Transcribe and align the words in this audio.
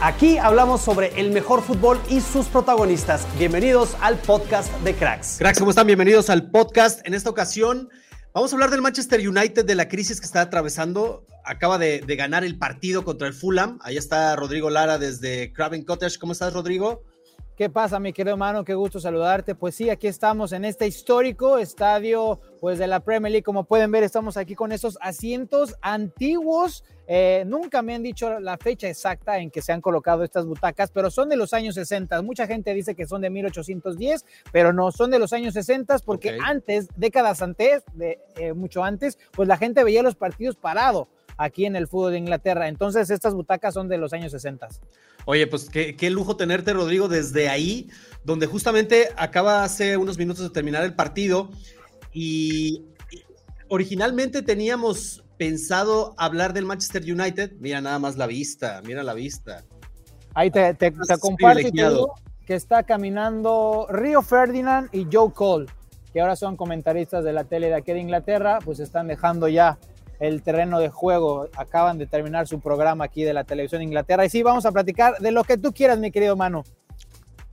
Aquí 0.00 0.38
hablamos 0.38 0.80
sobre 0.80 1.08
el 1.20 1.32
mejor 1.32 1.60
fútbol 1.60 1.98
y 2.08 2.20
sus 2.20 2.46
protagonistas. 2.46 3.26
Bienvenidos 3.36 3.96
al 4.00 4.16
podcast 4.16 4.72
de 4.82 4.94
Cracks. 4.94 5.38
Cracks, 5.38 5.58
¿cómo 5.58 5.70
están? 5.70 5.88
Bienvenidos 5.88 6.30
al 6.30 6.52
podcast. 6.52 7.04
En 7.04 7.14
esta 7.14 7.30
ocasión 7.30 7.88
vamos 8.32 8.52
a 8.52 8.56
hablar 8.56 8.70
del 8.70 8.80
Manchester 8.80 9.28
United, 9.28 9.64
de 9.64 9.74
la 9.74 9.88
crisis 9.88 10.20
que 10.20 10.26
está 10.26 10.40
atravesando. 10.42 11.26
Acaba 11.44 11.78
de, 11.78 12.00
de 12.00 12.14
ganar 12.14 12.44
el 12.44 12.58
partido 12.58 13.04
contra 13.04 13.26
el 13.26 13.34
Fulham. 13.34 13.80
Ahí 13.82 13.96
está 13.96 14.36
Rodrigo 14.36 14.70
Lara 14.70 14.98
desde 14.98 15.52
Craven 15.52 15.84
Cottage. 15.84 16.18
¿Cómo 16.20 16.32
estás, 16.32 16.52
Rodrigo? 16.52 17.02
¿Qué 17.58 17.68
pasa, 17.68 17.98
mi 17.98 18.12
querido 18.12 18.34
hermano? 18.34 18.64
Qué 18.64 18.72
gusto 18.72 19.00
saludarte. 19.00 19.56
Pues 19.56 19.74
sí, 19.74 19.90
aquí 19.90 20.06
estamos 20.06 20.52
en 20.52 20.64
este 20.64 20.86
histórico 20.86 21.58
estadio 21.58 22.38
pues, 22.60 22.78
de 22.78 22.86
la 22.86 23.00
Premier 23.00 23.32
League. 23.32 23.42
Como 23.42 23.64
pueden 23.64 23.90
ver, 23.90 24.04
estamos 24.04 24.36
aquí 24.36 24.54
con 24.54 24.70
esos 24.70 24.96
asientos 25.00 25.74
antiguos. 25.82 26.84
Eh, 27.08 27.42
nunca 27.48 27.82
me 27.82 27.96
han 27.96 28.04
dicho 28.04 28.38
la 28.38 28.58
fecha 28.58 28.88
exacta 28.88 29.38
en 29.40 29.50
que 29.50 29.60
se 29.60 29.72
han 29.72 29.80
colocado 29.80 30.22
estas 30.22 30.46
butacas, 30.46 30.92
pero 30.92 31.10
son 31.10 31.30
de 31.30 31.36
los 31.36 31.52
años 31.52 31.74
60. 31.74 32.22
Mucha 32.22 32.46
gente 32.46 32.72
dice 32.74 32.94
que 32.94 33.06
son 33.06 33.22
de 33.22 33.30
1810, 33.30 34.24
pero 34.52 34.72
no, 34.72 34.92
son 34.92 35.10
de 35.10 35.18
los 35.18 35.32
años 35.32 35.54
60 35.54 35.98
porque 36.04 36.36
Ok. 36.36 36.44
antes, 36.44 36.86
décadas 36.94 37.42
antes, 37.42 37.82
de, 37.92 38.20
eh, 38.36 38.52
mucho 38.52 38.84
antes, 38.84 39.18
pues 39.32 39.48
la 39.48 39.56
gente 39.56 39.82
veía 39.82 40.04
los 40.04 40.14
partidos 40.14 40.54
parado 40.54 41.08
aquí 41.38 41.64
en 41.64 41.76
el 41.76 41.88
fútbol 41.88 42.12
de 42.12 42.18
Inglaterra. 42.18 42.68
Entonces, 42.68 43.08
estas 43.08 43.32
butacas 43.32 43.72
son 43.72 43.88
de 43.88 43.96
los 43.96 44.12
años 44.12 44.32
60. 44.32 44.68
Oye, 45.24 45.46
pues 45.46 45.70
qué, 45.70 45.96
qué 45.96 46.10
lujo 46.10 46.36
tenerte, 46.36 46.72
Rodrigo, 46.72 47.08
desde 47.08 47.48
ahí, 47.48 47.88
donde 48.24 48.46
justamente 48.46 49.08
acaba 49.16 49.64
hace 49.64 49.96
unos 49.96 50.18
minutos 50.18 50.42
de 50.44 50.50
terminar 50.50 50.84
el 50.84 50.94
partido. 50.94 51.50
Y 52.12 52.84
originalmente 53.68 54.42
teníamos 54.42 55.24
pensado 55.38 56.14
hablar 56.18 56.52
del 56.52 56.66
Manchester 56.66 57.02
United. 57.02 57.52
Mira 57.60 57.80
nada 57.80 57.98
más 57.98 58.16
la 58.16 58.26
vista, 58.26 58.82
mira 58.84 59.02
la 59.02 59.14
vista. 59.14 59.64
Ahí 60.34 60.50
te, 60.50 60.74
te, 60.74 60.90
te 60.90 61.18
comparto 61.18 61.60
y 61.60 61.64
te 61.64 61.70
privilegiado. 61.70 61.94
digo 61.94 62.14
que 62.48 62.54
está 62.54 62.82
caminando 62.82 63.86
Río 63.90 64.22
Ferdinand 64.22 64.88
y 64.92 65.06
Joe 65.12 65.32
Cole, 65.32 65.66
que 66.12 66.20
ahora 66.20 66.34
son 66.34 66.56
comentaristas 66.56 67.22
de 67.22 67.34
la 67.34 67.44
tele 67.44 67.68
de 67.68 67.74
aquí 67.74 67.92
de 67.92 68.00
Inglaterra, 68.00 68.58
pues 68.64 68.80
están 68.80 69.06
dejando 69.06 69.48
ya 69.48 69.78
el 70.20 70.42
terreno 70.42 70.80
de 70.80 70.88
juego. 70.88 71.48
Acaban 71.56 71.98
de 71.98 72.06
terminar 72.06 72.46
su 72.48 72.60
programa 72.60 73.04
aquí 73.04 73.22
de 73.24 73.32
la 73.32 73.44
televisión 73.44 73.82
Inglaterra. 73.82 74.24
Y 74.24 74.30
sí, 74.30 74.42
vamos 74.42 74.66
a 74.66 74.72
platicar 74.72 75.18
de 75.18 75.32
lo 75.32 75.44
que 75.44 75.56
tú 75.56 75.72
quieras, 75.72 75.98
mi 75.98 76.10
querido 76.10 76.36
Manu. 76.36 76.64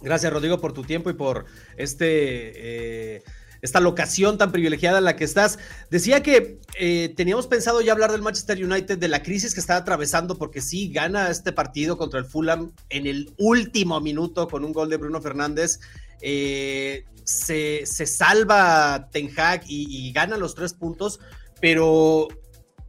Gracias, 0.01 0.31
Rodrigo, 0.31 0.59
por 0.59 0.73
tu 0.73 0.83
tiempo 0.83 1.09
y 1.09 1.13
por 1.13 1.45
este, 1.77 3.15
eh, 3.15 3.23
esta 3.61 3.79
locación 3.79 4.37
tan 4.37 4.51
privilegiada 4.51 4.99
en 4.99 5.05
la 5.05 5.15
que 5.15 5.23
estás. 5.23 5.57
Decía 5.89 6.21
que 6.21 6.59
eh, 6.79 7.13
teníamos 7.15 7.47
pensado 7.47 7.81
ya 7.81 7.91
hablar 7.91 8.11
del 8.11 8.21
Manchester 8.21 8.63
United, 8.63 8.97
de 8.99 9.07
la 9.07 9.23
crisis 9.23 9.53
que 9.53 9.59
está 9.59 9.77
atravesando, 9.77 10.37
porque 10.37 10.61
sí, 10.61 10.91
gana 10.91 11.29
este 11.29 11.51
partido 11.53 11.97
contra 11.97 12.19
el 12.19 12.25
Fulham 12.25 12.71
en 12.89 13.07
el 13.07 13.33
último 13.39 13.99
minuto 14.01 14.47
con 14.47 14.63
un 14.63 14.73
gol 14.73 14.89
de 14.89 14.97
Bruno 14.97 15.21
Fernández. 15.21 15.79
Eh, 16.21 17.05
se, 17.23 17.85
se 17.85 18.05
salva 18.05 19.09
Ten 19.11 19.31
Hag 19.35 19.63
y 19.67 20.11
gana 20.11 20.37
los 20.37 20.53
tres 20.53 20.73
puntos, 20.73 21.19
pero 21.59 22.27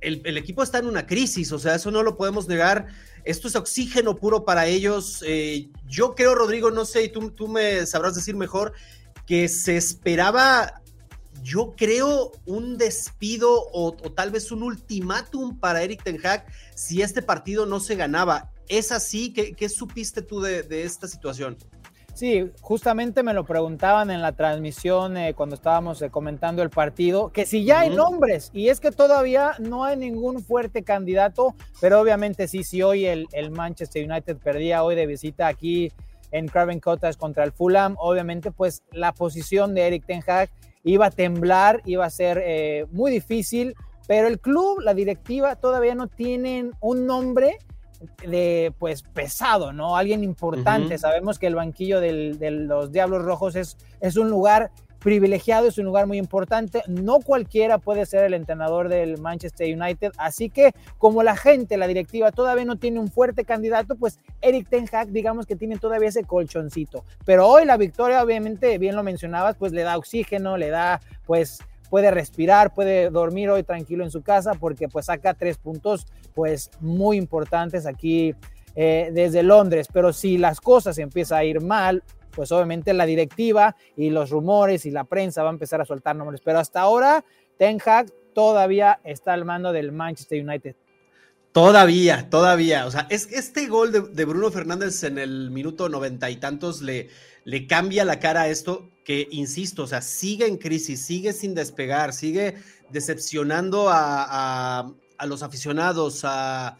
el, 0.00 0.22
el 0.24 0.36
equipo 0.36 0.62
está 0.62 0.78
en 0.78 0.86
una 0.86 1.06
crisis, 1.06 1.52
o 1.52 1.58
sea, 1.58 1.74
eso 1.74 1.90
no 1.90 2.02
lo 2.02 2.16
podemos 2.16 2.48
negar 2.48 2.86
esto 3.26 3.48
es 3.48 3.56
oxígeno 3.56 4.16
puro 4.16 4.44
para 4.44 4.66
ellos. 4.66 5.22
Eh, 5.26 5.68
yo 5.86 6.14
creo, 6.14 6.34
Rodrigo, 6.34 6.70
no 6.70 6.84
sé, 6.84 7.04
y 7.04 7.08
tú, 7.08 7.32
tú 7.32 7.48
me 7.48 7.84
sabrás 7.84 8.14
decir 8.14 8.36
mejor, 8.36 8.72
que 9.26 9.48
se 9.48 9.76
esperaba, 9.76 10.80
yo 11.42 11.74
creo, 11.76 12.30
un 12.46 12.78
despido 12.78 13.66
o, 13.72 13.92
tal 14.14 14.30
vez 14.30 14.52
un 14.52 14.62
ultimátum 14.62 15.58
para 15.58 15.82
Eric 15.82 16.04
Ten 16.04 16.24
Hag 16.24 16.46
si 16.76 17.02
este 17.02 17.20
partido 17.20 17.66
no 17.66 17.80
se 17.80 17.96
ganaba. 17.96 18.52
¿Es 18.68 18.92
así? 18.92 19.32
¿Qué, 19.32 19.54
qué 19.54 19.68
supiste 19.68 20.22
tú 20.22 20.40
de, 20.40 20.62
de 20.62 20.84
esta 20.84 21.08
situación? 21.08 21.56
Sí, 22.16 22.50
justamente 22.62 23.22
me 23.22 23.34
lo 23.34 23.44
preguntaban 23.44 24.10
en 24.10 24.22
la 24.22 24.32
transmisión 24.32 25.18
eh, 25.18 25.34
cuando 25.34 25.54
estábamos 25.54 26.00
eh, 26.00 26.08
comentando 26.08 26.62
el 26.62 26.70
partido, 26.70 27.30
que 27.30 27.44
si 27.44 27.62
ya 27.62 27.80
hay 27.80 27.90
nombres, 27.90 28.48
y 28.54 28.70
es 28.70 28.80
que 28.80 28.90
todavía 28.90 29.52
no 29.58 29.84
hay 29.84 29.98
ningún 29.98 30.42
fuerte 30.42 30.82
candidato, 30.82 31.54
pero 31.78 32.00
obviamente 32.00 32.48
sí, 32.48 32.64
si 32.64 32.80
hoy 32.80 33.04
el, 33.04 33.28
el 33.32 33.50
Manchester 33.50 34.10
United 34.10 34.38
perdía 34.38 34.82
hoy 34.82 34.94
de 34.94 35.04
visita 35.04 35.46
aquí 35.46 35.92
en 36.30 36.48
Craven 36.48 36.80
Cottage 36.80 37.18
contra 37.18 37.44
el 37.44 37.52
Fulham, 37.52 37.96
obviamente 37.98 38.50
pues 38.50 38.82
la 38.92 39.12
posición 39.12 39.74
de 39.74 39.86
Eric 39.86 40.06
Ten 40.06 40.22
Hag 40.26 40.48
iba 40.84 41.04
a 41.04 41.10
temblar, 41.10 41.82
iba 41.84 42.06
a 42.06 42.10
ser 42.10 42.42
eh, 42.42 42.86
muy 42.92 43.10
difícil, 43.10 43.74
pero 44.08 44.26
el 44.26 44.40
club, 44.40 44.80
la 44.80 44.94
directiva 44.94 45.56
todavía 45.56 45.94
no 45.94 46.06
tienen 46.06 46.72
un 46.80 47.04
nombre 47.04 47.58
de 48.26 48.72
pues 48.78 49.02
pesado, 49.02 49.72
¿no? 49.72 49.96
Alguien 49.96 50.22
importante. 50.24 50.98
Sabemos 50.98 51.38
que 51.38 51.46
el 51.46 51.54
banquillo 51.54 52.00
del- 52.00 52.38
de 52.38 52.50
los 52.50 52.92
Diablos 52.92 53.22
Rojos 53.24 53.56
es, 53.56 53.76
es 54.00 54.16
un 54.16 54.28
lugar 54.30 54.70
privilegiado, 54.98 55.68
es 55.68 55.78
un 55.78 55.84
lugar 55.84 56.06
muy 56.08 56.18
importante. 56.18 56.82
No 56.88 57.20
cualquiera 57.20 57.78
puede 57.78 58.06
ser 58.06 58.24
el 58.24 58.34
entrenador 58.34 58.88
del 58.88 59.18
Manchester 59.18 59.72
United. 59.80 60.10
Así 60.18 60.50
que 60.50 60.72
como 60.98 61.22
la 61.22 61.36
gente, 61.36 61.76
la 61.76 61.86
directiva 61.86 62.32
todavía 62.32 62.64
no 62.64 62.76
tiene 62.76 62.98
un 62.98 63.08
fuerte 63.08 63.44
candidato, 63.44 63.94
pues 63.94 64.18
Eric 64.40 64.68
Ten 64.68 64.86
Hag 64.90 65.08
digamos 65.12 65.46
que 65.46 65.54
tiene 65.54 65.78
todavía 65.78 66.08
ese 66.08 66.24
colchoncito. 66.24 67.04
Pero 67.24 67.46
hoy 67.46 67.64
la 67.66 67.76
victoria, 67.76 68.22
obviamente, 68.22 68.78
bien 68.78 68.96
lo 68.96 69.04
mencionabas, 69.04 69.54
pues 69.56 69.70
le 69.72 69.82
da 69.82 69.96
oxígeno, 69.96 70.56
le 70.56 70.70
da 70.70 71.00
pues 71.24 71.60
puede 71.90 72.10
respirar, 72.10 72.74
puede 72.74 73.10
dormir 73.10 73.50
hoy 73.50 73.62
tranquilo 73.62 74.04
en 74.04 74.10
su 74.10 74.22
casa 74.22 74.54
porque 74.54 74.88
pues 74.88 75.06
saca 75.06 75.34
tres 75.34 75.58
puntos 75.58 76.06
pues 76.34 76.70
muy 76.80 77.16
importantes 77.16 77.86
aquí 77.86 78.34
eh, 78.74 79.10
desde 79.12 79.42
Londres. 79.42 79.88
Pero 79.92 80.12
si 80.12 80.38
las 80.38 80.60
cosas 80.60 80.98
empiezan 80.98 81.38
a 81.38 81.44
ir 81.44 81.60
mal, 81.60 82.02
pues 82.32 82.52
obviamente 82.52 82.92
la 82.92 83.06
directiva 83.06 83.76
y 83.96 84.10
los 84.10 84.30
rumores 84.30 84.84
y 84.86 84.90
la 84.90 85.04
prensa 85.04 85.42
va 85.42 85.48
a 85.48 85.52
empezar 85.52 85.80
a 85.80 85.84
soltar 85.84 86.14
nombres. 86.14 86.40
Pero 86.44 86.58
hasta 86.58 86.80
ahora 86.80 87.24
Ten 87.58 87.78
Hag 87.84 88.06
todavía 88.34 89.00
está 89.04 89.32
al 89.32 89.44
mando 89.44 89.72
del 89.72 89.92
Manchester 89.92 90.42
United. 90.46 90.76
Todavía, 91.52 92.28
todavía. 92.28 92.84
O 92.84 92.90
sea, 92.90 93.06
es 93.08 93.32
este 93.32 93.66
gol 93.66 93.90
de, 93.90 94.02
de 94.02 94.24
Bruno 94.26 94.50
Fernández 94.50 95.02
en 95.04 95.16
el 95.16 95.50
minuto 95.50 95.88
noventa 95.88 96.28
y 96.28 96.36
tantos 96.36 96.82
le, 96.82 97.08
le 97.46 97.68
cambia 97.68 98.04
la 98.04 98.18
cara 98.18 98.42
a 98.42 98.48
esto 98.48 98.90
que, 99.04 99.28
insisto, 99.30 99.84
o 99.84 99.86
sea, 99.86 100.02
sigue 100.02 100.48
en 100.48 100.56
crisis, 100.56 101.00
sigue 101.00 101.32
sin 101.32 101.54
despegar, 101.54 102.12
sigue 102.12 102.56
decepcionando 102.90 103.88
a, 103.88 104.80
a- 105.16 105.26
los 105.26 105.42
aficionados, 105.44 106.22
a, 106.24 106.76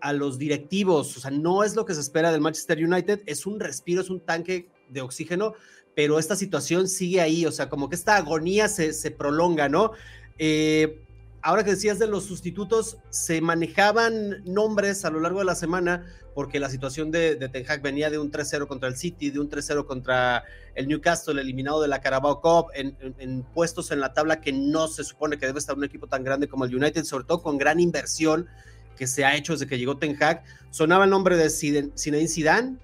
a 0.00 0.12
los 0.12 0.36
directivos. 0.38 1.16
O 1.16 1.20
sea, 1.20 1.30
no 1.30 1.64
es 1.64 1.74
lo 1.74 1.86
que 1.86 1.94
se 1.94 2.00
espera 2.02 2.30
del 2.30 2.42
Manchester 2.42 2.78
United. 2.84 3.22
Es 3.24 3.46
un 3.46 3.58
respiro, 3.58 4.02
es 4.02 4.10
un 4.10 4.20
tanque 4.20 4.68
de 4.90 5.00
oxígeno, 5.00 5.54
pero 5.96 6.18
esta 6.18 6.36
situación 6.36 6.88
sigue 6.88 7.22
ahí. 7.22 7.46
O 7.46 7.50
sea, 7.52 7.70
como 7.70 7.88
que 7.88 7.96
esta 7.96 8.16
agonía 8.16 8.68
se, 8.68 8.92
se 8.92 9.10
prolonga, 9.10 9.70
¿no? 9.70 9.92
Eh, 10.38 11.00
ahora 11.42 11.64
que 11.64 11.70
decías 11.72 11.98
de 11.98 12.06
los 12.06 12.24
sustitutos, 12.24 12.98
se 13.10 13.40
manejaban 13.40 14.42
nombres 14.44 15.04
a 15.04 15.10
lo 15.10 15.20
largo 15.20 15.40
de 15.40 15.44
la 15.44 15.54
semana 15.54 16.06
porque 16.34 16.58
la 16.58 16.70
situación 16.70 17.10
de, 17.10 17.36
de 17.36 17.48
Ten 17.48 17.68
Hag 17.68 17.82
venía 17.82 18.10
de 18.10 18.18
un 18.18 18.30
3-0 18.30 18.66
contra 18.66 18.88
el 18.88 18.96
City, 18.96 19.30
de 19.30 19.40
un 19.40 19.50
3-0 19.50 19.84
contra 19.84 20.44
el 20.74 20.88
Newcastle, 20.88 21.40
eliminado 21.40 21.82
de 21.82 21.88
la 21.88 22.00
Carabao 22.00 22.40
Cup, 22.40 22.70
en, 22.74 23.42
puestos 23.54 23.90
en 23.90 24.00
la 24.00 24.14
tabla 24.14 24.40
que 24.40 24.52
no 24.52 24.88
se 24.88 25.04
supone 25.04 25.36
que 25.38 25.46
debe 25.46 25.58
estar 25.58 25.76
un 25.76 25.84
equipo 25.84 26.06
tan 26.06 26.24
grande 26.24 26.48
como 26.48 26.64
el 26.64 26.74
United, 26.74 27.04
sobre 27.04 27.24
todo 27.24 27.42
con 27.42 27.58
gran 27.58 27.80
inversión. 27.80 28.48
que 28.96 29.06
se 29.06 29.24
ha 29.24 29.34
hecho 29.34 29.54
desde 29.54 29.66
que 29.66 29.78
llegó 29.78 29.96
Ten 29.96 30.16
Hag. 30.22 30.44
Sonaba 30.70 31.04
el 31.04 31.10
nombre 31.10 31.36
de 31.36 31.50
Zinedine 31.50 32.28
Zidane, 32.28 32.76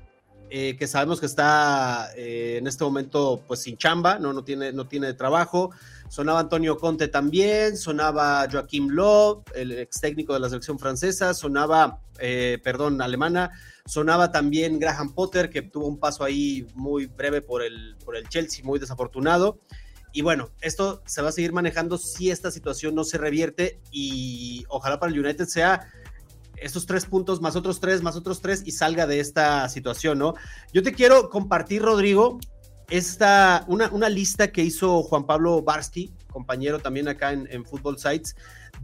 eh, 0.50 0.76
que 0.78 0.86
sabemos 0.86 1.20
que 1.20 1.26
está 1.26 2.10
eh, 2.16 2.56
en 2.58 2.66
este 2.66 2.82
momento 2.82 3.42
pues 3.46 3.60
sin 3.60 3.76
chamba, 3.76 4.18
no, 4.18 4.32
no, 4.32 4.42
tiene, 4.44 4.72
no 4.72 4.88
tiene 4.88 5.12
trabajo. 5.12 5.70
Sonaba 6.08 6.40
Antonio 6.40 6.76
Conte 6.78 7.08
también, 7.08 7.76
sonaba 7.76 8.46
Joaquim 8.50 8.88
Lowe, 8.88 9.44
el 9.54 9.72
ex 9.72 10.00
técnico 10.00 10.32
de 10.32 10.40
la 10.40 10.48
selección 10.48 10.78
francesa, 10.78 11.34
sonaba, 11.34 12.00
eh, 12.18 12.58
perdón, 12.64 13.02
alemana, 13.02 13.50
sonaba 13.84 14.32
también 14.32 14.78
Graham 14.78 15.14
Potter, 15.14 15.50
que 15.50 15.62
tuvo 15.62 15.86
un 15.86 15.98
paso 15.98 16.24
ahí 16.24 16.66
muy 16.74 17.06
breve 17.06 17.42
por 17.42 17.62
el, 17.62 17.96
por 18.04 18.16
el 18.16 18.28
Chelsea, 18.28 18.64
muy 18.64 18.78
desafortunado. 18.78 19.60
Y 20.12 20.22
bueno, 20.22 20.50
esto 20.62 21.02
se 21.06 21.20
va 21.20 21.28
a 21.28 21.32
seguir 21.32 21.52
manejando 21.52 21.98
si 21.98 22.30
esta 22.30 22.50
situación 22.50 22.94
no 22.94 23.04
se 23.04 23.18
revierte 23.18 23.80
y 23.90 24.64
ojalá 24.68 24.98
para 24.98 25.12
el 25.12 25.20
United 25.20 25.46
sea 25.46 25.86
estos 26.56 26.86
tres 26.86 27.04
puntos 27.04 27.40
más 27.40 27.54
otros 27.54 27.78
tres 27.78 28.02
más 28.02 28.16
otros 28.16 28.40
tres 28.40 28.62
y 28.64 28.72
salga 28.72 29.06
de 29.06 29.20
esta 29.20 29.68
situación, 29.68 30.18
¿no? 30.18 30.34
Yo 30.72 30.82
te 30.82 30.92
quiero 30.92 31.28
compartir, 31.28 31.82
Rodrigo, 31.82 32.40
esta, 32.90 33.64
una, 33.68 33.90
una 33.90 34.08
lista 34.08 34.50
que 34.50 34.62
hizo 34.62 35.02
Juan 35.02 35.26
Pablo 35.26 35.62
Barsky, 35.62 36.12
compañero 36.30 36.78
también 36.78 37.08
acá 37.08 37.32
en, 37.32 37.46
en 37.50 37.64
Football 37.64 37.98
Sites, 37.98 38.34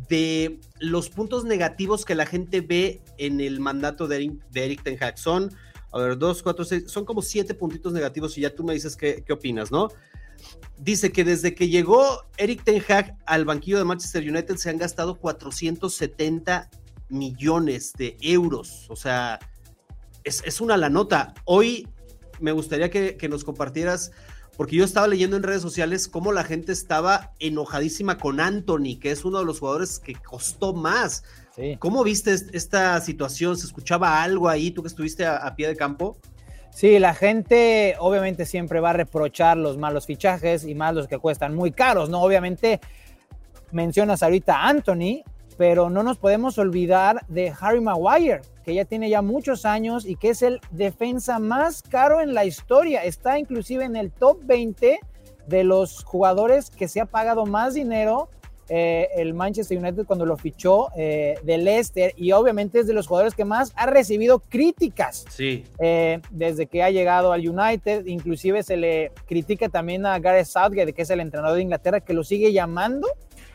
de 0.08 0.60
los 0.78 1.08
puntos 1.08 1.44
negativos 1.44 2.04
que 2.04 2.14
la 2.14 2.26
gente 2.26 2.60
ve 2.60 3.02
en 3.18 3.40
el 3.40 3.60
mandato 3.60 4.06
de 4.06 4.30
Eric, 4.54 4.82
Ten 4.82 5.02
Hag. 5.02 5.18
Son, 5.18 5.50
a 5.92 5.98
ver, 5.98 6.18
dos, 6.18 6.42
cuatro, 6.42 6.64
seis, 6.64 6.84
son 6.86 7.04
como 7.04 7.22
siete 7.22 7.54
puntitos 7.54 7.92
negativos 7.92 8.36
y 8.36 8.42
ya 8.42 8.54
tú 8.54 8.64
me 8.64 8.74
dices 8.74 8.96
qué, 8.96 9.22
qué 9.26 9.32
opinas, 9.32 9.70
¿no? 9.70 9.88
Dice 10.76 11.12
que 11.12 11.24
desde 11.24 11.54
que 11.54 11.68
llegó 11.68 12.24
Eric 12.36 12.64
Ten 12.64 12.82
Hag 12.86 13.16
al 13.24 13.44
banquillo 13.44 13.78
de 13.78 13.84
Manchester 13.84 14.28
United 14.28 14.56
se 14.56 14.68
han 14.68 14.78
gastado 14.78 15.18
470 15.18 16.68
millones 17.08 17.92
de 17.94 18.16
euros. 18.20 18.86
O 18.90 18.96
sea, 18.96 19.38
es, 20.24 20.42
es 20.44 20.60
una 20.60 20.76
la 20.76 20.90
nota. 20.90 21.32
Hoy 21.44 21.88
me 22.40 22.52
gustaría 22.52 22.90
que, 22.90 23.16
que, 23.16 23.28
nos 23.28 23.44
compartieras, 23.44 24.12
porque 24.56 24.76
yo 24.76 24.84
estaba 24.84 25.06
leyendo 25.06 25.36
en 25.36 25.42
redes 25.42 25.62
sociales 25.62 26.08
cómo 26.08 26.32
la 26.32 26.44
gente 26.44 26.72
estaba 26.72 27.32
enojadísima 27.40 28.18
con 28.18 28.40
Anthony, 28.40 28.98
que 29.00 29.10
es 29.10 29.24
uno 29.24 29.38
de 29.38 29.44
los 29.44 29.60
jugadores 29.60 29.98
que 29.98 30.14
costó 30.14 30.72
más. 30.72 31.24
Sí. 31.56 31.76
¿Cómo 31.78 32.02
viste 32.04 32.34
esta 32.52 33.00
situación? 33.00 33.56
¿Se 33.56 33.66
escuchaba 33.66 34.22
algo 34.22 34.48
ahí, 34.48 34.70
tú 34.70 34.82
que 34.82 34.88
estuviste 34.88 35.24
a, 35.24 35.36
a 35.36 35.54
pie 35.56 35.68
de 35.68 35.76
campo? 35.76 36.18
Sí, 36.70 36.98
la 36.98 37.14
gente 37.14 37.94
obviamente 38.00 38.46
siempre 38.46 38.80
va 38.80 38.90
a 38.90 38.94
reprochar 38.94 39.56
los 39.56 39.78
malos 39.78 40.06
fichajes 40.06 40.64
y 40.64 40.74
más 40.74 40.92
los 40.92 41.06
que 41.06 41.18
cuestan 41.18 41.54
muy 41.54 41.70
caros, 41.70 42.10
¿no? 42.10 42.20
Obviamente 42.20 42.80
mencionas 43.70 44.24
ahorita 44.24 44.56
a 44.56 44.68
Anthony, 44.68 45.22
pero 45.56 45.90
no 45.90 46.02
nos 46.02 46.18
podemos 46.18 46.58
olvidar 46.58 47.24
de 47.28 47.52
Harry 47.60 47.80
Maguire, 47.80 48.42
que 48.64 48.74
ya 48.74 48.84
tiene 48.84 49.10
ya 49.10 49.22
muchos 49.22 49.64
años 49.64 50.04
y 50.06 50.16
que 50.16 50.30
es 50.30 50.42
el 50.42 50.60
defensa 50.70 51.38
más 51.38 51.82
caro 51.82 52.20
en 52.20 52.34
la 52.34 52.44
historia. 52.44 53.04
Está 53.04 53.38
inclusive 53.38 53.84
en 53.84 53.96
el 53.96 54.10
top 54.10 54.38
20 54.44 54.98
de 55.46 55.64
los 55.64 56.04
jugadores 56.04 56.70
que 56.70 56.88
se 56.88 57.00
ha 57.00 57.06
pagado 57.06 57.46
más 57.46 57.74
dinero 57.74 58.28
eh, 58.70 59.08
el 59.16 59.34
Manchester 59.34 59.76
United 59.76 60.06
cuando 60.06 60.24
lo 60.24 60.38
fichó 60.38 60.88
eh, 60.96 61.34
de 61.42 61.58
Leicester 61.58 62.14
y 62.16 62.32
obviamente 62.32 62.80
es 62.80 62.86
de 62.86 62.94
los 62.94 63.06
jugadores 63.06 63.34
que 63.34 63.44
más 63.44 63.74
ha 63.76 63.84
recibido 63.84 64.38
críticas 64.38 65.26
sí. 65.28 65.64
eh, 65.78 66.20
desde 66.30 66.66
que 66.66 66.82
ha 66.82 66.90
llegado 66.90 67.32
al 67.32 67.46
United. 67.46 68.06
Inclusive 68.06 68.62
se 68.62 68.78
le 68.78 69.12
critica 69.26 69.68
también 69.68 70.06
a 70.06 70.18
Gareth 70.18 70.46
Southgate, 70.46 70.94
que 70.94 71.02
es 71.02 71.10
el 71.10 71.20
entrenador 71.20 71.56
de 71.56 71.62
Inglaterra, 71.62 72.00
que 72.00 72.14
lo 72.14 72.24
sigue 72.24 72.54
llamando 72.54 73.06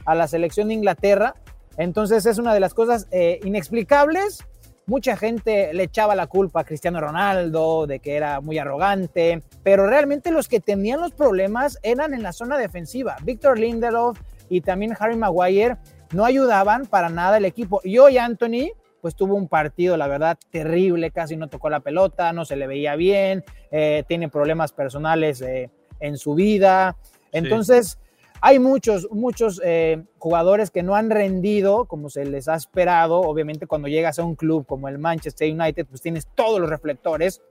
a 0.06 0.14
la 0.14 0.28
selección 0.28 0.68
de 0.68 0.76
Inglaterra 0.76 1.34
entonces 1.78 2.26
es 2.26 2.38
una 2.38 2.54
de 2.54 2.60
las 2.60 2.74
cosas 2.74 3.08
eh, 3.12 3.40
inexplicables. 3.44 4.46
Mucha 4.86 5.16
gente 5.16 5.72
le 5.74 5.84
echaba 5.84 6.16
la 6.16 6.28
culpa 6.28 6.62
a 6.62 6.64
Cristiano 6.64 7.00
Ronaldo 7.00 7.86
de 7.86 8.00
que 8.00 8.16
era 8.16 8.42
muy 8.42 8.58
arrogante, 8.58 9.44
pero 9.64 9.86
realmente 9.86 10.32
los 10.32 10.48
que 10.48 10.60
tenían 10.60 11.00
los 11.00 11.12
problemas 11.12 11.78
eran 11.84 12.14
en 12.14 12.24
la 12.24 12.34
zona 12.34 12.58
defensiva. 12.58 13.16
Víctor 13.24 13.60
Lindelof 13.60 14.20
y 14.50 14.62
también 14.62 14.96
Harry 15.00 15.16
Maguire 15.16 15.78
no 16.12 16.26
ayudaban 16.26 16.88
para 16.88 17.10
nada 17.10 17.38
el 17.38 17.46
equipo. 17.46 17.82
Y 17.84 18.00
hoy 18.00 18.18
Anthony, 18.18 18.72
pues 19.00 19.16
tuvo 19.16 19.36
un 19.36 19.48
partido, 19.48 19.96
la 19.96 20.08
verdad, 20.08 20.40
terrible, 20.50 21.12
casi 21.12 21.38
no 21.38 21.50
tocó 21.50 21.70
la 21.70 21.82
pelota, 21.82 22.34
no 22.34 22.44
se 22.44 22.56
le 22.56 22.66
veía 22.66 22.96
bien, 22.96 23.46
eh, 23.70 24.04
tiene 24.08 24.28
problemas 24.28 24.72
personales 24.72 25.42
eh, 25.42 25.70
en 26.00 26.18
su 26.18 26.34
vida. 26.34 26.98
Entonces... 27.32 28.00
Sí 28.02 28.09
hay 28.42 28.60
muchos, 28.60 29.08
muchos 29.12 29.62
eh, 29.64 30.04
jugadores 30.18 30.72
que 30.72 30.84
no 30.84 30.96
han 30.96 31.10
rendido 31.10 31.86
como 31.86 32.10
se 32.10 32.26
les 32.26 32.48
ha 32.48 32.56
esperado. 32.56 33.20
Obviamente 33.20 33.68
cuando 33.68 33.88
llegas 33.88 34.20
a 34.20 34.24
un 34.24 34.36
club 34.36 34.66
como 34.66 34.88
el 34.88 34.98
Manchester 34.98 35.52
United, 35.52 35.86
pues 35.88 36.02
tienes 36.02 36.28
todos 36.36 36.60
los 36.60 36.70
reflectores 36.70 37.42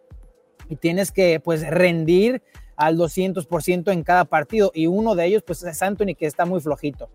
y 0.69 0.77
tienes 0.77 1.13
que 1.13 1.41
pues 1.41 1.69
rendir 1.69 2.43
al 2.77 2.97
200% 2.97 3.93
en 3.93 4.03
cada 4.03 4.25
partido. 4.25 4.71
Y 4.75 4.87
uno 4.87 5.15
de 5.15 5.27
ellos 5.27 5.43
pues 5.47 5.63
es 5.63 5.83
Anthony 5.83 6.15
que 6.19 6.27
está 6.27 6.47
muy 6.47 6.61
flojito. 6.61 7.11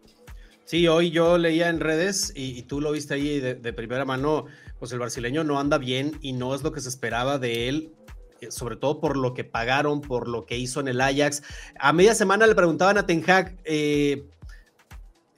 Sí, 0.66 0.88
hoy 0.88 1.12
yo 1.12 1.38
leía 1.38 1.70
en 1.70 1.80
redes 1.80 2.32
y, 2.36 2.58
y 2.58 2.64
tú 2.64 2.80
lo 2.80 2.92
viste 2.92 3.16
ahí 3.16 3.40
de, 3.40 3.56
de, 3.56 3.74
primera 3.74 4.06
mano, 4.06 4.46
pues 4.80 4.94
el 4.94 5.00
brasileño 5.00 5.44
no 5.44 5.60
anda 5.60 5.78
bien 5.78 6.14
y 6.22 6.32
no 6.32 6.56
es 6.56 6.64
lo 6.64 6.72
que 6.72 6.80
se 6.80 6.88
esperaba 6.88 7.38
de 7.38 7.68
él 7.68 7.92
sobre 8.52 8.76
todo 8.76 9.00
por 9.00 9.18
lo 9.18 9.34
que 9.34 9.44
pagaron, 9.44 10.02
por 10.02 10.28
lo 10.28 10.46
que 10.46 10.58
hizo 10.58 10.80
en 10.80 10.88
el 10.88 11.02
Ajax. 11.02 11.44
A 11.80 11.94
media 11.94 12.16
semana 12.16 12.48
le 12.48 12.56
preguntaban 12.56 12.98
a 12.98 13.06
Ten 13.06 13.24
Hag 13.30 13.58
eh, 13.64 14.24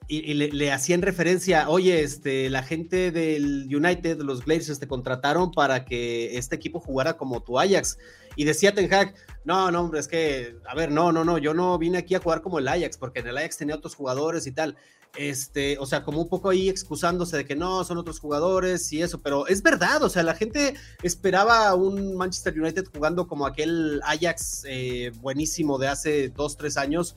y, 0.07 0.34
le, 0.34 0.72
hacían 0.72 1.02
referencia, 1.02 1.68
oye, 1.69 2.02
este, 2.02 2.50
la 2.50 2.62
gente 2.62 3.12
del 3.12 3.68
United, 3.74 4.19
los 4.19 4.46
Glazers, 4.46 4.80
te 4.80 4.88
contrataron 4.88 5.52
para 5.52 5.84
que 5.86 6.38
este 6.38 6.56
equipo 6.56 6.80
jugara 6.80 7.18
como 7.18 7.42
tu 7.42 7.60
Ajax. 7.60 7.98
Y 8.36 8.44
decía 8.44 8.74
Ten 8.75 8.94
Hag, 8.94 9.16
no, 9.46 9.72
no, 9.72 9.81
hombre, 9.81 10.00
es 10.00 10.08
que, 10.08 10.58
a 10.68 10.75
ver, 10.75 10.92
no, 10.92 11.12
no, 11.12 11.24
no, 11.24 11.38
yo 11.38 11.54
no 11.54 11.78
vine 11.80 11.98
aquí 11.98 12.13
a 12.16 12.19
jugar 12.19 12.42
como 12.42 12.60
el 12.60 12.68
Ajax, 12.68 12.98
porque 12.98 13.19
en 13.19 13.28
el 13.28 13.38
Ajax 13.38 13.58
tenía 13.58 13.75
otros 13.75 13.96
jugadores 13.96 14.46
y 14.46 14.51
tal. 14.51 14.78
Este, 15.18 15.78
o 15.80 15.86
sea, 15.86 16.04
como 16.04 16.22
un 16.22 16.28
poco 16.28 16.50
ahí 16.50 16.68
excusándose 16.68 17.38
de 17.38 17.46
que 17.46 17.56
no, 17.56 17.84
son 17.86 17.98
otros 17.98 18.20
jugadores 18.20 18.92
y 18.92 19.02
eso, 19.02 19.22
pero 19.22 19.48
es 19.48 19.62
verdad, 19.64 20.04
o 20.04 20.10
sea, 20.10 20.24
la 20.24 20.36
gente 20.36 20.76
esperaba 21.04 21.74
un 21.74 22.18
Manchester 22.18 22.60
United 22.60 22.86
jugando 22.94 23.28
como 23.28 23.46
aquel 23.46 24.02
Ajax 24.04 24.66
eh, 24.68 25.12
buenísimo 25.22 25.78
de 25.78 25.88
hace 25.88 26.30
dos, 26.30 26.58
tres 26.58 26.76
años, 26.76 27.16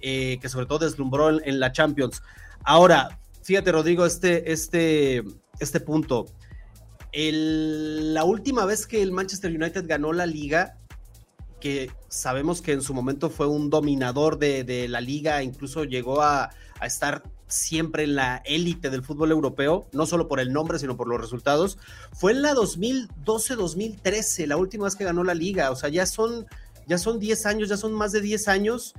eh, 0.00 0.38
que 0.40 0.48
sobre 0.48 0.66
todo 0.66 0.80
deslumbró 0.80 1.42
en, 1.42 1.58
la 1.58 1.72
Champions. 1.72 2.22
Ahora, 2.62 3.18
fíjate, 3.42 3.72
Rodrigo, 3.72 4.06
este, 4.06 4.52
este, 4.52 5.24
este 5.58 5.80
punto. 5.80 6.26
La 7.12 8.22
última 8.22 8.64
vez 8.64 8.86
que 8.86 9.02
el 9.02 9.10
Manchester 9.10 9.50
United 9.50 9.86
ganó 9.88 10.12
la 10.12 10.26
liga, 10.26 10.76
que 11.58 11.90
sabemos 12.08 12.62
que 12.62 12.72
en 12.72 12.80
su 12.80 12.94
momento 12.94 13.28
fue 13.28 13.48
un 13.48 13.68
dominador 13.68 14.38
de, 14.38 14.86
la 14.88 15.00
liga, 15.00 15.42
incluso 15.42 15.82
llegó 15.82 16.22
a 16.22 16.50
estar 16.80 17.24
siempre 17.50 18.04
en 18.04 18.14
la 18.16 18.42
élite 18.44 18.88
del 18.88 19.02
fútbol 19.02 19.30
europeo, 19.30 19.86
no 19.92 20.06
solo 20.06 20.28
por 20.28 20.40
el 20.40 20.52
nombre, 20.52 20.78
sino 20.78 20.96
por 20.96 21.08
los 21.08 21.20
resultados, 21.20 21.78
fue 22.12 22.32
en 22.32 22.42
la 22.42 22.54
2012-2013, 22.54 24.46
la 24.46 24.56
última 24.56 24.84
vez 24.84 24.96
que 24.96 25.04
ganó 25.04 25.24
la 25.24 25.34
liga, 25.34 25.70
o 25.70 25.76
sea, 25.76 25.90
ya 25.90 26.06
son, 26.06 26.46
ya 26.86 26.96
son 26.98 27.18
10 27.18 27.46
años, 27.46 27.68
ya 27.68 27.76
son 27.76 27.92
más 27.92 28.12
de 28.12 28.20
10 28.20 28.48
años, 28.48 28.94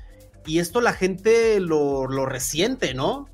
y 0.45 0.59
esto 0.59 0.81
la 0.81 0.93
gente 0.93 1.59
lo, 1.59 2.07
lo 2.07 2.25
resiente, 2.25 2.93
¿no? 2.93 3.27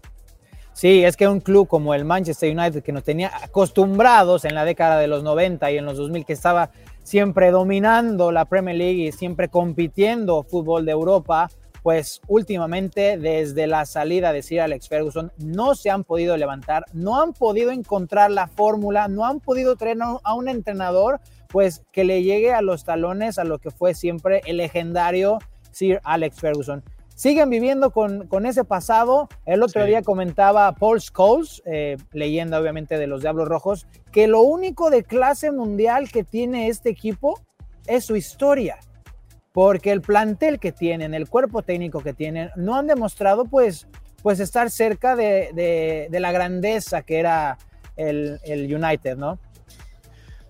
Sí, 0.77 1.03
es 1.03 1.17
que 1.17 1.27
un 1.27 1.39
club 1.39 1.67
como 1.67 1.95
el 1.95 2.05
Manchester 2.05 2.55
United, 2.55 2.83
que 2.83 2.91
nos 2.91 3.03
tenía 3.03 3.31
acostumbrados 3.43 4.45
en 4.45 4.53
la 4.53 4.63
década 4.63 4.99
de 4.99 5.07
los 5.07 5.23
90 5.23 5.71
y 5.71 5.77
en 5.77 5.85
los 5.85 5.97
2000, 5.97 6.23
que 6.23 6.33
estaba 6.33 6.69
siempre 7.01 7.49
dominando 7.49 8.31
la 8.31 8.45
Premier 8.45 8.75
League 8.75 9.07
y 9.07 9.11
siempre 9.11 9.47
compitiendo 9.49 10.43
fútbol 10.43 10.85
de 10.85 10.91
Europa, 10.91 11.49
pues 11.87 12.19
últimamente 12.27 13.17
desde 13.17 13.65
la 13.65 13.85
salida 13.85 14.33
de 14.33 14.41
Sir 14.41 14.59
Alex 14.59 14.89
Ferguson 14.89 15.31
no 15.37 15.73
se 15.73 15.89
han 15.89 16.03
podido 16.03 16.35
levantar, 16.35 16.83
no 16.91 17.21
han 17.21 17.31
podido 17.31 17.71
encontrar 17.71 18.29
la 18.29 18.47
fórmula, 18.49 19.07
no 19.07 19.23
han 19.23 19.39
podido 19.39 19.77
traer 19.77 19.99
a 20.01 20.33
un 20.33 20.49
entrenador 20.49 21.21
pues 21.47 21.83
que 21.93 22.03
le 22.03 22.23
llegue 22.23 22.51
a 22.51 22.61
los 22.61 22.83
talones 22.83 23.39
a 23.39 23.45
lo 23.45 23.59
que 23.59 23.71
fue 23.71 23.93
siempre 23.93 24.41
el 24.47 24.57
legendario 24.57 25.39
Sir 25.71 26.01
Alex 26.03 26.41
Ferguson. 26.41 26.83
Siguen 27.15 27.49
viviendo 27.49 27.91
con, 27.91 28.27
con 28.27 28.45
ese 28.45 28.65
pasado. 28.65 29.29
El 29.45 29.63
otro 29.63 29.83
sí. 29.83 29.87
día 29.87 30.01
comentaba 30.01 30.75
Paul 30.75 30.99
Scholes, 30.99 31.63
eh, 31.65 31.95
leyenda 32.11 32.59
obviamente 32.59 32.97
de 32.97 33.07
los 33.07 33.21
Diablos 33.21 33.47
Rojos, 33.47 33.87
que 34.11 34.27
lo 34.27 34.41
único 34.41 34.89
de 34.89 35.05
clase 35.05 35.53
mundial 35.53 36.11
que 36.11 36.25
tiene 36.25 36.67
este 36.67 36.89
equipo 36.89 37.39
es 37.85 38.03
su 38.03 38.17
historia 38.17 38.77
porque 39.57 39.91
el 39.91 40.01
plantel 40.01 40.59
que 40.59 40.71
tienen, 40.71 41.15
el 41.15 41.27
cuerpo 41.27 41.63
técnico 41.63 42.03
que 42.03 42.13
tienen, 42.13 42.51
no 42.55 42.75
han 42.75 42.85
demostrado 42.85 43.45
pues, 43.45 43.87
pues 44.21 44.39
estar 44.39 44.69
cerca 44.69 45.15
de, 45.15 46.07
de, 46.11 46.19
la 46.19 46.31
grandeza 46.31 47.01
que 47.01 47.17
era 47.17 47.57
el, 47.95 48.39
el, 48.43 48.71
United, 48.71 49.17
¿no? 49.17 49.39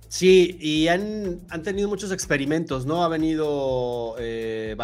Sí, 0.10 0.58
y 0.60 0.90
han, 0.90 1.40
han, 1.50 1.64
tenido 1.64 1.88
muchos 1.88 2.12
experimentos, 2.12 2.86
¿no? 2.86 3.02
Ha 3.02 3.08
venido 3.08 4.16
eh, 4.20 4.76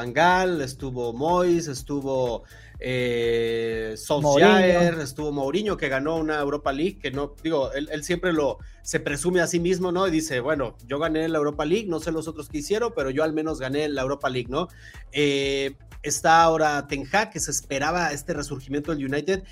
estuvo 0.61 1.11
Mois, 1.11 1.67
estuvo 1.67 2.43
eh, 2.85 3.93
Solskjaer, 3.95 4.99
estuvo 4.99 5.31
Mourinho 5.31 5.77
que 5.77 5.87
ganó 5.87 6.17
una 6.17 6.41
Europa 6.41 6.73
League, 6.73 6.99
que 6.99 7.11
no, 7.11 7.33
digo, 7.41 7.71
él, 7.71 8.03
siempre 8.03 8.33
lo 8.33 8.57
se 8.81 8.99
presume 8.99 9.39
a 9.39 9.47
sí 9.47 9.61
mismo, 9.61 9.93
¿no? 9.93 10.05
Y 10.05 10.11
dice, 10.11 10.41
bueno, 10.41 10.75
yo 10.85 10.99
gané 10.99 11.29
la 11.29 11.37
Europa 11.37 11.63
League, 11.63 11.87
no 11.87 12.01
sé 12.01 12.11
los 12.11 12.27
otros 12.27 12.49
que 12.49 12.57
hicieron, 12.57 12.91
pero 12.93 13.09
yo 13.09 13.23
al 13.23 13.31
menos 13.31 13.61
gané 13.61 13.87
la 13.87 14.01
Europa 14.01 14.29
League, 14.29 14.49
¿no? 14.49 14.67
Eh, 15.13 15.77
está 16.01 16.43
ahora 16.43 16.85
Ten 16.85 17.07
Hag, 17.09 17.31
que 17.31 17.39
se 17.39 17.51
esperaba 17.51 18.11
este 18.11 18.33
resurgimiento 18.33 18.93
del 18.93 19.05
United, 19.05 19.43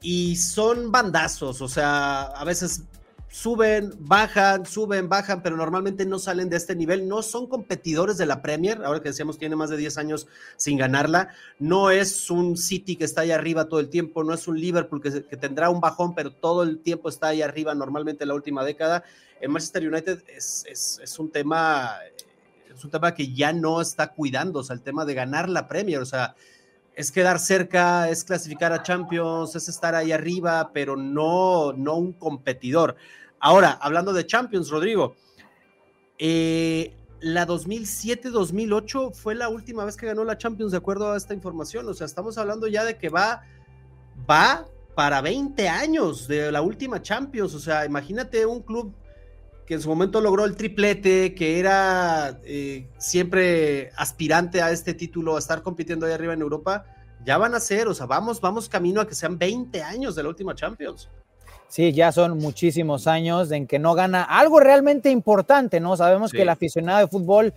y 0.00 0.36
son 0.36 0.92
bandazos, 0.92 1.60
o 1.60 1.68
sea, 1.68 2.22
a 2.22 2.44
veces 2.44 2.84
suben, 3.30 3.92
bajan, 4.00 4.64
suben, 4.64 5.08
bajan, 5.08 5.42
pero 5.42 5.56
normalmente 5.56 6.06
no 6.06 6.18
salen 6.18 6.48
de 6.48 6.56
este 6.56 6.74
nivel, 6.74 7.08
no 7.08 7.22
son 7.22 7.46
competidores 7.46 8.16
de 8.16 8.26
la 8.26 8.40
Premier, 8.42 8.82
ahora 8.84 9.00
que 9.00 9.10
decíamos 9.10 9.38
tiene 9.38 9.56
más 9.56 9.70
de 9.70 9.76
10 9.76 9.98
años 9.98 10.26
sin 10.56 10.78
ganarla, 10.78 11.28
no 11.58 11.90
es 11.90 12.30
un 12.30 12.56
City 12.56 12.96
que 12.96 13.04
está 13.04 13.22
ahí 13.22 13.30
arriba 13.30 13.68
todo 13.68 13.80
el 13.80 13.90
tiempo, 13.90 14.24
no 14.24 14.32
es 14.32 14.48
un 14.48 14.58
Liverpool 14.58 15.02
que, 15.02 15.10
tendrá 15.36 15.70
un 15.70 15.80
bajón, 15.80 16.14
pero 16.14 16.32
todo 16.32 16.62
el 16.62 16.78
tiempo 16.80 17.08
está 17.08 17.28
ahí 17.28 17.42
arriba 17.42 17.74
normalmente 17.74 18.24
en 18.24 18.28
la 18.28 18.34
última 18.34 18.64
década. 18.64 19.04
En 19.40 19.52
Manchester 19.52 19.86
United 19.86 20.24
es, 20.28 20.64
es 20.68 21.18
un 21.18 21.30
tema, 21.30 21.96
es 22.74 22.84
un 22.84 22.90
tema 22.90 23.14
que 23.14 23.32
ya 23.32 23.52
no 23.52 23.80
está 23.80 24.12
cuidando, 24.12 24.60
o 24.60 24.64
sea, 24.64 24.74
el 24.74 24.82
tema 24.82 25.04
de 25.04 25.14
ganar 25.14 25.48
la 25.48 25.68
Premier, 25.68 26.00
o 26.00 26.06
sea, 26.06 26.34
es 26.98 27.12
quedar 27.12 27.38
cerca, 27.38 28.10
es 28.10 28.24
clasificar 28.24 28.72
a 28.72 28.82
Champions, 28.82 29.54
es 29.54 29.68
estar 29.68 29.94
ahí 29.94 30.10
arriba, 30.10 30.72
pero 30.74 30.96
no, 30.96 31.72
no 31.72 31.94
un 31.94 32.12
competidor. 32.12 32.96
Ahora, 33.38 33.78
hablando 33.80 34.12
de 34.12 34.26
Champions, 34.26 34.68
Rodrigo, 34.68 35.14
eh, 36.18 36.96
la 37.20 37.46
2007-2008 37.46 39.14
fue 39.14 39.36
la 39.36 39.48
última 39.48 39.84
vez 39.84 39.96
que 39.96 40.06
ganó 40.06 40.24
la 40.24 40.38
Champions, 40.38 40.72
de 40.72 40.78
acuerdo 40.78 41.12
a 41.12 41.16
esta 41.16 41.34
información. 41.34 41.88
O 41.88 41.94
sea, 41.94 42.04
estamos 42.04 42.36
hablando 42.36 42.66
ya 42.66 42.82
de 42.82 42.98
que 42.98 43.10
va, 43.10 43.44
va 44.28 44.66
para 44.96 45.20
20 45.20 45.68
años 45.68 46.26
de 46.26 46.50
la 46.50 46.62
última 46.62 47.00
Champions. 47.00 47.54
O 47.54 47.60
sea, 47.60 47.86
imagínate 47.86 48.44
un 48.44 48.60
club 48.60 48.92
que 49.68 49.74
en 49.74 49.82
su 49.82 49.90
momento 49.90 50.22
logró 50.22 50.46
el 50.46 50.56
triplete, 50.56 51.34
que 51.34 51.58
era 51.60 52.40
eh, 52.42 52.88
siempre 52.96 53.90
aspirante 53.96 54.62
a 54.62 54.70
este 54.70 54.94
título, 54.94 55.36
a 55.36 55.38
estar 55.38 55.62
compitiendo 55.62 56.06
ahí 56.06 56.12
arriba 56.12 56.32
en 56.32 56.40
Europa, 56.40 56.86
ya 57.22 57.36
van 57.36 57.54
a 57.54 57.60
ser, 57.60 57.86
o 57.86 57.92
sea, 57.92 58.06
vamos, 58.06 58.40
vamos 58.40 58.70
camino 58.70 59.02
a 59.02 59.06
que 59.06 59.14
sean 59.14 59.36
20 59.38 59.82
años 59.82 60.16
de 60.16 60.22
la 60.22 60.30
última 60.30 60.54
Champions. 60.54 61.10
Sí, 61.68 61.92
ya 61.92 62.12
son 62.12 62.38
muchísimos 62.38 63.06
años 63.06 63.52
en 63.52 63.66
que 63.66 63.78
no 63.78 63.92
gana 63.92 64.22
algo 64.22 64.58
realmente 64.58 65.10
importante, 65.10 65.80
¿no? 65.80 65.98
Sabemos 65.98 66.32
que 66.32 66.40
el 66.40 66.48
aficionado 66.48 67.00
de 67.00 67.08
fútbol 67.08 67.52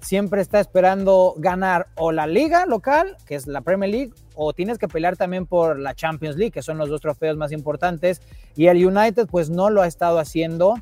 siempre 0.00 0.42
está 0.42 0.60
esperando 0.60 1.34
ganar 1.38 1.86
o 1.94 2.12
la 2.12 2.26
liga 2.26 2.66
local, 2.66 3.16
que 3.24 3.36
es 3.36 3.46
la 3.46 3.62
Premier 3.62 3.90
League, 3.90 4.12
o 4.34 4.52
tienes 4.52 4.76
que 4.76 4.86
pelear 4.86 5.16
también 5.16 5.46
por 5.46 5.78
la 5.78 5.94
Champions 5.94 6.36
League, 6.36 6.52
que 6.52 6.60
son 6.60 6.76
los 6.76 6.90
dos 6.90 7.00
trofeos 7.00 7.38
más 7.38 7.52
importantes, 7.52 8.20
y 8.54 8.66
el 8.66 8.84
United 8.84 9.28
pues 9.30 9.48
no 9.48 9.70
lo 9.70 9.80
ha 9.80 9.86
estado 9.86 10.18
haciendo. 10.18 10.74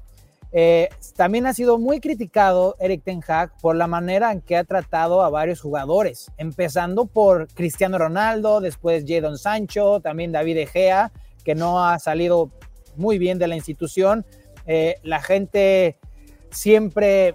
Eh, 0.52 0.90
también 1.16 1.46
ha 1.46 1.54
sido 1.54 1.78
muy 1.78 2.00
criticado 2.00 2.76
Eric 2.78 3.04
Ten 3.04 3.22
Hag 3.26 3.56
por 3.58 3.74
la 3.74 3.86
manera 3.86 4.30
en 4.32 4.42
que 4.42 4.56
ha 4.56 4.64
tratado 4.64 5.22
a 5.22 5.30
varios 5.30 5.62
jugadores, 5.62 6.30
empezando 6.36 7.06
por 7.06 7.48
Cristiano 7.48 7.98
Ronaldo, 7.98 8.60
después 8.60 9.04
Jadon 9.06 9.38
Sancho, 9.38 10.00
también 10.00 10.30
David 10.30 10.58
Egea, 10.58 11.10
que 11.42 11.54
no 11.54 11.84
ha 11.84 11.98
salido 11.98 12.50
muy 12.96 13.18
bien 13.18 13.38
de 13.38 13.48
la 13.48 13.56
institución. 13.56 14.26
Eh, 14.66 14.96
la 15.02 15.22
gente 15.22 15.98
siempre 16.50 17.34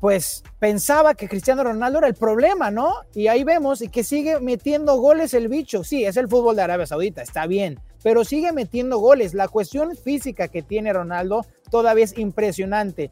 pues 0.00 0.42
pensaba 0.58 1.14
que 1.14 1.28
Cristiano 1.28 1.62
Ronaldo 1.62 1.98
era 1.98 2.08
el 2.08 2.14
problema, 2.14 2.70
¿no? 2.70 2.94
Y 3.14 3.28
ahí 3.28 3.44
vemos 3.44 3.82
y 3.82 3.88
que 3.88 4.02
sigue 4.02 4.40
metiendo 4.40 4.96
goles 4.96 5.34
el 5.34 5.48
bicho. 5.48 5.84
Sí, 5.84 6.04
es 6.04 6.16
el 6.16 6.26
fútbol 6.26 6.56
de 6.56 6.62
Arabia 6.62 6.86
Saudita, 6.86 7.20
está 7.20 7.46
bien, 7.46 7.78
pero 8.02 8.24
sigue 8.24 8.50
metiendo 8.52 8.98
goles. 8.98 9.34
La 9.34 9.46
cuestión 9.46 9.94
física 9.94 10.48
que 10.48 10.62
tiene 10.62 10.94
Ronaldo 10.94 11.44
todavía 11.70 12.04
es 12.04 12.18
impresionante. 12.18 13.10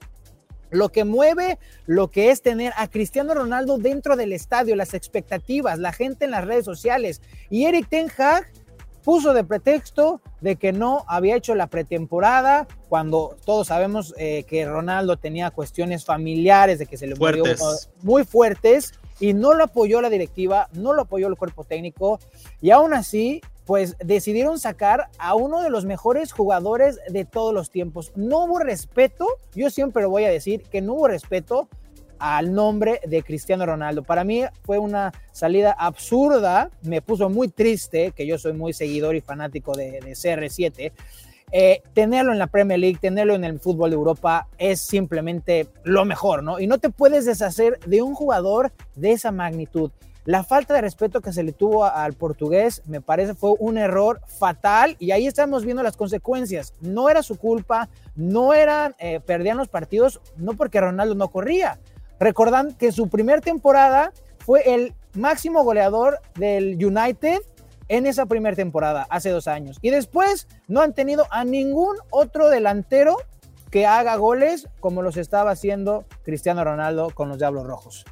Lo 0.70 0.90
que 0.90 1.04
mueve, 1.04 1.58
lo 1.86 2.10
que 2.10 2.30
es 2.30 2.42
tener 2.42 2.72
a 2.76 2.88
Cristiano 2.88 3.32
Ronaldo 3.32 3.78
dentro 3.78 4.16
del 4.16 4.32
estadio, 4.32 4.76
las 4.76 4.92
expectativas, 4.92 5.78
la 5.78 5.92
gente 5.92 6.26
en 6.26 6.32
las 6.32 6.44
redes 6.44 6.64
sociales. 6.64 7.22
Y 7.48 7.64
Eric 7.64 7.88
Ten 7.88 8.10
Hag 8.18 8.46
puso 9.02 9.32
de 9.32 9.42
pretexto 9.42 10.20
de 10.42 10.56
que 10.56 10.72
no 10.72 11.06
había 11.08 11.36
hecho 11.36 11.54
la 11.54 11.68
pretemporada, 11.68 12.66
cuando 12.90 13.38
todos 13.46 13.68
sabemos 13.68 14.12
eh, 14.18 14.44
que 14.46 14.66
Ronaldo 14.66 15.16
tenía 15.16 15.50
cuestiones 15.50 16.04
familiares, 16.04 16.78
de 16.78 16.84
que 16.84 16.98
se 16.98 17.06
le 17.06 17.14
murió 17.14 17.44
muy 18.02 18.24
fuertes, 18.24 18.92
y 19.18 19.32
no 19.32 19.54
lo 19.54 19.64
apoyó 19.64 20.02
la 20.02 20.10
directiva, 20.10 20.68
no 20.74 20.92
lo 20.92 21.02
apoyó 21.02 21.26
el 21.28 21.36
cuerpo 21.36 21.64
técnico, 21.64 22.20
y 22.60 22.70
aún 22.70 22.92
así, 22.92 23.40
pues 23.68 23.96
decidieron 24.02 24.58
sacar 24.58 25.10
a 25.18 25.34
uno 25.34 25.60
de 25.60 25.68
los 25.68 25.84
mejores 25.84 26.32
jugadores 26.32 27.00
de 27.10 27.26
todos 27.26 27.52
los 27.52 27.68
tiempos. 27.68 28.12
No 28.16 28.44
hubo 28.44 28.60
respeto, 28.60 29.26
yo 29.54 29.68
siempre 29.68 30.06
voy 30.06 30.24
a 30.24 30.30
decir, 30.30 30.62
que 30.62 30.80
no 30.80 30.94
hubo 30.94 31.08
respeto 31.08 31.68
al 32.18 32.54
nombre 32.54 32.98
de 33.06 33.22
Cristiano 33.22 33.66
Ronaldo. 33.66 34.04
Para 34.04 34.24
mí 34.24 34.42
fue 34.62 34.78
una 34.78 35.12
salida 35.32 35.72
absurda, 35.72 36.70
me 36.80 37.02
puso 37.02 37.28
muy 37.28 37.48
triste, 37.48 38.12
que 38.12 38.26
yo 38.26 38.38
soy 38.38 38.54
muy 38.54 38.72
seguidor 38.72 39.16
y 39.16 39.20
fanático 39.20 39.74
de, 39.74 40.00
CR7. 40.00 40.92
Eh, 41.52 41.82
tenerlo 41.92 42.32
en 42.32 42.38
la 42.38 42.46
Premier 42.46 42.80
League, 42.80 42.96
tenerlo 42.98 43.34
en 43.34 43.44
el 43.44 43.60
fútbol 43.60 43.90
de 43.90 43.96
Europa 43.96 44.48
es 44.56 44.80
simplemente 44.80 45.68
lo 45.84 46.06
mejor, 46.06 46.42
¿no? 46.42 46.58
Y 46.58 46.66
no 46.66 46.78
te 46.78 46.88
puedes 46.88 47.26
deshacer 47.26 47.78
de 47.80 48.00
un 48.00 48.14
jugador 48.14 48.72
de 48.96 49.12
esa 49.12 49.30
magnitud. 49.30 49.90
La 50.28 50.44
falta 50.44 50.74
de 50.74 50.82
respeto 50.82 51.22
que 51.22 51.32
se 51.32 51.42
le 51.42 51.52
tuvo 51.52 51.86
al 51.86 52.12
portugués 52.12 52.82
me 52.84 53.00
parece 53.00 53.32
fue 53.32 53.54
un 53.58 53.78
error 53.78 54.20
fatal 54.26 54.94
y 54.98 55.12
ahí 55.12 55.26
estamos 55.26 55.64
viendo 55.64 55.82
las 55.82 55.96
consecuencias. 55.96 56.74
No 56.82 57.08
era 57.08 57.22
su 57.22 57.38
culpa, 57.38 57.88
no 58.14 58.52
eran, 58.52 58.94
eh, 58.98 59.20
perdían 59.20 59.56
los 59.56 59.68
partidos, 59.68 60.20
no 60.36 60.52
porque 60.52 60.82
Ronaldo 60.82 61.14
no 61.14 61.28
corría, 61.28 61.78
Recordan 62.20 62.74
que 62.74 62.92
su 62.92 63.08
primera 63.08 63.40
temporada 63.40 64.12
fue 64.38 64.74
el 64.74 64.92
máximo 65.14 65.64
goleador 65.64 66.18
del 66.34 66.74
United 66.74 67.38
en 67.88 68.06
esa 68.06 68.26
primera 68.26 68.54
temporada, 68.54 69.06
hace 69.08 69.30
dos 69.30 69.48
años. 69.48 69.78
Y 69.80 69.88
después 69.88 70.46
no 70.66 70.82
han 70.82 70.92
tenido 70.92 71.26
a 71.30 71.46
ningún 71.46 71.96
otro 72.10 72.50
delantero 72.50 73.16
que 73.70 73.86
haga 73.86 74.16
goles 74.16 74.68
como 74.78 75.00
los 75.00 75.16
estaba 75.16 75.52
haciendo 75.52 76.04
Cristiano 76.22 76.62
Ronaldo 76.64 77.12
con 77.14 77.30
los 77.30 77.38
Diablos 77.38 77.66
Rojos. 77.66 78.04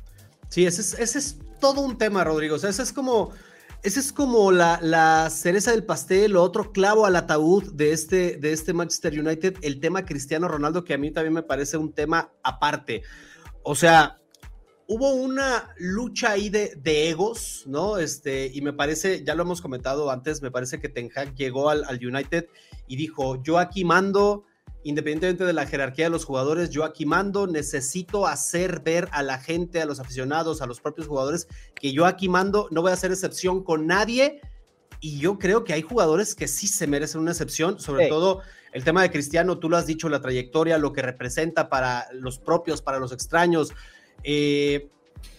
Sí, 0.49 0.64
ese 0.64 1.02
es, 1.02 1.38
todo 1.59 1.81
un 1.81 1.99
tema, 1.99 2.25
Rodrigo. 2.25 2.57
O 2.57 2.59
sea, 2.59 2.71
ese 2.71 2.83
es 2.83 2.93
como, 2.93 3.31
ese 3.83 4.01
es 4.01 4.13
como 4.13 4.53
la, 4.53 4.79
la, 4.83 5.31
cereza 5.31 5.71
del 5.71 5.85
pastel 5.85 6.37
o 6.37 6.43
otro 6.43 6.73
clavo 6.73 7.07
al 7.07 7.17
ataúd 7.17 7.73
de 7.73 7.93
este, 7.93 8.37
de 8.37 8.53
este 8.53 8.73
Manchester 8.73 9.19
United, 9.19 9.57
el 9.63 9.81
tema 9.81 10.05
Cristiano 10.05 10.49
Ronaldo, 10.49 10.85
que 10.85 10.95
a 10.95 10.99
mí 10.99 11.11
también 11.11 11.35
me 11.35 11.43
parece 11.43 11.77
un 11.77 11.93
tema 11.93 12.31
aparte 12.43 13.03
o 13.69 13.75
sea, 13.75 14.21
hubo 14.87 15.13
una 15.15 15.75
lucha 15.79 16.31
ahí 16.31 16.51
de, 16.51 17.09
egos, 17.09 17.65
¿no? 17.67 17.99
Este, 17.99 18.49
y 18.55 18.61
me 18.61 18.73
parece, 18.73 19.25
ya 19.25 19.35
lo 19.35 19.43
hemos 19.43 19.61
comentado 19.61 20.09
antes, 20.09 20.41
me 20.41 20.53
parece 20.53 20.79
que 20.79 20.89
Ten 20.89 21.11
Hag 21.13 21.35
llegó 21.35 21.69
al, 21.69 21.85
United 22.01 22.47
y 22.87 22.95
dijo, 22.95 23.43
yo 23.43 23.59
aquí 23.59 23.85
mando, 23.85 24.45
independientemente 24.88 25.45
de 25.45 25.52
la 25.52 25.66
jerarquía 25.66 26.05
de 26.07 26.11
los 26.11 26.25
jugadores, 26.25 26.71
yo 26.71 26.85
aquí 26.85 27.07
mando, 27.07 27.49
necesito 27.49 28.26
hacer 28.26 28.81
ver 28.81 29.09
a 29.11 29.25
la 29.25 29.38
gente, 29.38 29.83
a 29.83 29.85
los 29.85 29.99
aficionados, 29.99 30.62
a 30.62 30.66
los 30.66 30.81
propios 30.81 31.09
jugadores, 31.09 31.49
que 31.75 31.93
yo 31.93 32.07
aquí 32.07 32.28
mando, 32.28 32.69
no 32.71 32.83
voy 32.83 32.93
a 32.93 32.95
hacer 32.95 33.11
excepción 33.11 33.64
con 33.64 33.87
nadie. 33.87 34.40
Y 35.00 35.19
yo 35.19 35.38
creo 35.38 35.64
que 35.64 35.73
hay 35.73 35.83
jugadores 35.83 36.37
que 36.37 36.47
sí 36.47 36.69
se 36.69 36.87
merecen 36.87 37.21
una 37.21 37.33
excepción, 37.33 37.81
sobre 37.81 38.09
todo 38.09 38.43
el 38.73 38.85
tema 38.85 39.02
de 39.02 39.11
Cristiano, 39.11 39.59
tú 39.59 39.69
lo 39.69 39.76
has 39.76 39.87
dicho, 39.87 40.09
la 40.09 40.21
trayectoria, 40.21 40.78
lo 40.78 40.93
que 40.93 41.02
representa 41.02 41.69
para 41.69 42.07
los 42.12 42.38
propios, 42.38 42.81
para 42.81 43.00
los 43.00 43.11
extraños. 43.11 43.73
Eh, 44.23 44.88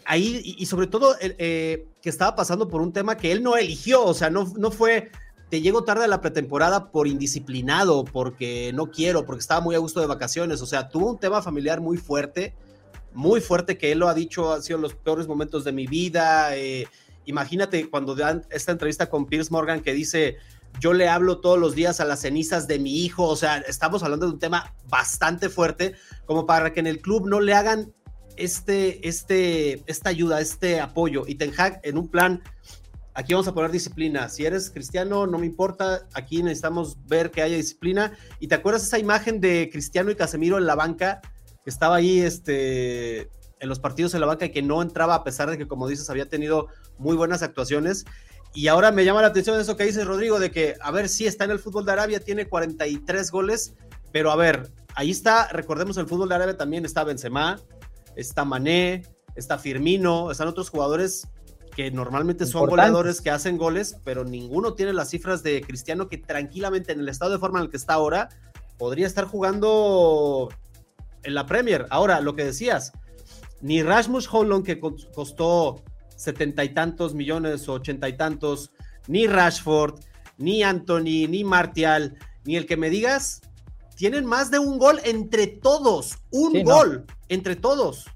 ahí, 0.03 0.55
y, 0.57 0.65
sobre 0.65 0.87
todo, 0.87 1.15
eh, 1.21 1.87
que 2.01 2.09
estaba 2.09 2.35
pasando 2.35 2.67
por 2.67 2.81
un 2.81 2.91
tema 2.91 3.15
que 3.15 3.31
él 3.31 3.41
no 3.41 3.55
eligió, 3.55 4.03
o 4.03 4.13
sea, 4.13 4.29
no, 4.29 4.51
no 4.57 4.71
fue, 4.71 5.09
te 5.49 5.61
llego 5.61 5.83
tarde 5.83 6.05
a 6.05 6.07
la 6.07 6.21
pretemporada 6.21 6.91
por 6.91 7.07
indisciplinado, 7.07 8.03
porque 8.03 8.71
no 8.73 8.91
quiero, 8.91 9.25
porque 9.25 9.41
estaba 9.41 9.61
muy 9.61 9.75
a 9.75 9.79
gusto 9.79 9.99
de 10.01 10.07
vacaciones, 10.07 10.61
o 10.61 10.65
sea, 10.65 10.89
tuvo 10.89 11.11
un 11.11 11.19
tema 11.19 11.41
familiar 11.41 11.79
muy 11.79 11.97
fuerte, 11.97 12.53
muy 13.13 13.39
fuerte, 13.39 13.77
que 13.77 13.91
él 13.91 13.99
lo 13.99 14.09
ha 14.09 14.13
dicho, 14.13 14.53
han 14.53 14.61
sido 14.61 14.79
los 14.79 14.93
peores 14.93 15.27
momentos 15.27 15.63
de 15.63 15.71
mi 15.71 15.87
vida. 15.87 16.55
Eh, 16.55 16.87
imagínate 17.25 17.89
cuando 17.89 18.13
dan 18.13 18.45
esta 18.51 18.71
entrevista 18.71 19.09
con 19.09 19.25
Piers 19.25 19.49
Morgan 19.49 19.81
que 19.81 19.93
dice, 19.93 20.37
yo 20.79 20.93
le 20.93 21.07
hablo 21.07 21.39
todos 21.39 21.57
los 21.57 21.73
días 21.73 21.99
a 21.99 22.05
las 22.05 22.21
cenizas 22.21 22.67
de 22.67 22.79
mi 22.79 23.03
hijo, 23.03 23.23
o 23.23 23.35
sea, 23.35 23.57
estamos 23.59 24.03
hablando 24.03 24.27
de 24.27 24.33
un 24.33 24.39
tema 24.39 24.75
bastante 24.89 25.49
fuerte, 25.49 25.95
como 26.25 26.45
para 26.45 26.73
que 26.73 26.79
en 26.79 26.87
el 26.87 27.01
club 27.01 27.27
no 27.27 27.39
le 27.39 27.53
hagan 27.53 27.93
este, 28.35 29.07
este, 29.07 29.83
esta 29.87 30.09
ayuda, 30.09 30.39
este 30.41 30.79
apoyo. 30.79 31.23
Y 31.27 31.35
Ten 31.35 31.53
Hag 31.57 31.79
en 31.83 31.97
un 31.97 32.09
plan, 32.09 32.43
aquí 33.17 33.33
vamos 33.33 33.47
a 33.47 33.53
poner 33.53 33.71
disciplina. 33.71 34.29
Si 34.29 34.45
eres 34.45 34.69
cristiano, 34.69 35.25
no 35.25 35.39
me 35.39 35.47
importa, 35.47 36.07
aquí 36.13 36.43
necesitamos 36.43 36.97
ver 37.07 37.31
que 37.31 37.41
haya 37.41 37.57
disciplina. 37.57 38.15
Y 38.39 38.47
te 38.47 38.53
acuerdas 38.53 38.83
esa 38.83 38.99
imagen 38.99 39.41
de 39.41 39.69
Cristiano 39.71 40.11
y 40.11 40.15
Casemiro 40.15 40.59
en 40.59 40.67
la 40.67 40.75
banca, 40.75 41.19
que 41.63 41.69
estaba 41.71 41.95
ahí 41.95 42.19
este, 42.19 43.21
en 43.59 43.69
los 43.69 43.79
partidos 43.79 44.13
en 44.13 44.21
la 44.21 44.27
banca 44.27 44.45
y 44.45 44.51
que 44.51 44.61
no 44.61 44.83
entraba 44.83 45.15
a 45.15 45.23
pesar 45.23 45.49
de 45.49 45.57
que, 45.57 45.67
como 45.67 45.87
dices, 45.87 46.07
había 46.11 46.29
tenido 46.29 46.67
muy 46.99 47.17
buenas 47.17 47.41
actuaciones 47.41 48.05
Y 48.53 48.67
ahora 48.67 48.91
me 48.91 49.03
llama 49.03 49.23
la 49.23 49.29
atención 49.29 49.59
eso 49.59 49.75
que 49.75 49.85
dice 49.85 50.05
Rodrigo, 50.05 50.39
de 50.39 50.51
que, 50.51 50.75
a 50.79 50.91
ver, 50.91 51.09
sí 51.09 51.25
está 51.25 51.45
en 51.45 51.51
el 51.51 51.59
fútbol 51.59 51.85
de 51.85 51.93
Arabia, 51.93 52.19
tiene 52.19 52.47
43 52.47 53.31
goles, 53.31 53.73
pero 54.11 54.29
a 54.29 54.35
ver, 54.35 54.71
ahí 54.93 55.09
está, 55.09 55.47
recordemos 55.47 55.97
el 55.97 56.05
fútbol 56.05 56.29
de 56.29 56.35
Arabia 56.35 56.55
también 56.55 56.85
está 56.85 57.03
Benzema, 57.03 57.59
está 58.15 58.45
Mané, 58.45 59.07
está 59.35 59.57
Firmino, 59.57 60.29
están 60.29 60.47
otros 60.47 60.69
jugadores 60.69 61.27
que 61.77 61.91
normalmente 61.91 62.47
son 62.47 62.67
goleadores 62.67 63.21
que 63.21 63.29
hacen 63.29 63.55
goles, 63.55 63.97
pero 64.03 64.25
ninguno 64.25 64.73
tiene 64.73 64.93
las 64.93 65.11
cifras 65.11 65.43
de 65.43 65.61
Cristiano 65.61 66.09
que 66.09 66.17
tranquilamente 66.17 66.91
en 66.91 67.01
el 67.01 67.07
estado 67.07 67.33
de 67.33 67.37
forma 67.37 67.59
en 67.59 67.65
el 67.65 67.69
que 67.69 67.77
está 67.77 67.93
ahora 67.93 68.29
podría 68.79 69.05
estar 69.05 69.25
jugando 69.25 70.49
en 71.21 71.35
la 71.35 71.45
Premier. 71.45 71.85
Ahora, 71.91 72.19
lo 72.19 72.35
que 72.35 72.45
decías, 72.45 72.93
ni 73.61 73.83
Rasmus 73.83 74.27
Holland 74.33 74.65
que 74.65 74.79
costó 74.79 75.83
setenta 76.15 76.63
y 76.63 76.73
tantos 76.73 77.13
millones 77.13 77.69
o 77.69 77.73
ochenta 77.73 78.09
y 78.09 78.17
tantos, 78.17 78.71
ni 79.07 79.27
Rashford, 79.27 79.99
ni 80.39 80.63
Anthony, 80.63 81.27
ni 81.29 81.43
Martial, 81.43 82.17
ni 82.43 82.55
el 82.55 82.65
que 82.65 82.75
me 82.75 82.89
digas, 82.89 83.41
tienen 83.95 84.25
más 84.25 84.49
de 84.49 84.57
un 84.57 84.79
gol 84.79 84.99
entre 85.03 85.45
todos, 85.45 86.17
un 86.31 86.63
gol 86.63 87.05
entre 87.29 87.55
todos. 87.55 88.07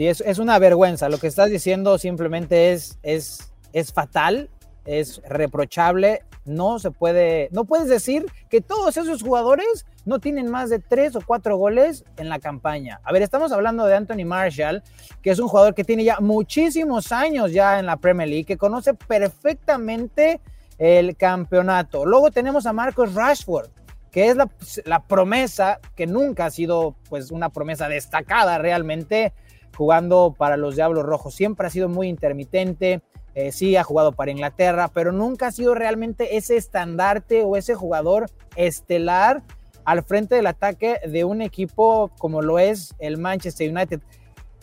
Sí, 0.00 0.08
es, 0.08 0.22
es, 0.22 0.38
una 0.38 0.58
vergüenza. 0.58 1.10
Lo 1.10 1.18
que 1.18 1.26
estás 1.26 1.50
diciendo 1.50 1.98
simplemente 1.98 2.72
es, 2.72 2.98
es, 3.02 3.52
es 3.74 3.92
fatal, 3.92 4.48
es 4.86 5.20
reprochable. 5.28 6.22
No 6.46 6.78
se 6.78 6.90
puede, 6.90 7.50
no 7.52 7.66
puedes 7.66 7.86
decir 7.86 8.24
que 8.48 8.62
todos 8.62 8.96
esos 8.96 9.22
jugadores 9.22 9.84
no 10.06 10.18
tienen 10.18 10.50
más 10.50 10.70
de 10.70 10.78
tres 10.78 11.16
o 11.16 11.20
cuatro 11.20 11.58
goles 11.58 12.06
en 12.16 12.30
la 12.30 12.38
campaña. 12.38 12.98
A 13.04 13.12
ver, 13.12 13.20
estamos 13.20 13.52
hablando 13.52 13.84
de 13.84 13.94
Anthony 13.94 14.24
Marshall, 14.24 14.82
que 15.20 15.32
es 15.32 15.38
un 15.38 15.48
jugador 15.48 15.74
que 15.74 15.84
tiene 15.84 16.02
ya 16.02 16.18
muchísimos 16.18 17.12
años 17.12 17.52
ya 17.52 17.78
en 17.78 17.84
la 17.84 17.98
Premier 17.98 18.26
League, 18.26 18.46
que 18.46 18.56
conoce 18.56 18.94
perfectamente 18.94 20.40
el 20.78 21.14
campeonato. 21.14 22.06
Luego 22.06 22.30
tenemos 22.30 22.64
a 22.64 22.72
Marcus 22.72 23.12
Rashford, 23.12 23.68
que 24.10 24.30
es 24.30 24.36
la, 24.36 24.48
la, 24.86 25.02
promesa, 25.02 25.78
que 25.94 26.06
nunca 26.06 26.46
ha 26.46 26.50
sido 26.50 26.96
pues 27.10 27.30
una 27.30 27.50
promesa 27.50 27.86
destacada 27.86 28.56
realmente 28.56 29.34
jugando 29.76 30.34
para 30.36 30.56
los 30.56 30.76
Diablos 30.76 31.04
Rojos. 31.04 31.34
Siempre 31.34 31.66
ha 31.66 31.70
sido 31.70 31.88
muy 31.88 32.08
intermitente, 32.08 33.02
eh, 33.34 33.52
sí 33.52 33.76
ha 33.76 33.84
jugado 33.84 34.12
para 34.12 34.30
Inglaterra, 34.30 34.90
pero 34.92 35.12
nunca 35.12 35.48
ha 35.48 35.52
sido 35.52 35.74
realmente 35.74 36.36
ese 36.36 36.56
estandarte 36.56 37.42
o 37.42 37.56
ese 37.56 37.74
jugador 37.74 38.26
estelar 38.56 39.42
al 39.84 40.02
frente 40.02 40.34
del 40.34 40.46
ataque 40.46 41.00
de 41.06 41.24
un 41.24 41.42
equipo 41.42 42.10
como 42.18 42.42
lo 42.42 42.58
es 42.58 42.94
el 42.98 43.18
Manchester 43.18 43.70
United. 43.70 44.00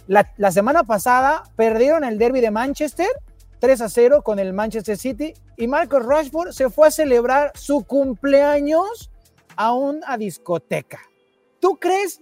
La, 0.07 0.51
semana 0.51 0.83
pasada 0.83 1.43
perdieron 1.57 2.05
el 2.05 2.17
derby 2.17 2.39
de 2.39 2.51
Manchester 2.51 3.09
3 3.59 3.81
a 3.81 3.89
0 3.89 4.21
con 4.23 4.39
el 4.39 4.53
Manchester 4.53 4.95
City 4.95 5.33
y 5.57 5.67
Marcus 5.67 6.05
Rashford 6.05 6.51
se 6.51 6.69
fue 6.69 6.87
a 6.87 6.91
celebrar 6.91 7.51
su 7.55 7.83
cumpleaños 7.83 9.11
a 9.57 9.73
una 9.73 10.17
discoteca. 10.17 11.01
¿Tú 11.59 11.77
crees 11.77 12.21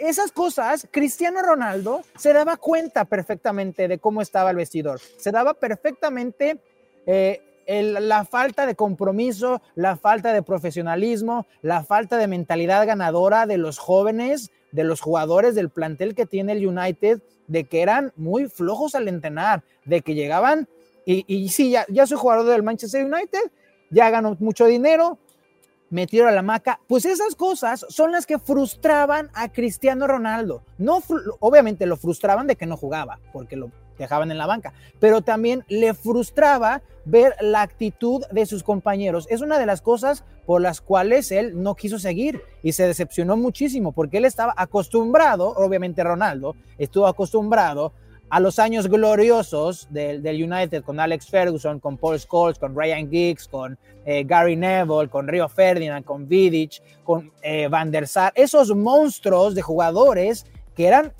esas 0.00 0.32
cosas, 0.32 0.86
Cristiano 0.90 1.42
Ronaldo 1.42 2.02
se 2.16 2.32
daba 2.32 2.56
cuenta 2.56 3.04
perfectamente 3.04 3.88
de 3.88 3.98
cómo 3.98 4.22
estaba 4.22 4.50
el 4.50 4.56
vestidor, 4.56 5.00
se 5.00 5.30
daba 5.30 5.54
perfectamente 5.54 6.58
eh, 7.06 7.40
la 7.66 8.24
falta 8.24 8.66
de 8.66 8.74
compromiso, 8.74 9.62
la 9.74 9.96
falta 9.96 10.32
de 10.32 10.42
profesionalismo, 10.42 11.46
la 11.62 11.84
falta 11.84 12.18
de 12.18 12.26
mentalidad 12.26 12.86
ganadora 12.86 13.46
de 13.46 13.56
los 13.56 13.78
jóvenes, 13.78 14.50
de 14.72 14.84
los 14.84 15.00
jugadores 15.00 15.54
del 15.54 15.70
plantel 15.70 16.14
que 16.14 16.26
tiene 16.26 16.52
el 16.52 16.66
United, 16.66 17.22
de 17.46 17.64
que 17.64 17.82
eran 17.82 18.12
muy 18.16 18.48
flojos 18.48 18.94
al 18.94 19.08
entrenar, 19.08 19.62
de 19.84 20.02
que 20.02 20.14
llegaban 20.14 20.68
y, 21.04 21.24
y 21.26 21.48
sí, 21.48 21.70
ya, 21.70 21.86
ya 21.88 22.06
soy 22.06 22.18
jugador 22.18 22.46
del 22.46 22.62
Manchester 22.62 23.04
United, 23.04 23.50
ya 23.90 24.10
gano 24.10 24.36
mucho 24.40 24.66
dinero, 24.66 25.18
metieron 25.92 26.30
a 26.30 26.32
la 26.32 26.42
maca, 26.42 26.80
pues 26.88 27.04
esas 27.04 27.36
cosas 27.36 27.84
son 27.88 28.12
las 28.12 28.26
que 28.26 28.38
frustraban 28.38 29.30
a 29.34 29.52
Cristiano 29.52 30.06
Ronaldo. 30.06 30.62
No, 30.78 31.02
obviamente 31.38 31.86
lo 31.86 31.96
frustraban 31.96 32.46
de 32.46 32.56
que 32.56 32.66
no 32.66 32.78
jugaba, 32.78 33.20
porque 33.32 33.56
lo 33.56 33.70
dejaban 33.98 34.30
en 34.30 34.38
la 34.38 34.46
banca, 34.46 34.72
pero 34.98 35.20
también 35.20 35.64
le 35.68 35.92
frustraba 35.92 36.80
ver 37.04 37.36
la 37.40 37.60
actitud 37.60 38.24
de 38.30 38.46
sus 38.46 38.62
compañeros. 38.62 39.26
Es 39.28 39.42
una 39.42 39.58
de 39.58 39.66
las 39.66 39.82
cosas 39.82 40.24
por 40.46 40.62
las 40.62 40.80
cuales 40.80 41.30
él 41.30 41.62
no 41.62 41.74
quiso 41.74 41.98
seguir 41.98 42.42
y 42.62 42.72
se 42.72 42.86
decepcionó 42.86 43.36
muchísimo, 43.36 43.92
porque 43.92 44.16
él 44.16 44.24
estaba 44.24 44.54
acostumbrado, 44.56 45.50
obviamente 45.50 46.02
Ronaldo, 46.02 46.56
estuvo 46.78 47.06
acostumbrado 47.06 47.92
a 48.32 48.40
los 48.40 48.58
años 48.58 48.88
gloriosos 48.88 49.86
del, 49.90 50.22
United 50.24 50.82
con 50.84 50.98
Alex 50.98 51.26
Ferguson, 51.26 51.78
con 51.78 51.98
Paul 51.98 52.18
Scholes, 52.18 52.58
con 52.58 52.74
Ryan 52.74 53.10
Giggs, 53.10 53.46
con 53.46 53.78
eh, 54.06 54.24
Gary 54.24 54.56
Neville, 54.56 55.10
con 55.10 55.28
Rio 55.28 55.50
Ferdinand, 55.50 56.02
con 56.02 56.26
Vidic, 56.26 56.80
con 57.04 57.30
eh, 57.42 57.68
Van 57.68 57.90
der 57.90 58.08
Sar, 58.08 58.32
esos 58.34 58.74
monstruos 58.74 59.54
de 59.54 59.60
jugadores 59.60 60.46
que 60.74 60.86
eran 60.86 61.12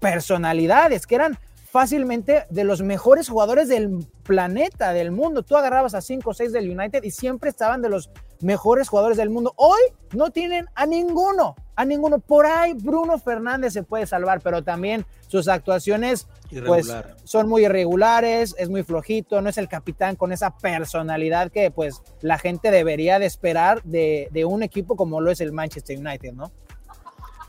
personalidades, 0.00 1.06
que 1.06 1.14
eran 1.14 1.38
fácilmente 1.70 2.46
de 2.50 2.64
los 2.64 2.82
mejores 2.82 3.28
jugadores 3.28 3.68
del 3.68 4.04
planeta, 4.24 4.92
del 4.92 5.12
mundo. 5.12 5.44
Tú 5.44 5.56
agarrabas 5.56 5.94
a 5.94 6.00
5 6.00 6.30
o 6.30 6.34
6 6.34 6.50
del 6.50 6.76
United 6.76 7.04
y 7.04 7.12
siempre 7.12 7.48
estaban 7.48 7.80
de 7.80 7.90
los 7.90 8.10
mejores 8.40 8.88
jugadores 8.88 9.18
del 9.18 9.30
mundo. 9.30 9.52
Hoy 9.54 9.82
no 10.14 10.30
tienen 10.30 10.66
a 10.74 10.84
ninguno, 10.84 11.54
a 11.76 11.84
ninguno. 11.84 12.18
Por 12.18 12.46
ahí 12.46 12.72
Bruno 12.72 13.18
Fernández 13.18 13.74
se 13.74 13.82
puede 13.82 14.06
salvar, 14.06 14.40
pero 14.42 14.64
también 14.64 15.06
sus 15.28 15.46
actuaciones 15.46 16.26
pues, 16.66 16.92
son 17.24 17.48
muy 17.48 17.66
irregulares, 17.66 18.54
es 18.58 18.68
muy 18.68 18.82
flojito, 18.82 19.40
no 19.42 19.50
es 19.50 19.58
el 19.58 19.68
capitán 19.68 20.16
con 20.16 20.32
esa 20.32 20.56
personalidad 20.56 21.52
que 21.52 21.70
pues 21.70 22.02
la 22.22 22.38
gente 22.38 22.70
debería 22.70 23.18
de 23.18 23.26
esperar 23.26 23.82
de, 23.84 24.28
de 24.32 24.44
un 24.44 24.62
equipo 24.62 24.96
como 24.96 25.20
lo 25.20 25.30
es 25.30 25.40
el 25.40 25.52
Manchester 25.52 25.98
United, 25.98 26.32
¿no? 26.32 26.50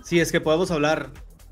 Sí, 0.04 0.20
es 0.20 0.32
que 0.32 0.40
podemos 0.40 0.72
hablar 0.72 1.12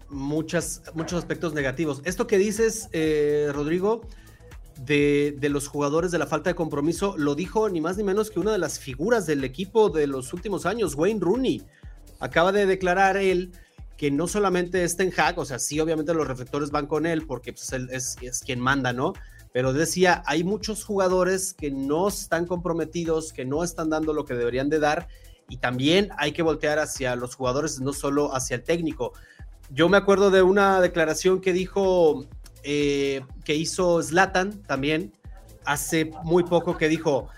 muchas, 0.09 0.81
muchos 0.93 1.19
aspectos 1.19 1.53
negativos. 1.53 2.01
Esto 2.05 2.27
que 2.27 2.37
dices, 2.37 2.89
eh, 2.93 3.49
Rodrigo, 3.53 4.01
de, 4.77 5.35
de, 5.37 5.49
los 5.49 5.67
jugadores 5.67 6.11
de 6.11 6.19
la 6.19 6.27
falta 6.27 6.49
de 6.49 6.55
compromiso, 6.55 7.15
lo 7.17 7.35
dijo 7.35 7.69
ni 7.69 7.81
más 7.81 7.97
ni 7.97 8.03
menos 8.03 8.31
que 8.31 8.39
una 8.39 8.51
de 8.51 8.57
las 8.57 8.79
figuras 8.79 9.25
del 9.25 9.43
equipo 9.43 9.89
de 9.89 10.07
los 10.07 10.33
últimos 10.33 10.65
años, 10.65 10.95
Wayne 10.95 11.19
Rooney. 11.21 11.63
Acaba 12.19 12.51
de 12.51 12.65
declarar 12.65 13.17
él 13.17 13.51
que 13.97 14.11
no 14.11 14.27
solamente 14.27 14.83
es 14.83 14.97
Ten 14.97 15.13
Hag, 15.15 15.39
o 15.39 15.45
sea, 15.45 15.59
sí, 15.59 15.79
obviamente 15.79 16.13
los 16.13 16.27
reflectores 16.27 16.69
van 16.69 16.85
con 16.85 17.05
él 17.05 17.25
porque 17.25 17.53
pues, 17.53 17.71
él 17.71 17.87
es, 17.91 18.17
es 18.21 18.41
quien 18.41 18.59
manda, 18.59 18.91
¿no? 18.91 19.13
Pero 19.53 19.71
decía, 19.71 20.21
hay 20.25 20.43
muchos 20.43 20.83
jugadores 20.83 21.53
que 21.53 21.71
no 21.71 22.09
están 22.09 22.45
comprometidos, 22.45 23.31
que 23.31 23.45
no 23.45 23.63
están 23.63 23.89
dando 23.89 24.11
lo 24.11 24.25
que 24.25 24.33
deberían 24.33 24.69
de 24.69 24.79
dar, 24.79 25.07
y 25.47 25.57
también 25.57 26.09
hay 26.17 26.33
que 26.33 26.41
voltear 26.41 26.79
hacia 26.79 27.15
los 27.15 27.35
jugadores, 27.35 27.79
no 27.79 27.93
solo 27.93 28.35
hacia 28.35 28.55
el 28.55 28.63
técnico 28.63 29.13
yo 29.71 29.89
me 29.89 29.97
acuerdo 29.97 30.31
de 30.31 30.41
una 30.41 30.79
declaración 30.81 31.41
que 31.41 31.53
dijo, 31.53 32.25
eh, 32.63 33.21
que 33.43 33.55
hizo 33.55 34.01
Zlatan 34.01 34.61
también 34.63 35.13
hace 35.65 36.11
muy 36.23 36.43
poco, 36.43 36.77
que 36.77 36.87
dijo, 36.87 37.29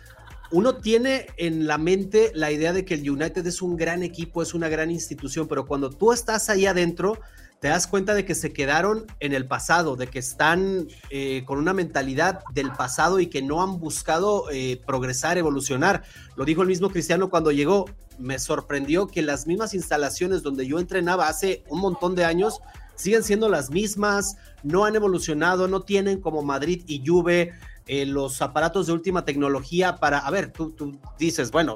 uno 0.51 0.75
tiene 0.75 1.27
en 1.37 1.67
la 1.67 1.77
mente 1.77 2.31
la 2.33 2.51
idea 2.51 2.73
de 2.73 2.85
que 2.85 2.93
el 2.93 3.09
United 3.09 3.45
es 3.45 3.61
un 3.61 3.75
gran 3.75 4.03
equipo, 4.03 4.41
es 4.41 4.53
una 4.53 4.69
gran 4.69 4.91
institución, 4.91 5.47
pero 5.47 5.65
cuando 5.65 5.89
tú 5.89 6.13
estás 6.13 6.49
ahí 6.49 6.65
adentro, 6.65 7.19
te 7.59 7.69
das 7.69 7.87
cuenta 7.87 8.13
de 8.13 8.23
que 8.23 8.35
se 8.35 8.53
quedaron 8.53 9.05
en 9.19 9.33
el 9.33 9.47
pasado, 9.47 9.95
de 9.95 10.07
que 10.07 10.19
están 10.19 10.87
eh, 11.09 11.43
con 11.45 11.57
una 11.57 11.73
mentalidad 11.73 12.41
del 12.53 12.71
pasado 12.71 13.19
y 13.19 13.27
que 13.27 13.41
no 13.41 13.63
han 13.63 13.79
buscado 13.79 14.49
eh, 14.51 14.79
progresar, 14.85 15.37
evolucionar. 15.37 16.03
Lo 16.35 16.45
dijo 16.45 16.61
el 16.61 16.67
mismo 16.67 16.89
Cristiano 16.89 17.29
cuando 17.29 17.51
llegó. 17.51 17.85
Me 18.19 18.39
sorprendió 18.39 19.07
que 19.07 19.21
las 19.21 19.47
mismas 19.47 19.73
instalaciones 19.73 20.43
donde 20.43 20.67
yo 20.67 20.79
entrenaba 20.79 21.27
hace 21.27 21.63
un 21.69 21.81
montón 21.81 22.15
de 22.15 22.25
años 22.25 22.61
siguen 22.95 23.23
siendo 23.23 23.47
las 23.47 23.69
mismas, 23.69 24.37
no 24.63 24.85
han 24.85 24.95
evolucionado, 24.95 25.67
no 25.67 25.81
tienen 25.81 26.19
como 26.19 26.41
Madrid 26.41 26.83
y 26.87 27.05
Juve 27.05 27.53
eh, 27.87 28.05
los 28.05 28.41
aparatos 28.41 28.87
de 28.87 28.93
última 28.93 29.25
tecnología 29.25 29.95
para, 29.95 30.19
a 30.19 30.31
ver, 30.31 30.51
tú, 30.51 30.71
tú 30.71 30.99
dices, 31.17 31.51
bueno, 31.51 31.75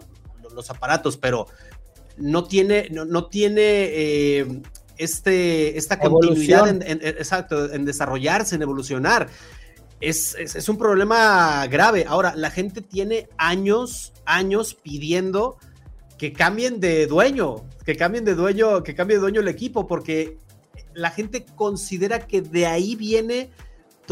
los 0.54 0.70
aparatos, 0.70 1.18
pero 1.18 1.48
no 2.18 2.44
tiene, 2.44 2.90
no, 2.92 3.06
no 3.06 3.28
tiene 3.28 4.64
este, 5.02 5.78
esta 5.78 5.98
continuidad 5.98 6.70
en, 6.70 6.82
exacto, 7.02 7.74
en 7.74 7.86
desarrollarse, 7.86 8.56
en 8.56 8.62
evolucionar. 8.62 9.30
Es, 10.00 10.36
es, 10.36 10.70
un 10.70 10.78
problema 10.78 11.66
grave. 11.68 12.06
Ahora, 12.08 12.34
la 12.36 12.52
gente 12.52 12.82
tiene 12.82 13.28
años, 13.38 14.14
años 14.26 14.76
pidiendo 14.76 15.58
que 16.18 16.34
cambien 16.34 16.80
de 16.80 17.08
dueño, 17.08 17.64
que 17.84 17.96
cambien 17.96 18.26
de 18.26 18.36
dueño, 18.36 18.84
que 18.84 18.94
cambie 18.94 19.18
de 19.18 19.22
dueño 19.22 19.42
el 19.42 19.48
equipo, 19.48 19.88
porque 19.88 20.38
la 20.94 21.10
gente 21.10 21.46
considera 21.56 22.28
que 22.28 22.42
de 22.42 22.68
ahí 22.68 22.96
viene 22.96 23.50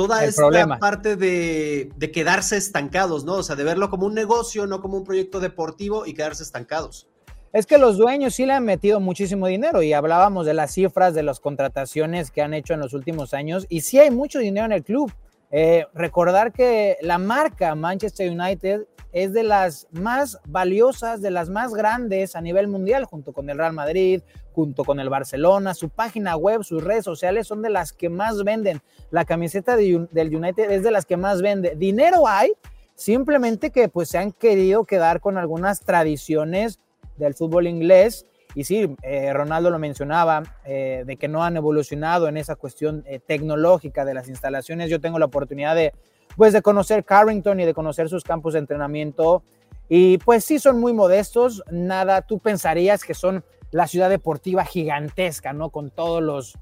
toda 0.08 0.24
esta 0.24 0.80
parte 0.80 1.18
de, 1.18 1.92
de, 1.98 2.12
quedarse 2.12 2.56
estancados, 2.56 3.26
¿no? 3.26 3.34
O 3.34 3.44
sea, 3.44 3.58
de 3.58 3.66
verlo 3.66 3.90
como 3.90 4.06
un 4.06 4.14
negocio, 4.14 4.66
no 4.66 4.82
como 4.82 4.98
un 4.98 5.04
proyecto 5.04 5.42
deportivo 5.42 6.06
y 6.06 6.14
quedarse 6.14 6.44
estancados. 6.44 7.10
Es 7.52 7.66
que 7.66 7.78
los 7.78 7.98
dueños 7.98 8.36
sí 8.36 8.46
le 8.46 8.54
han 8.54 8.64
metido 8.64 9.02
muchísimo 9.02 9.48
dinero 9.48 9.82
y 9.82 9.92
hablábamos 9.92 10.46
de 10.46 10.54
las 10.54 10.72
cifras 10.72 11.14
de 11.14 11.24
las 11.24 11.42
contrataciones 11.42 12.32
que 12.32 12.42
han 12.42 12.54
hecho 12.54 12.76
en 12.76 12.80
los 12.80 12.94
últimos 12.94 13.34
años 13.34 13.66
y 13.68 13.82
sí 13.82 14.00
hay 14.00 14.10
mucho 14.12 14.40
dinero 14.40 14.68
en 14.68 14.72
el 14.72 14.84
club. 14.84 15.12
Eh, 15.52 15.86
recordar 15.94 16.54
que 16.54 16.98
la 17.02 17.18
marca 17.18 17.76
Manchester 17.76 18.32
United 18.32 18.84
es 19.12 19.34
de 19.34 19.44
las 19.44 19.88
más 19.92 20.40
valiosas, 20.46 21.22
de 21.22 21.32
las 21.32 21.50
más 21.50 21.74
grandes 21.74 22.36
a 22.36 22.42
nivel 22.42 22.68
mundial, 22.68 23.06
junto 23.06 23.34
con 23.34 23.50
el 23.50 23.58
Real 23.58 23.74
Madrid, 23.74 24.22
junto 24.54 24.84
con 24.84 25.00
el 25.00 25.10
Barcelona. 25.10 25.74
Su 25.74 25.90
página 25.90 26.36
web, 26.36 26.64
sus 26.64 26.84
redes 26.84 27.06
sociales 27.06 27.48
son 27.48 27.62
de 27.62 27.70
las 27.70 27.94
que 27.94 28.10
más 28.10 28.44
venden. 28.44 28.82
La 29.10 29.26
camiseta 29.26 29.76
del 29.76 30.36
United 30.36 30.72
es 30.72 30.84
de 30.84 30.92
las 30.92 31.06
que 31.06 31.18
más 31.18 31.42
vende. 31.42 31.76
Dinero 31.76 32.28
hay, 32.28 32.54
simplemente 32.96 33.72
que 33.72 33.90
pues 33.90 34.10
se 34.10 34.18
han 34.18 34.32
querido 34.32 34.84
quedar 34.84 35.22
con 35.22 35.38
algunas 35.38 35.80
tradiciones 35.82 36.80
del 37.18 37.34
fútbol 37.34 37.68
inglés. 37.68 38.26
Y 38.56 38.64
sí, 38.64 38.96
eh, 39.04 39.32
Ronaldo 39.32 39.70
lo 39.70 39.78
mencionaba, 39.78 40.44
eh, 40.66 41.04
de 41.06 41.18
que 41.18 41.28
no 41.28 41.44
han 41.44 41.56
evolucionado 41.56 42.28
en 42.28 42.36
esa 42.36 42.56
cuestión 42.56 43.04
eh, 43.06 43.20
tecnológica 43.20 44.06
de 44.06 44.16
las 44.16 44.28
instalaciones. 44.28 44.90
Yo 44.90 45.00
tengo 45.00 45.20
la 45.20 45.26
oportunidad 45.26 45.76
de, 45.76 45.94
pues, 46.40 46.54
de 46.54 46.62
conocer 46.62 47.04
Carrington 47.04 47.60
y 47.60 47.66
de 47.66 47.74
conocer 47.74 48.08
sus 48.08 48.24
campos 48.24 48.54
de 48.54 48.60
entrenamiento. 48.60 49.44
Y 49.90 50.20
pues 50.20 50.46
sí, 50.46 50.58
son 50.58 50.80
muy 50.80 50.94
modestos. 50.94 51.62
Nada, 51.70 52.22
tú 52.22 52.40
pensarías 52.40 53.04
que 53.04 53.14
son 53.14 53.44
la 53.72 53.88
ciudad 53.88 54.10
deportiva 54.10 54.64
gigantesca, 54.64 55.52
¿no? 55.52 55.70
Con 55.70 55.92
todos 55.92 56.24
los... 56.24 56.58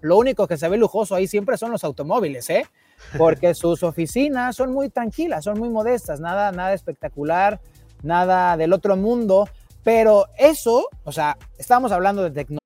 Lo 0.00 0.18
único 0.18 0.48
que 0.48 0.56
se 0.56 0.68
ve 0.68 0.76
lujoso 0.76 1.14
ahí 1.14 1.28
siempre 1.28 1.56
son 1.56 1.70
los 1.70 1.84
automóviles, 1.84 2.50
¿eh? 2.50 2.66
Porque 3.16 3.54
sus 3.54 3.84
oficinas 3.84 4.56
son 4.56 4.72
muy 4.72 4.88
tranquilas, 4.88 5.44
son 5.44 5.56
muy 5.56 5.68
modestas, 5.68 6.18
nada, 6.18 6.50
nada 6.50 6.72
espectacular, 6.72 7.60
nada 8.02 8.56
del 8.56 8.72
otro 8.72 8.96
mundo. 8.96 9.48
Pero 9.84 10.26
eso, 10.36 10.88
o 11.04 11.12
sea, 11.12 11.38
estamos 11.58 11.92
hablando 11.92 12.24
de 12.24 12.32
tecnología. 12.32 12.65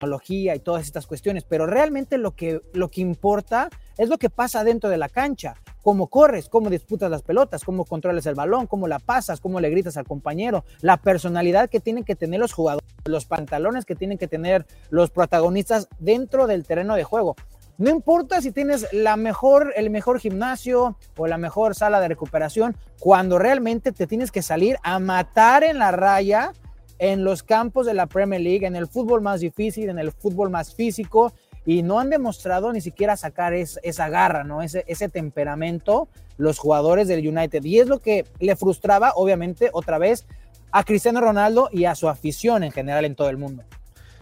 Tecnología 0.00 0.54
y 0.54 0.60
todas 0.60 0.86
estas 0.86 1.06
cuestiones, 1.06 1.44
pero 1.44 1.66
realmente 1.66 2.16
lo 2.16 2.34
que 2.34 2.62
lo 2.72 2.90
que 2.90 3.02
importa 3.02 3.68
es 3.98 4.08
lo 4.08 4.16
que 4.16 4.30
pasa 4.30 4.64
dentro 4.64 4.88
de 4.88 4.96
la 4.96 5.10
cancha, 5.10 5.56
cómo 5.82 6.06
corres, 6.06 6.48
cómo 6.48 6.70
disputas 6.70 7.10
las 7.10 7.20
pelotas, 7.20 7.64
cómo 7.64 7.84
controlas 7.84 8.24
el 8.24 8.34
balón, 8.34 8.66
cómo 8.66 8.88
la 8.88 8.98
pasas, 8.98 9.40
cómo 9.40 9.60
le 9.60 9.68
gritas 9.68 9.98
al 9.98 10.06
compañero, 10.06 10.64
la 10.80 10.96
personalidad 10.96 11.68
que 11.68 11.80
tienen 11.80 12.04
que 12.04 12.16
tener 12.16 12.40
los 12.40 12.54
jugadores, 12.54 12.88
los 13.04 13.26
pantalones 13.26 13.84
que 13.84 13.94
tienen 13.94 14.16
que 14.16 14.26
tener 14.26 14.64
los 14.88 15.10
protagonistas 15.10 15.86
dentro 15.98 16.46
del 16.46 16.64
terreno 16.64 16.94
de 16.94 17.04
juego. 17.04 17.36
No 17.76 17.90
importa 17.90 18.40
si 18.40 18.52
tienes 18.52 18.86
la 18.94 19.16
mejor, 19.16 19.74
el 19.76 19.90
mejor 19.90 20.18
gimnasio 20.18 20.96
o 21.18 21.26
la 21.26 21.36
mejor 21.36 21.74
sala 21.74 22.00
de 22.00 22.08
recuperación, 22.08 22.74
cuando 22.98 23.38
realmente 23.38 23.92
te 23.92 24.06
tienes 24.06 24.32
que 24.32 24.40
salir 24.40 24.78
a 24.82 24.98
matar 24.98 25.62
en 25.62 25.78
la 25.78 25.90
raya 25.90 26.52
en 27.00 27.24
los 27.24 27.42
campos 27.42 27.86
de 27.86 27.94
la 27.94 28.06
Premier 28.06 28.40
League, 28.40 28.66
en 28.66 28.76
el 28.76 28.86
fútbol 28.86 29.22
más 29.22 29.40
difícil, 29.40 29.88
en 29.88 29.98
el 29.98 30.12
fútbol 30.12 30.50
más 30.50 30.74
físico, 30.74 31.32
y 31.66 31.82
no 31.82 31.98
han 31.98 32.10
demostrado 32.10 32.72
ni 32.72 32.80
siquiera 32.80 33.16
sacar 33.16 33.54
esa 33.54 34.08
garra, 34.08 34.44
¿no? 34.44 34.62
Ese, 34.62 34.84
ese 34.86 35.08
temperamento 35.08 36.08
los 36.36 36.58
jugadores 36.58 37.08
del 37.08 37.26
United. 37.26 37.64
Y 37.64 37.80
es 37.80 37.88
lo 37.88 38.00
que 38.00 38.26
le 38.38 38.54
frustraba, 38.54 39.12
obviamente, 39.16 39.70
otra 39.72 39.98
vez 39.98 40.26
a 40.72 40.84
Cristiano 40.84 41.20
Ronaldo 41.20 41.68
y 41.72 41.86
a 41.86 41.94
su 41.94 42.08
afición 42.08 42.64
en 42.64 42.72
general 42.72 43.04
en 43.04 43.14
todo 43.14 43.30
el 43.30 43.38
mundo. 43.38 43.64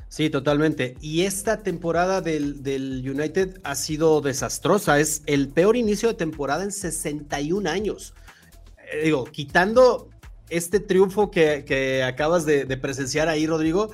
Sí, 0.08 0.30
totalmente. 0.30 0.96
Y 1.00 1.22
esta 1.22 1.62
temporada 1.62 2.20
del, 2.20 3.02
United 3.04 3.60
ha 3.62 3.74
sido 3.74 4.20
desastrosa. 4.20 5.00
Es 5.00 5.22
el 5.26 5.48
peor 5.48 5.76
inicio 5.76 6.08
de 6.08 6.14
temporada 6.14 6.64
en 6.64 6.72
61 6.72 7.68
años. 7.68 8.14
Eh, 8.92 9.04
digo, 9.04 9.24
quitando 9.24 10.08
este 10.50 10.80
triunfo 10.80 11.30
que, 11.30 12.02
acabas 12.06 12.44
de, 12.44 12.64
presenciar 12.76 13.28
ahí, 13.28 13.46
Rodrigo, 13.46 13.90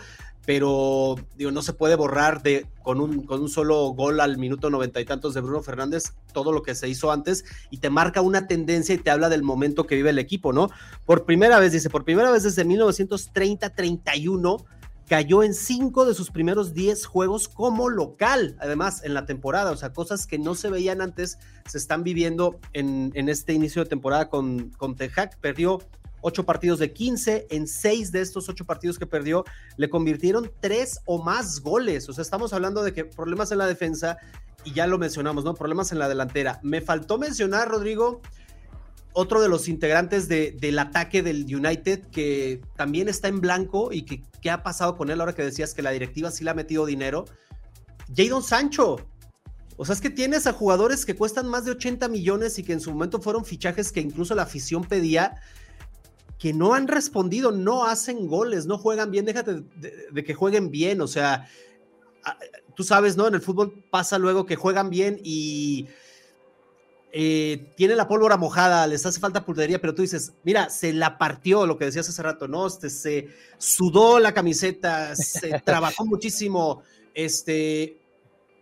pero 0.47 1.17
digo, 1.37 1.51
no 1.51 1.63
se 1.63 1.73
puede 1.73 1.97
borrar 1.97 2.43
de, 2.43 2.67
con, 2.83 3.01
un, 3.01 3.25
con 3.25 3.41
un 3.41 3.49
solo 3.49 3.89
gol 3.89 4.21
al 4.21 4.37
minuto 4.37 4.69
noventa 4.69 5.01
y 5.01 5.05
tantos 5.05 5.33
de 5.35 5.41
Bruno 5.41 5.63
Fernández 5.63 6.13
todo 6.33 6.53
lo 6.53 6.63
que 6.63 6.75
se 6.75 6.89
hizo 6.89 7.11
antes 7.11 7.45
y 7.71 7.79
te 7.79 7.89
marca 7.89 8.21
una 8.21 8.47
tendencia 8.47 8.95
y 8.95 8.99
te 8.99 9.11
habla 9.11 9.31
del 9.31 9.43
momento 9.43 9.87
que 9.87 9.97
vive 9.97 10.11
el 10.11 10.19
equipo, 10.19 10.53
¿no? 10.53 10.69
Por 11.07 11.25
primera 11.25 11.59
vez, 11.61 11.73
dice, 11.73 11.89
por 11.89 12.05
primera 12.05 12.31
vez 12.31 12.43
desde 12.43 12.67
1930-31 12.67 14.65
cayó 15.09 15.43
en 15.43 15.55
cinco 15.55 16.05
de 16.07 16.15
sus 16.15 16.31
primeros 16.31 16.73
diez 16.75 17.07
juegos 17.07 17.49
como 17.49 17.89
local, 17.89 18.57
además 18.61 19.03
en 19.05 19.15
la 19.15 19.27
temporada, 19.27 19.71
o 19.71 19.77
sea, 19.77 19.93
cosas 19.93 20.27
que 20.27 20.39
no 20.39 20.55
se 20.55 20.71
veían 20.71 21.01
antes 21.01 21.39
se 21.67 21.79
están 21.79 22.05
viviendo 22.05 22.59
en, 22.73 23.13
este 23.29 23.53
inicio 23.53 23.83
de 23.83 23.89
temporada 23.89 24.29
con, 24.29 24.71
con 24.77 24.97
Tejac, 24.97 25.39
perdió 25.39 25.81
ocho 26.27 26.47
partidos 26.47 26.79
de 26.79 26.93
15, 26.93 27.49
en 27.51 27.69
seis 27.69 28.11
de 28.11 28.23
estos 28.23 28.49
ocho 28.49 28.65
partidos 28.65 28.99
que 28.99 29.07
perdió 29.07 29.45
le 29.77 29.91
convirtieron 29.91 30.51
tres 30.61 31.01
o 31.05 31.23
más 31.23 31.61
goles, 31.61 32.09
o 32.09 32.15
sea, 32.15 32.23
estamos 32.23 32.55
hablando 32.55 32.83
de 32.83 32.95
que 32.95 33.05
problemas 33.05 33.53
en 33.53 33.59
la 33.59 33.67
defensa 33.67 34.17
y 34.65 34.73
ya 34.73 34.87
lo 34.87 34.99
mencionamos, 34.99 35.45
¿no? 35.45 35.53
Problemas 35.55 35.93
en 35.93 35.99
la 35.99 36.09
delantera. 36.09 36.61
Me 36.63 36.81
faltó 36.81 37.19
mencionar, 37.19 37.69
Rodrigo, 37.69 38.23
otro 39.13 39.43
de 39.43 39.51
los 39.51 39.69
integrantes 39.69 40.27
del 40.27 40.79
ataque 40.79 41.23
del 41.23 41.45
United 41.45 42.07
que 42.07 42.63
también 42.75 43.11
está 43.11 43.29
en 43.29 43.43
blanco 43.43 43.93
y 43.93 44.03
que 44.03 44.23
qué 44.41 44.51
ha 44.51 44.63
pasado 44.63 44.97
con 44.97 45.11
él 45.11 45.21
ahora 45.21 45.35
que 45.35 45.43
decías 45.43 45.75
que 45.75 45.83
la 45.83 45.91
directiva 45.91 46.31
sí 46.31 46.43
le 46.43 46.51
ha 46.51 46.55
metido 46.55 46.87
dinero. 46.87 47.27
Jadon 48.15 48.43
Sancho. 48.43 48.97
O 49.77 49.85
sea, 49.85 49.95
es 49.95 50.01
que 50.01 50.11
tienes 50.11 50.47
a 50.47 50.53
jugadores 50.53 51.05
que 51.05 51.17
cuestan 51.17 51.49
más 51.49 51.65
de 51.65 51.73
80 51.73 52.09
millones 52.09 52.59
y 52.59 52.63
que 52.63 52.73
en 52.73 52.81
su 52.81 52.93
momento 52.93 53.21
fueron 53.21 53.45
fichajes 53.45 53.93
que 53.93 54.01
incluso 54.01 54.35
la 54.35 54.43
afición 54.43 54.85
pedía, 54.85 55.41
que 56.45 56.53
no 56.53 56.75
han 56.75 56.89
respondido, 56.89 57.53
no 57.53 57.87
hacen 57.87 58.27
goles, 58.27 58.67
no 58.67 58.77
juegan 58.77 59.11
bien, 59.11 59.25
déjate 59.25 59.63
de 60.11 60.25
que 60.25 60.35
jueguen 60.35 60.71
bien, 60.71 61.01
o 61.01 61.07
sea, 61.07 61.49
tú 62.77 62.85
sabes, 62.85 63.17
¿no? 63.17 63.27
En 63.27 63.33
el 63.33 63.41
fútbol 63.41 63.83
pasa 63.89 64.19
luego 64.19 64.45
que 64.45 64.55
juegan 64.55 64.91
bien 64.91 65.19
y 65.25 65.87
eh, 67.13 67.73
tiene 67.79 67.97
la 67.97 68.07
pólvora 68.07 68.37
mojada, 68.37 68.87
les 68.87 69.07
hace 69.07 69.21
falta 69.21 69.47
pulvería, 69.47 69.81
pero 69.81 69.95
tú 69.95 70.03
dices, 70.03 70.35
mira, 70.43 70.69
se 70.69 70.93
la 70.93 71.17
partió, 71.17 71.65
lo 71.65 71.79
que 71.79 71.87
decías 71.87 72.11
hace 72.11 72.23
rato, 72.23 72.47
¿no? 72.47 72.67
Este, 72.67 72.91
se 72.91 73.29
sudó 73.57 74.19
la 74.19 74.35
camiseta, 74.35 75.17
se 75.17 75.63
trabajó 75.65 76.05
muchísimo, 76.05 76.83
este, 77.15 78.03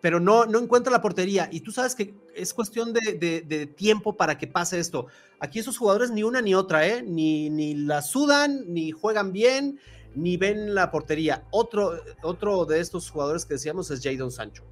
pero 0.03 0.19
no, 0.19 0.45
no 0.47 0.59
encuentra 0.59 0.93
la 0.93 1.01
portería. 1.01 1.49
Y 1.51 1.61
tú 1.61 1.71
sabes 1.71 1.95
que 1.95 2.12
es 2.35 2.53
cuestión 2.53 2.93
de, 2.93 3.73
tiempo 3.77 4.17
para 4.17 4.37
que 4.37 4.49
pase 4.49 4.81
esto. 4.81 5.07
Aquí 5.38 5.61
esos 5.61 5.79
jugadores 5.79 6.11
ni 6.11 6.25
una 6.25 6.43
ni 6.43 6.55
otra, 6.55 6.87
¿eh? 6.87 7.03
Ni, 7.03 7.49
ni 7.49 7.75
la 7.75 8.03
sudan, 8.03 8.65
ni 8.67 8.91
juegan 8.91 9.33
bien, 9.33 9.79
ni 10.17 10.37
ven 10.37 10.75
la 10.75 10.91
portería. 10.91 11.45
Otro, 11.53 11.93
otro 12.23 12.65
de 12.67 12.81
estos 12.81 13.09
jugadores 13.11 13.47
que 13.47 13.55
decíamos 13.55 13.93
es 13.93 14.03
Jadon 14.03 14.33
Sancho. 14.33 14.65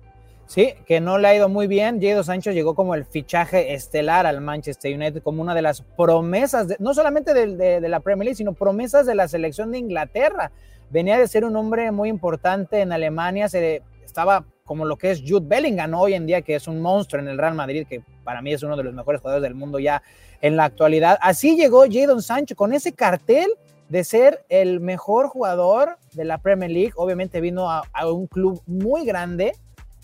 Sí, 0.46 0.74
que 0.84 1.00
no 1.00 1.16
le 1.16 1.28
ha 1.28 1.36
ido 1.36 1.48
muy 1.48 1.68
bien. 1.68 2.02
Jadon 2.02 2.24
Sancho 2.24 2.50
llegó 2.50 2.74
como 2.74 2.96
el 2.96 3.04
fichaje 3.04 3.72
estelar 3.72 4.26
al 4.26 4.40
Manchester 4.40 4.92
United, 4.92 5.22
como 5.22 5.42
una 5.42 5.54
de 5.54 5.62
las 5.62 5.82
promesas, 5.96 6.74
no 6.80 6.92
solamente 6.92 7.32
de, 7.34 7.88
la 7.88 8.00
Premier 8.00 8.24
League, 8.24 8.36
sino 8.36 8.52
promesas 8.52 9.06
de 9.06 9.14
la 9.14 9.28
selección 9.28 9.70
de 9.70 9.78
Inglaterra. 9.78 10.50
Venía 10.90 11.20
de 11.20 11.28
ser 11.28 11.44
un 11.44 11.54
hombre 11.54 11.92
muy 11.92 12.08
importante 12.08 12.80
en 12.80 12.90
Alemania, 12.90 13.48
se, 13.48 13.84
estaba 14.04 14.44
como 14.70 14.84
lo 14.84 14.96
que 14.96 15.10
es 15.10 15.20
Jude 15.26 15.48
Bellingham 15.48 15.94
hoy 15.94 16.14
en 16.14 16.26
día, 16.26 16.42
que 16.42 16.54
es 16.54 16.68
un 16.68 16.80
monstruo 16.80 17.20
en 17.20 17.26
el 17.26 17.38
Real 17.38 17.56
Madrid, 17.56 17.88
que 17.88 18.04
para 18.22 18.40
mí 18.40 18.52
es 18.52 18.62
uno 18.62 18.76
de 18.76 18.84
los 18.84 18.94
mejores 18.94 19.20
jugadores 19.20 19.42
del 19.42 19.56
mundo 19.56 19.80
ya 19.80 20.00
en 20.40 20.54
la 20.56 20.62
actualidad. 20.62 21.18
Así 21.22 21.56
llegó 21.56 21.86
Jadon 21.90 22.22
Sancho 22.22 22.54
con 22.54 22.72
ese 22.72 22.92
cartel 22.92 23.48
de 23.88 24.04
ser 24.04 24.44
el 24.48 24.78
mejor 24.78 25.26
jugador 25.26 25.98
de 26.12 26.24
la 26.24 26.38
Premier 26.38 26.70
League. 26.70 26.92
Obviamente 26.94 27.40
vino 27.40 27.68
a 27.68 28.06
un 28.06 28.28
club 28.28 28.62
muy 28.64 29.04
grande, 29.04 29.54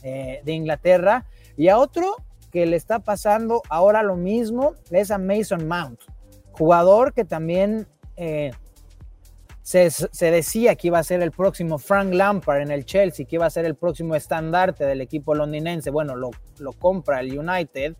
eh, 0.02 0.40
de 0.44 0.52
Inglaterra. 0.52 1.26
Y 1.57 1.68
a 1.68 1.79
otro 1.79 2.16
que 2.50 2.66
le 2.66 2.74
está 2.74 2.98
pasando 2.98 3.62
ahora 3.68 4.02
lo 4.02 4.16
mismo 4.16 4.74
es 4.90 5.12
a 5.12 5.18
Mason 5.18 5.68
Mount, 5.68 6.00
jugador 6.50 7.12
que 7.12 7.24
también 7.24 7.87
eh, 8.16 8.50
se, 9.66 10.31
decía 10.31 10.76
que 10.76 10.87
iba 10.87 11.00
a 11.00 11.02
ser 11.02 11.22
el 11.22 11.33
próximo 11.33 11.79
Frank 11.79 12.14
Lampard 12.14 12.61
en 12.61 12.70
el 12.70 12.85
Chelsea, 12.85 13.26
que 13.26 13.35
iba 13.35 13.46
a 13.46 13.50
ser 13.50 13.64
el 13.64 13.74
próximo 13.74 14.14
estandarte 14.14 14.85
del 14.85 15.00
equipo 15.00 15.35
londinense. 15.35 15.90
Bueno, 15.90 16.14
lo, 16.14 16.31
lo 16.59 16.72
compra 16.72 17.18
el 17.18 17.37
United. 17.37 17.96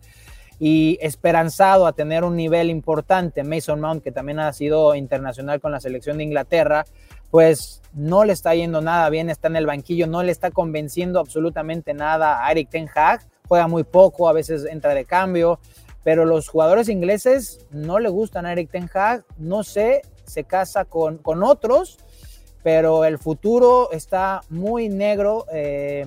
y 0.61 0.97
esperanzado 1.03 1.89
a 1.89 1.93
tener 1.93 2.23
un 2.23 2.37
nivel 2.37 2.71
importante, 2.71 3.43
Mason 3.43 3.81
Mount, 3.81 4.05
que 4.05 4.13
también 4.13 4.39
ha 4.39 4.53
sido 4.53 4.95
internacional 4.95 5.61
con 5.61 5.73
la 5.73 5.81
selección 5.81 6.19
de 6.19 6.25
Inglaterra, 6.25 6.85
pues 7.33 7.83
no 7.93 8.25
le 8.25 8.33
está 8.33 8.55
yendo 8.55 8.81
nada 8.81 9.11
bien, 9.11 9.29
está 9.29 9.49
en 9.49 9.57
el 9.57 9.67
banquillo, 9.67 10.07
no 10.07 10.23
le 10.23 10.31
está 10.31 10.53
convenciendo 10.53 11.19
absolutamente 11.19 11.95
nada 11.95 12.47
a 12.47 12.53
Eric 12.53 12.71
Ten 12.71 12.89
Hag, 12.95 13.27
juega 13.49 13.67
muy 13.67 13.83
poco, 13.83 14.29
a 14.29 14.33
veces 14.33 14.65
entra 14.65 14.95
de 14.95 15.05
cambio, 15.05 15.59
pero 16.05 16.25
los 16.25 16.49
jugadores 16.49 16.89
ingleses 16.89 17.67
no 17.71 17.99
le 17.99 18.09
gustan 18.09 18.47
a 18.47 18.53
Eric 18.53 18.71
Ten 18.71 18.89
Hag, 18.95 19.25
no 19.37 19.65
sé, 19.65 20.03
se 20.27 20.45
casa 20.45 20.85
con, 20.85 21.19
con 21.19 21.43
otros, 21.43 21.99
pero 22.63 23.05
el 23.05 23.19
futuro 23.19 23.91
está 23.93 24.41
muy 24.51 24.89
negro. 24.89 25.47
Eh, 25.53 26.07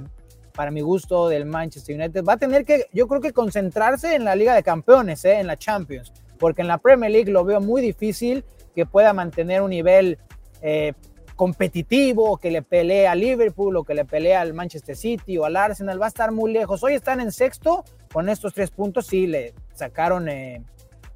para 0.60 0.72
mi 0.72 0.82
gusto, 0.82 1.30
del 1.30 1.46
Manchester 1.46 1.96
United. 1.96 2.22
Va 2.26 2.34
a 2.34 2.38
tener 2.38 2.66
que, 2.66 2.88
yo 2.92 3.08
creo 3.08 3.22
que 3.22 3.32
concentrarse 3.32 4.14
en 4.14 4.26
la 4.26 4.36
Liga 4.36 4.54
de 4.54 4.62
Campeones, 4.62 5.24
eh, 5.24 5.40
en 5.40 5.48
la 5.48 5.56
Champions, 5.56 6.12
porque 6.38 6.64
en 6.64 6.68
la 6.68 6.78
Premier 6.78 7.10
League 7.10 7.32
lo 7.32 7.46
veo 7.46 7.62
muy 7.62 7.82
difícil 7.82 8.44
que 8.76 8.86
pueda 8.86 9.14
mantener 9.14 9.62
un 9.62 9.70
nivel 9.70 10.18
eh, 10.62 10.92
competitivo, 11.38 12.36
que 12.36 12.52
le 12.52 12.62
pelee 12.62 13.08
a 13.08 13.16
Liverpool 13.16 13.78
o 13.78 13.86
que 13.86 13.94
le 13.94 14.04
pelee 14.04 14.36
al 14.36 14.54
Manchester 14.54 14.98
City 14.98 15.38
o 15.38 15.46
al 15.46 15.56
Arsenal. 15.56 16.02
Va 16.02 16.08
a 16.08 16.10
estar 16.10 16.34
muy 16.34 16.52
lejos. 16.52 16.84
Hoy 16.84 16.94
están 16.94 17.22
en 17.22 17.32
sexto 17.32 17.86
con 18.12 18.28
estos 18.28 18.54
tres 18.54 18.70
puntos. 18.70 19.08
Sí, 19.08 19.28
le 19.28 19.54
sacaron 19.76 20.28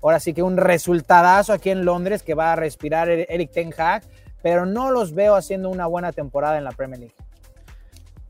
ahora 0.04 0.20
sí 0.20 0.34
que 0.34 0.44
un 0.44 0.58
resultadazo 0.58 1.54
aquí 1.54 1.70
en 1.70 1.86
Londres 1.86 2.22
que 2.24 2.34
va 2.34 2.54
a 2.54 2.56
respirar 2.56 3.10
Eric 3.10 3.52
Ten 3.52 3.74
Hag, 3.76 4.04
pero 4.42 4.66
no 4.66 4.92
los 4.92 5.14
veo 5.14 5.36
haciendo 5.36 5.70
una 5.70 5.88
buena 5.88 6.12
temporada 6.12 6.58
en 6.58 6.66
la 6.66 6.72
Premier 6.72 7.00
League. 7.00 7.16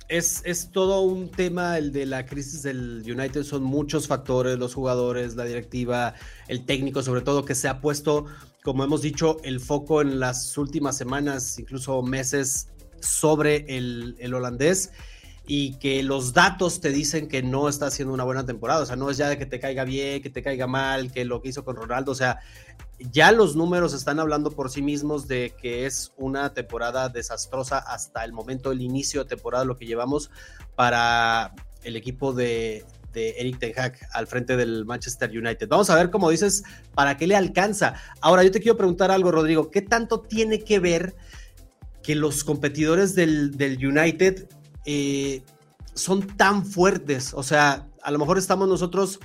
Es, 0.09 0.69
todo 0.71 1.01
un 1.01 1.29
tema 1.29 1.77
el 1.79 1.91
de 1.91 2.05
la 2.05 2.27
crisis 2.27 2.61
del 2.61 3.03
United, 3.03 3.41
son 3.43 3.63
muchos 3.63 4.07
factores, 4.07 4.59
los 4.59 4.75
jugadores, 4.75 5.35
la 5.35 5.43
directiva, 5.43 6.13
el 6.47 6.65
técnico 6.65 7.01
sobre 7.01 7.21
todo, 7.21 7.45
que 7.45 7.55
se 7.55 7.67
ha 7.67 7.81
puesto, 7.81 8.27
como 8.63 8.83
hemos 8.83 9.01
dicho, 9.01 9.37
el 9.43 9.59
foco 9.59 10.01
en 10.01 10.19
las 10.19 10.55
últimas 10.57 10.95
semanas, 10.95 11.57
incluso 11.57 12.03
meses, 12.03 12.67
sobre 12.99 13.65
el, 13.75 14.15
el 14.19 14.33
holandés 14.35 14.91
y 15.45 15.75
que 15.75 16.03
los 16.03 16.33
datos 16.33 16.79
te 16.79 16.89
dicen 16.89 17.27
que 17.27 17.43
no 17.43 17.67
está 17.67 17.87
haciendo 17.87 18.13
una 18.13 18.23
buena 18.23 18.45
temporada. 18.45 18.81
O 18.81 18.85
sea, 18.85 18.95
no 18.95 19.09
es 19.09 19.17
ya 19.17 19.27
de 19.27 19.37
que 19.37 19.45
te 19.45 19.59
caiga 19.59 19.83
bien, 19.83 20.21
que 20.21 20.29
te 20.29 20.41
caiga 20.41 20.67
mal, 20.67 21.11
que 21.11 21.25
lo 21.25 21.41
que 21.41 21.49
hizo 21.49 21.65
con 21.65 21.75
Ronaldo. 21.75 22.13
O 22.13 22.15
sea, 22.15 22.39
ya 23.11 23.31
los 23.31 23.55
números 23.55 23.93
están 23.93 24.19
hablando 24.19 24.51
por 24.51 24.69
sí 24.69 24.81
mismos 24.81 25.27
de 25.27 25.53
que 25.61 25.85
es 25.85 26.13
una 26.17 26.53
temporada 26.53 27.09
desastrosa 27.09 27.77
hasta 27.77 28.23
el 28.23 28.31
momento 28.31 28.69
del 28.69 28.81
inicio 28.81 29.23
de 29.23 29.29
temporada, 29.29 29.65
lo 29.65 29.75
que 29.75 29.85
llevamos 29.85 30.31
para 30.75 31.53
el 31.83 31.97
equipo 31.97 32.31
de, 32.31 32.85
de 33.11 33.31
Eric 33.31 33.59
Ten 33.59 33.73
Hag 33.77 33.97
al 34.13 34.27
frente 34.27 34.55
del 34.55 34.85
Manchester 34.85 35.29
United. 35.29 35.67
Vamos 35.67 35.89
a 35.89 35.95
ver, 35.95 36.09
cómo 36.09 36.29
dices, 36.29 36.63
para 36.95 37.17
qué 37.17 37.27
le 37.27 37.35
alcanza. 37.35 37.95
Ahora, 38.21 38.43
yo 38.43 38.51
te 38.51 38.61
quiero 38.61 38.77
preguntar 38.77 39.11
algo, 39.11 39.29
Rodrigo. 39.29 39.69
¿Qué 39.69 39.81
tanto 39.81 40.21
tiene 40.21 40.63
que 40.63 40.79
ver 40.79 41.15
que 42.01 42.15
los 42.15 42.45
competidores 42.45 43.13
del, 43.13 43.57
del 43.57 43.85
United 43.85 44.47
eh, 44.85 45.43
son 45.93 46.25
tan 46.25 46.65
fuertes. 46.65 47.33
O 47.33 47.43
sea, 47.43 47.87
a 48.01 48.11
lo 48.11 48.19
mejor 48.19 48.37
estamos 48.37 48.67
nosotros 48.67 49.19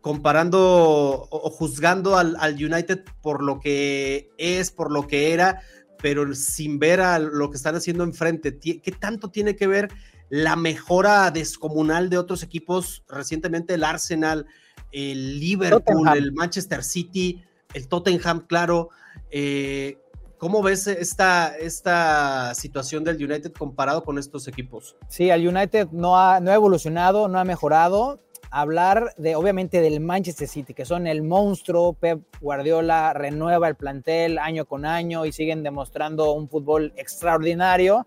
comparando 0.00 1.26
o, 1.30 1.50
juzgando 1.50 2.16
al, 2.16 2.36
United 2.54 3.04
por 3.20 3.42
lo 3.42 3.60
que 3.60 4.30
es, 4.38 4.70
por 4.70 4.90
lo 4.90 5.06
que 5.06 5.32
era, 5.32 5.60
pero 6.00 6.34
sin 6.34 6.78
ver 6.78 7.00
a 7.00 7.18
lo 7.18 7.50
que 7.50 7.56
están 7.56 7.74
haciendo 7.74 8.04
enfrente. 8.04 8.58
¿Qué 8.58 8.92
tanto 8.98 9.30
tiene 9.30 9.56
que 9.56 9.66
ver 9.66 9.90
la 10.30 10.56
mejora 10.56 11.30
descomunal 11.30 12.10
de 12.10 12.18
otros 12.18 12.42
equipos? 12.42 13.04
Recientemente 13.08 13.74
el 13.74 13.84
Arsenal, 13.84 14.46
el 14.92 15.40
Liverpool, 15.40 16.08
el 16.16 16.32
Manchester 16.32 16.84
City, 16.84 17.42
el 17.74 17.88
Tottenham, 17.88 18.46
claro. 18.46 18.90
Eh, 19.30 19.98
¿Cómo 20.38 20.62
ves 20.62 20.86
esta, 20.86 21.56
esta 21.58 22.54
situación 22.54 23.02
del 23.02 23.16
United 23.16 23.52
comparado 23.52 24.04
con 24.04 24.18
estos 24.18 24.46
equipos? 24.46 24.96
Sí, 25.08 25.30
el 25.30 25.48
United 25.48 25.88
no 25.90 26.16
ha, 26.16 26.38
no 26.38 26.52
ha 26.52 26.54
evolucionado, 26.54 27.26
no 27.26 27.40
ha 27.40 27.44
mejorado. 27.44 28.20
Hablar 28.52 29.14
de, 29.16 29.34
obviamente, 29.34 29.80
del 29.80 29.98
Manchester 29.98 30.46
City, 30.46 30.74
que 30.74 30.84
son 30.84 31.08
el 31.08 31.22
monstruo. 31.22 31.92
Pep 31.92 32.22
Guardiola 32.40 33.14
renueva 33.14 33.66
el 33.66 33.74
plantel 33.74 34.38
año 34.38 34.64
con 34.64 34.86
año 34.86 35.26
y 35.26 35.32
siguen 35.32 35.64
demostrando 35.64 36.32
un 36.32 36.48
fútbol 36.48 36.92
extraordinario. 36.96 38.06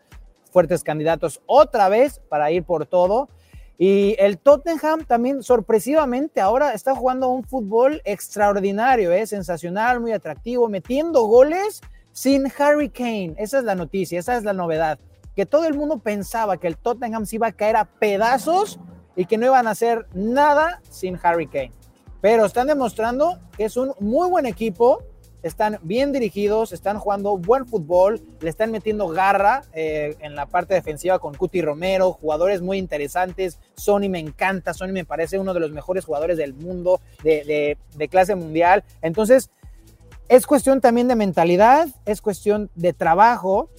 Fuertes 0.51 0.85
candidatos 0.85 1.41
otra 1.47 1.89
vez 1.89 2.21
para 2.29 2.49
ir 2.49 2.63
por 2.63 2.85
todo. 2.85 3.27
Y 3.77 4.15
el 4.19 4.37
Tottenham 4.37 5.03
también 5.03 5.43
sorpresivamente 5.43 6.39
ahora 6.39 6.73
está 6.73 6.95
jugando 6.95 7.27
un 7.27 7.43
fútbol 7.43 8.01
extraordinario, 8.05 9.11
¿eh? 9.11 9.27
sensacional, 9.27 9.99
muy 9.99 10.13
atractivo, 10.13 10.69
metiendo 10.69 11.23
goles 11.23 11.81
sin 12.11 12.51
Harry 12.57 12.89
Kane. 12.89 13.33
Esa 13.37 13.59
es 13.59 13.63
la 13.63 13.75
noticia, 13.75 14.19
esa 14.19 14.37
es 14.37 14.43
la 14.43 14.53
novedad. 14.53 14.99
Que 15.35 15.45
todo 15.45 15.65
el 15.65 15.73
mundo 15.73 15.99
pensaba 15.99 16.57
que 16.57 16.67
el 16.67 16.77
Tottenham 16.77 17.25
se 17.25 17.37
iba 17.37 17.47
a 17.47 17.51
caer 17.51 17.77
a 17.77 17.85
pedazos 17.85 18.79
y 19.15 19.25
que 19.25 19.37
no 19.37 19.45
iban 19.45 19.67
a 19.67 19.71
hacer 19.71 20.07
nada 20.13 20.81
sin 20.89 21.19
Harry 21.21 21.47
Kane. 21.47 21.71
Pero 22.21 22.45
están 22.45 22.67
demostrando 22.67 23.39
que 23.57 23.65
es 23.65 23.77
un 23.77 23.93
muy 23.99 24.29
buen 24.29 24.45
equipo, 24.45 25.03
están 25.41 25.79
bien 25.81 26.11
dirigidos, 26.11 26.71
están 26.71 26.99
jugando 26.99 27.35
buen 27.37 27.65
fútbol, 27.65 28.21
le 28.41 28.49
están 28.49 28.71
metiendo 28.71 29.07
garra 29.07 29.63
eh, 29.73 30.15
en 30.19 30.35
la 30.35 30.45
parte 30.45 30.75
defensiva 30.75 31.17
con 31.17 31.33
Cuti 31.33 31.61
Romero, 31.63 32.13
jugadores 32.13 32.61
muy 32.61 32.77
interesantes. 32.77 33.57
Sony 33.73 34.07
me 34.07 34.19
encanta, 34.19 34.73
Sony 34.75 34.91
me 34.91 35.05
parece 35.05 35.39
uno 35.39 35.55
de 35.55 35.61
los 35.61 35.71
mejores 35.71 36.05
jugadores 36.05 36.37
del 36.37 36.53
mundo 36.53 37.01
de, 37.23 37.77
de 37.95 38.07
clase 38.07 38.35
mundial. 38.35 38.83
Entonces, 39.01 39.49
es 40.31 40.47
cuestión 40.47 40.79
también 40.79 41.09
de 41.09 41.17
mentalidad, 41.17 41.89
es 42.05 42.21
cuestión 42.21 42.69
de 42.75 42.93
trabajo. 42.93 43.69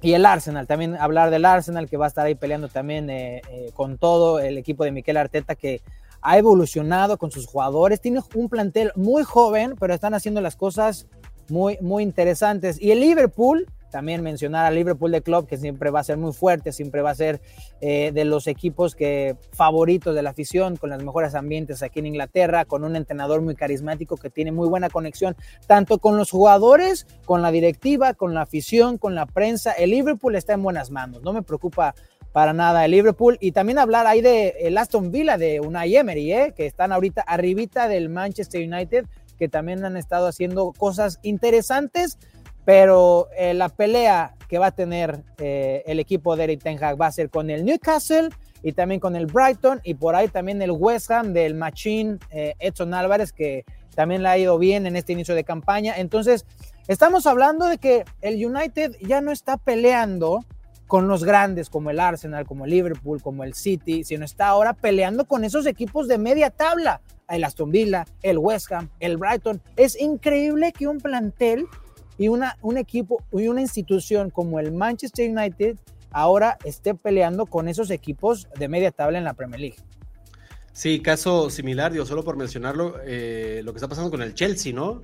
Y 0.00 0.12
el 0.12 0.24
Arsenal, 0.24 0.68
también 0.68 0.94
hablar 0.94 1.30
del 1.30 1.44
Arsenal 1.44 1.88
que 1.88 1.96
va 1.96 2.04
a 2.04 2.08
estar 2.08 2.24
ahí 2.24 2.36
peleando 2.36 2.68
también 2.68 3.10
eh, 3.10 3.42
eh, 3.50 3.70
con 3.74 3.98
todo 3.98 4.38
el 4.38 4.58
equipo 4.58 4.84
de 4.84 4.92
Miquel 4.92 5.16
Arteta 5.16 5.56
que 5.56 5.80
ha 6.20 6.38
evolucionado 6.38 7.18
con 7.18 7.32
sus 7.32 7.48
jugadores. 7.48 8.00
Tiene 8.00 8.20
un 8.36 8.48
plantel 8.48 8.92
muy 8.94 9.24
joven, 9.24 9.74
pero 9.78 9.92
están 9.92 10.14
haciendo 10.14 10.40
las 10.40 10.54
cosas 10.54 11.08
muy, 11.48 11.78
muy 11.80 12.04
interesantes. 12.04 12.80
Y 12.80 12.92
el 12.92 13.00
Liverpool, 13.00 13.66
también 13.92 14.22
mencionar 14.22 14.64
al 14.64 14.74
Liverpool 14.74 15.12
de 15.12 15.22
Club, 15.22 15.46
que 15.46 15.56
siempre 15.56 15.90
va 15.90 16.00
a 16.00 16.04
ser 16.04 16.16
muy 16.16 16.32
fuerte, 16.32 16.72
siempre 16.72 17.02
va 17.02 17.10
a 17.10 17.14
ser 17.14 17.40
eh, 17.80 18.10
de 18.12 18.24
los 18.24 18.48
equipos 18.48 18.96
que 18.96 19.36
favoritos 19.52 20.14
de 20.14 20.22
la 20.22 20.30
afición, 20.30 20.76
con 20.76 20.90
los 20.90 21.04
mejores 21.04 21.36
ambientes 21.36 21.82
aquí 21.82 22.00
en 22.00 22.06
Inglaterra, 22.06 22.64
con 22.64 22.82
un 22.82 22.96
entrenador 22.96 23.42
muy 23.42 23.54
carismático 23.54 24.16
que 24.16 24.30
tiene 24.30 24.50
muy 24.50 24.68
buena 24.68 24.88
conexión, 24.88 25.36
tanto 25.68 25.98
con 25.98 26.16
los 26.16 26.30
jugadores, 26.30 27.06
con 27.24 27.42
la 27.42 27.52
directiva, 27.52 28.14
con 28.14 28.34
la 28.34 28.42
afición, 28.42 28.98
con 28.98 29.14
la 29.14 29.26
prensa. 29.26 29.72
El 29.72 29.90
Liverpool 29.90 30.34
está 30.34 30.54
en 30.54 30.62
buenas 30.62 30.90
manos, 30.90 31.22
no 31.22 31.32
me 31.32 31.42
preocupa 31.42 31.94
para 32.32 32.54
nada 32.54 32.84
el 32.86 32.92
Liverpool. 32.92 33.36
Y 33.40 33.52
también 33.52 33.78
hablar 33.78 34.06
ahí 34.06 34.22
de 34.22 34.54
el 34.60 34.78
Aston 34.78 35.12
Villa, 35.12 35.36
de 35.36 35.60
Unai 35.60 35.96
Emery, 35.96 36.32
¿eh? 36.32 36.54
que 36.56 36.66
están 36.66 36.92
ahorita 36.92 37.20
arribita 37.20 37.88
del 37.88 38.08
Manchester 38.08 38.66
United, 38.66 39.04
que 39.38 39.48
también 39.48 39.84
han 39.84 39.96
estado 39.98 40.26
haciendo 40.26 40.72
cosas 40.72 41.18
interesantes 41.22 42.18
pero 42.64 43.28
eh, 43.36 43.54
la 43.54 43.68
pelea 43.68 44.34
que 44.48 44.58
va 44.58 44.66
a 44.66 44.70
tener 44.70 45.22
eh, 45.38 45.82
el 45.86 45.98
equipo 45.98 46.36
de 46.36 46.44
Eric 46.44 46.62
Ten 46.62 46.82
Hag 46.82 47.00
va 47.00 47.06
a 47.06 47.12
ser 47.12 47.30
con 47.30 47.50
el 47.50 47.64
Newcastle 47.64 48.28
y 48.62 48.72
también 48.72 49.00
con 49.00 49.16
el 49.16 49.26
Brighton 49.26 49.80
y 49.82 49.94
por 49.94 50.14
ahí 50.14 50.28
también 50.28 50.62
el 50.62 50.70
West 50.70 51.10
Ham 51.10 51.32
del 51.32 51.54
Machine 51.54 52.18
eh, 52.30 52.54
Edson 52.58 52.94
Álvarez 52.94 53.32
que 53.32 53.64
también 53.94 54.22
le 54.22 54.28
ha 54.28 54.38
ido 54.38 54.58
bien 54.58 54.86
en 54.86 54.96
este 54.96 55.12
inicio 55.12 55.34
de 55.34 55.44
campaña. 55.44 55.94
Entonces, 55.96 56.46
estamos 56.88 57.26
hablando 57.26 57.66
de 57.66 57.78
que 57.78 58.04
el 58.20 58.44
United 58.44 58.96
ya 59.00 59.20
no 59.20 59.32
está 59.32 59.56
peleando 59.56 60.44
con 60.86 61.08
los 61.08 61.24
grandes 61.24 61.70
como 61.70 61.90
el 61.90 62.00
Arsenal, 62.00 62.46
como 62.46 62.64
el 62.64 62.70
Liverpool, 62.70 63.22
como 63.22 63.44
el 63.44 63.54
City, 63.54 64.04
sino 64.04 64.24
está 64.24 64.48
ahora 64.48 64.74
peleando 64.74 65.26
con 65.26 65.44
esos 65.44 65.66
equipos 65.66 66.06
de 66.06 66.18
media 66.18 66.50
tabla, 66.50 67.00
el 67.28 67.44
Aston 67.44 67.70
Villa, 67.70 68.04
el 68.22 68.36
West 68.36 68.70
Ham, 68.72 68.90
el 69.00 69.16
Brighton. 69.16 69.62
Es 69.76 69.98
increíble 69.98 70.72
que 70.72 70.86
un 70.86 70.98
plantel 70.98 71.66
y 72.18 72.28
una, 72.28 72.56
un 72.62 72.76
equipo 72.76 73.22
y 73.32 73.48
una 73.48 73.60
institución 73.60 74.30
como 74.30 74.60
el 74.60 74.72
Manchester 74.72 75.30
United 75.30 75.76
ahora 76.10 76.58
esté 76.64 76.94
peleando 76.94 77.46
con 77.46 77.68
esos 77.68 77.90
equipos 77.90 78.48
de 78.58 78.68
media 78.68 78.90
tabla 78.90 79.18
en 79.18 79.24
la 79.24 79.34
Premier 79.34 79.60
League. 79.60 79.76
Sí, 80.72 81.00
caso 81.00 81.50
similar, 81.50 81.92
digo, 81.92 82.06
solo 82.06 82.24
por 82.24 82.36
mencionarlo, 82.36 82.96
eh, 83.04 83.60
lo 83.64 83.72
que 83.72 83.78
está 83.78 83.88
pasando 83.88 84.10
con 84.10 84.22
el 84.22 84.34
Chelsea, 84.34 84.72
¿no? 84.72 85.02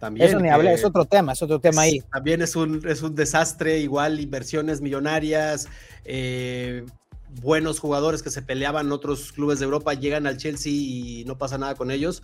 También. 0.00 0.28
Eso 0.28 0.40
ni 0.40 0.48
habla, 0.48 0.72
es 0.72 0.84
otro 0.84 1.04
tema, 1.04 1.32
es 1.32 1.42
otro 1.42 1.60
tema 1.60 1.82
ahí. 1.82 2.00
También 2.12 2.42
es 2.42 2.56
un, 2.56 2.86
es 2.86 3.02
un 3.02 3.14
desastre, 3.14 3.78
igual 3.78 4.18
inversiones 4.18 4.80
millonarias, 4.80 5.68
eh, 6.04 6.84
buenos 7.40 7.78
jugadores 7.78 8.22
que 8.22 8.30
se 8.30 8.42
peleaban 8.42 8.86
en 8.86 8.92
otros 8.92 9.32
clubes 9.32 9.60
de 9.60 9.64
Europa 9.66 9.94
llegan 9.94 10.26
al 10.26 10.36
Chelsea 10.36 10.72
y 10.72 11.24
no 11.26 11.38
pasa 11.38 11.58
nada 11.58 11.74
con 11.74 11.90
ellos. 11.90 12.22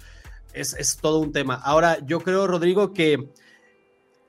Es, 0.52 0.74
es 0.74 0.96
todo 0.96 1.20
un 1.20 1.32
tema. 1.32 1.54
Ahora, 1.54 1.98
yo 2.04 2.20
creo, 2.20 2.48
Rodrigo, 2.48 2.92
que 2.92 3.28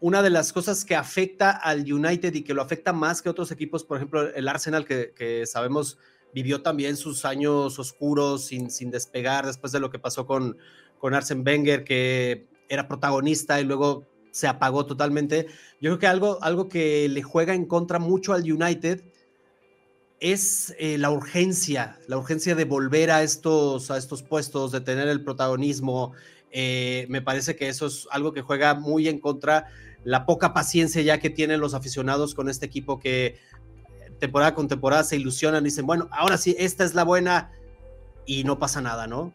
una 0.02 0.22
de 0.24 0.32
las 0.32 0.52
cosas 0.52 0.84
que 0.84 0.96
afecta 0.96 1.52
al 1.52 1.92
United 1.92 2.34
y 2.34 2.42
que 2.42 2.56
lo 2.56 2.64
afecta 2.64 2.92
más 2.92 3.22
que 3.22 3.30
otros 3.30 3.52
equipos, 3.52 3.84
por 3.84 3.98
ejemplo, 3.98 4.34
el 4.34 4.48
Arsenal, 4.48 4.86
que, 4.86 5.44
sabemos 5.46 5.98
vivió 6.34 6.62
también 6.62 6.98
sus 6.98 7.24
años 7.24 7.78
oscuros 7.78 8.46
sin, 8.46 8.72
sin 8.72 8.90
despegar 8.90 9.46
después 9.46 9.72
de 9.72 9.80
lo 9.80 9.90
que 9.90 10.00
pasó 10.00 10.26
con, 10.26 10.58
con 10.98 11.14
Arsen 11.14 11.44
Wenger, 11.46 11.84
que 11.84 12.48
era 12.68 12.88
protagonista 12.88 13.62
y 13.62 13.66
luego 13.66 14.08
se 14.32 14.48
apagó 14.48 14.86
totalmente. 14.86 15.48
Yo 15.82 15.92
creo 15.92 16.00
que 16.00 16.08
algo, 16.08 16.40
algo 16.42 16.68
que 16.68 17.08
le 17.08 17.22
juega 17.22 17.54
en 17.54 17.66
contra 17.66 18.00
mucho 18.00 18.34
al 18.34 18.50
United 18.50 19.04
es 20.20 20.74
eh, 20.80 20.98
la 20.98 21.12
urgencia, 21.12 22.00
la 22.08 22.18
urgencia 22.18 22.56
de 22.56 22.66
volver 22.66 23.12
a 23.12 23.24
estos, 23.24 23.92
a 23.92 23.98
estos 23.98 24.24
puestos, 24.24 24.72
de 24.72 24.82
tener 24.82 25.08
el 25.10 25.24
protagonismo. 25.24 26.14
Eh, 26.52 27.06
me 27.10 27.22
parece 27.22 27.56
que 27.56 27.70
eso 27.70 27.88
es 27.88 28.08
algo 28.12 28.32
que 28.32 28.42
juega 28.42 28.74
muy 28.74 29.08
en 29.08 29.20
contra 29.20 29.68
la 30.04 30.26
poca 30.26 30.54
paciencia 30.54 31.02
ya 31.02 31.20
que 31.20 31.30
tienen 31.30 31.60
los 31.60 31.74
aficionados 31.74 32.34
con 32.36 32.50
este 32.50 32.66
equipo 32.66 33.00
que 33.00 33.38
temporada 34.20 34.54
con 34.54 34.68
temporada 34.68 35.04
se 35.04 35.16
ilusionan, 35.16 35.64
dicen, 35.64 35.86
bueno, 35.86 36.08
ahora 36.12 36.38
sí, 36.38 36.56
esta 36.60 36.84
es 36.84 36.94
la 36.94 37.04
buena 37.04 37.52
y 38.26 38.44
no 38.44 38.60
pasa 38.60 38.80
nada, 38.80 39.08
¿no? 39.08 39.34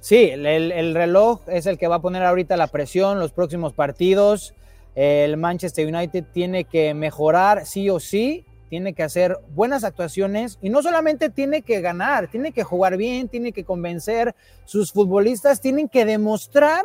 Sí, 0.00 0.28
el, 0.30 0.94
reloj 0.94 1.40
es 1.48 1.64
el 1.64 1.78
que 1.78 1.88
va 1.88 1.96
a 1.96 2.02
poner 2.02 2.22
ahorita 2.22 2.58
la 2.58 2.66
presión, 2.66 3.18
los 3.18 3.32
próximos 3.32 3.72
partidos. 3.72 4.54
El 4.94 5.38
Manchester 5.38 5.86
United 5.86 6.24
tiene 6.30 6.64
que 6.64 6.92
mejorar 6.92 7.64
sí 7.64 7.88
o 7.88 7.98
sí, 7.98 8.44
tiene 8.68 8.92
que 8.92 9.02
hacer 9.02 9.38
buenas 9.54 9.82
actuaciones 9.82 10.58
y 10.60 10.68
no 10.68 10.82
solamente 10.82 11.30
tiene 11.30 11.62
que 11.62 11.80
ganar, 11.80 12.28
tiene 12.30 12.52
que 12.52 12.62
jugar 12.62 12.98
bien, 12.98 13.28
tiene 13.30 13.52
que 13.52 13.64
convencer, 13.64 14.34
sus 14.66 14.92
futbolistas 14.92 15.62
tienen 15.62 15.88
que 15.88 16.04
demostrar 16.04 16.84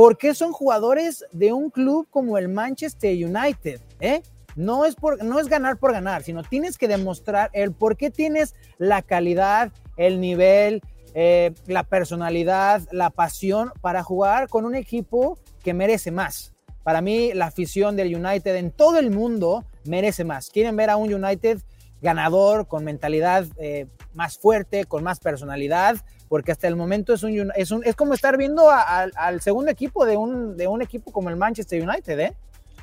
por 0.00 0.16
qué 0.16 0.34
son 0.34 0.52
jugadores 0.52 1.26
de 1.30 1.52
un 1.52 1.68
club 1.68 2.08
como 2.08 2.38
el 2.38 2.48
Manchester 2.48 3.14
United. 3.14 3.82
¿eh? 4.00 4.22
No 4.56 4.86
es, 4.86 4.94
por, 4.94 5.22
no 5.22 5.38
es 5.38 5.46
ganar 5.46 5.76
por 5.76 5.92
ganar, 5.92 6.22
sino 6.22 6.42
tienes 6.42 6.78
que 6.78 6.88
demostrar 6.88 7.50
el 7.52 7.72
por 7.72 7.98
qué 7.98 8.08
tienes 8.08 8.54
la 8.78 9.02
calidad, 9.02 9.72
el 9.98 10.18
nivel, 10.18 10.80
eh, 11.12 11.52
la 11.66 11.82
personalidad, 11.82 12.80
la 12.92 13.10
pasión 13.10 13.72
para 13.82 14.02
jugar 14.02 14.48
con 14.48 14.64
un 14.64 14.74
equipo 14.74 15.38
que 15.62 15.74
merece 15.74 16.10
más. 16.10 16.54
Para 16.82 17.02
mí, 17.02 17.34
la 17.34 17.48
afición 17.48 17.94
del 17.94 18.16
United 18.16 18.56
en 18.56 18.70
todo 18.70 18.98
el 18.98 19.10
mundo 19.10 19.66
merece 19.84 20.24
más. 20.24 20.48
Quieren 20.48 20.76
ver 20.76 20.88
a 20.88 20.96
un 20.96 21.12
United 21.12 21.60
ganador, 22.00 22.68
con 22.68 22.84
mentalidad 22.84 23.44
eh, 23.58 23.86
más 24.14 24.38
fuerte, 24.38 24.86
con 24.86 25.04
más 25.04 25.20
personalidad, 25.20 25.96
porque 26.30 26.52
hasta 26.52 26.68
el 26.68 26.76
momento 26.76 27.12
es, 27.12 27.24
un, 27.24 27.50
es, 27.56 27.72
un, 27.72 27.82
es 27.84 27.96
como 27.96 28.14
estar 28.14 28.38
viendo 28.38 28.70
al 28.70 29.40
segundo 29.40 29.68
equipo 29.68 30.06
de 30.06 30.16
un, 30.16 30.56
de 30.56 30.68
un 30.68 30.80
equipo 30.80 31.10
como 31.10 31.28
el 31.28 31.34
Manchester 31.34 31.82
United, 31.82 32.20
¿eh? 32.20 32.36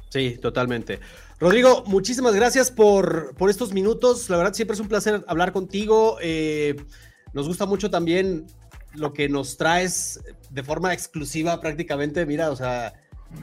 Sí, 0.09 0.37
totalmente. 0.41 0.99
Rodrigo, 1.39 1.85
muchísimas 1.87 2.35
gracias 2.35 2.71
por, 2.71 3.33
por 3.35 3.49
estos 3.49 3.71
minutos. 3.71 4.29
La 4.29 4.35
verdad, 4.35 4.53
siempre 4.53 4.73
es 4.73 4.81
un 4.81 4.89
placer 4.89 5.23
hablar 5.27 5.53
contigo. 5.53 6.17
Eh, 6.21 6.75
nos 7.31 7.47
gusta 7.47 7.65
mucho 7.65 7.89
también 7.89 8.47
lo 8.93 9.13
que 9.13 9.29
nos 9.29 9.55
traes 9.55 10.19
de 10.49 10.63
forma 10.63 10.93
exclusiva 10.93 11.61
prácticamente. 11.61 12.25
Mira, 12.25 12.51
o 12.51 12.55
sea, 12.57 12.95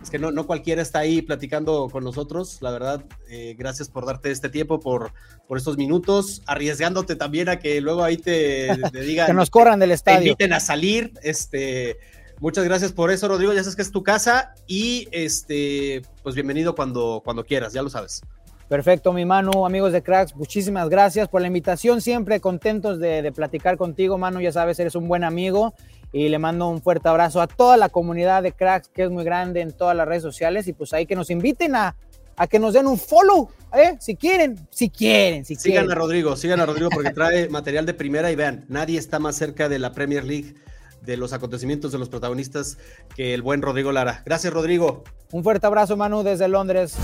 es 0.02 0.10
que 0.10 0.18
no, 0.18 0.30
no 0.30 0.46
cualquiera 0.46 0.82
está 0.82 1.00
ahí 1.00 1.22
platicando 1.22 1.88
con 1.90 2.04
nosotros. 2.04 2.58
La 2.60 2.70
verdad, 2.70 3.04
eh, 3.28 3.54
gracias 3.58 3.88
por 3.88 4.06
darte 4.06 4.30
este 4.30 4.48
tiempo, 4.48 4.80
por, 4.80 5.12
por 5.46 5.58
estos 5.58 5.76
minutos, 5.76 6.42
arriesgándote 6.46 7.16
también 7.16 7.48
a 7.48 7.58
que 7.58 7.80
luego 7.80 8.02
ahí 8.02 8.16
te, 8.16 8.68
digan. 8.92 9.26
que 9.26 9.34
nos 9.34 9.50
corran 9.50 9.78
del 9.78 9.92
estadio. 9.92 10.20
Te 10.20 10.24
inviten 10.26 10.52
a 10.52 10.60
salir. 10.60 11.12
Este, 11.22 11.98
muchas 12.40 12.64
gracias 12.64 12.92
por 12.92 13.10
eso, 13.10 13.28
Rodrigo. 13.28 13.52
Ya 13.52 13.62
sabes 13.62 13.76
que 13.76 13.82
es 13.82 13.92
tu 13.92 14.02
casa 14.02 14.54
y 14.66 15.08
este, 15.10 16.02
pues 16.22 16.34
bienvenido 16.34 16.74
cuando, 16.74 17.22
cuando 17.24 17.44
quieras, 17.44 17.72
ya 17.72 17.82
lo 17.82 17.90
sabes. 17.90 18.22
Perfecto, 18.68 19.12
mi 19.12 19.26
mano, 19.26 19.66
amigos 19.66 19.92
de 19.92 20.02
Cracks, 20.02 20.34
muchísimas 20.34 20.88
gracias 20.88 21.28
por 21.28 21.42
la 21.42 21.46
invitación. 21.48 22.00
Siempre 22.00 22.40
contentos 22.40 22.98
de, 22.98 23.20
de 23.20 23.30
platicar 23.30 23.76
contigo, 23.76 24.16
mano. 24.16 24.40
Ya 24.40 24.52
sabes, 24.52 24.78
eres 24.78 24.94
un 24.94 25.06
buen 25.06 25.22
amigo 25.22 25.74
y 26.14 26.28
le 26.28 26.38
mando 26.38 26.68
un 26.68 26.80
fuerte 26.80 27.08
abrazo 27.08 27.40
a 27.40 27.48
toda 27.48 27.76
la 27.76 27.88
comunidad 27.88 28.44
de 28.44 28.52
cracks 28.52 28.86
que 28.86 29.02
es 29.02 29.10
muy 29.10 29.24
grande 29.24 29.60
en 29.60 29.72
todas 29.72 29.96
las 29.96 30.06
redes 30.06 30.22
sociales 30.22 30.68
y 30.68 30.72
pues 30.72 30.92
ahí 30.92 31.06
que 31.06 31.16
nos 31.16 31.28
inviten 31.28 31.74
a, 31.74 31.96
a 32.36 32.46
que 32.46 32.60
nos 32.60 32.72
den 32.72 32.86
un 32.86 32.96
follow, 32.96 33.50
¿eh? 33.74 33.96
si 33.98 34.14
quieren, 34.14 34.68
si 34.70 34.90
quieren, 34.90 35.44
si 35.44 35.56
sigan 35.56 35.90
a 35.90 35.94
Rodrigo, 35.96 36.36
sigan 36.36 36.60
a 36.60 36.66
Rodrigo 36.66 36.88
porque 36.90 37.10
trae 37.10 37.48
material 37.50 37.84
de 37.84 37.94
primera 37.94 38.30
y 38.30 38.36
vean, 38.36 38.64
nadie 38.68 38.96
está 38.96 39.18
más 39.18 39.34
cerca 39.34 39.68
de 39.68 39.80
la 39.80 39.92
Premier 39.92 40.22
League, 40.22 40.54
de 41.02 41.16
los 41.16 41.32
acontecimientos, 41.32 41.90
de 41.90 41.98
los 41.98 42.08
protagonistas 42.08 42.78
que 43.16 43.34
el 43.34 43.42
buen 43.42 43.60
Rodrigo 43.60 43.90
Lara. 43.90 44.22
Gracias 44.24 44.52
Rodrigo. 44.52 45.02
Un 45.32 45.42
fuerte 45.42 45.66
abrazo 45.66 45.96
Manu 45.96 46.22
desde 46.22 46.46
Londres. 46.46 46.94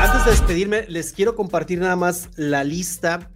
Antes 0.00 0.24
de 0.24 0.30
despedirme, 0.32 0.84
les 0.88 1.12
quiero 1.12 1.36
compartir 1.36 1.78
nada 1.78 1.94
más 1.94 2.28
la 2.34 2.64
lista 2.64 3.30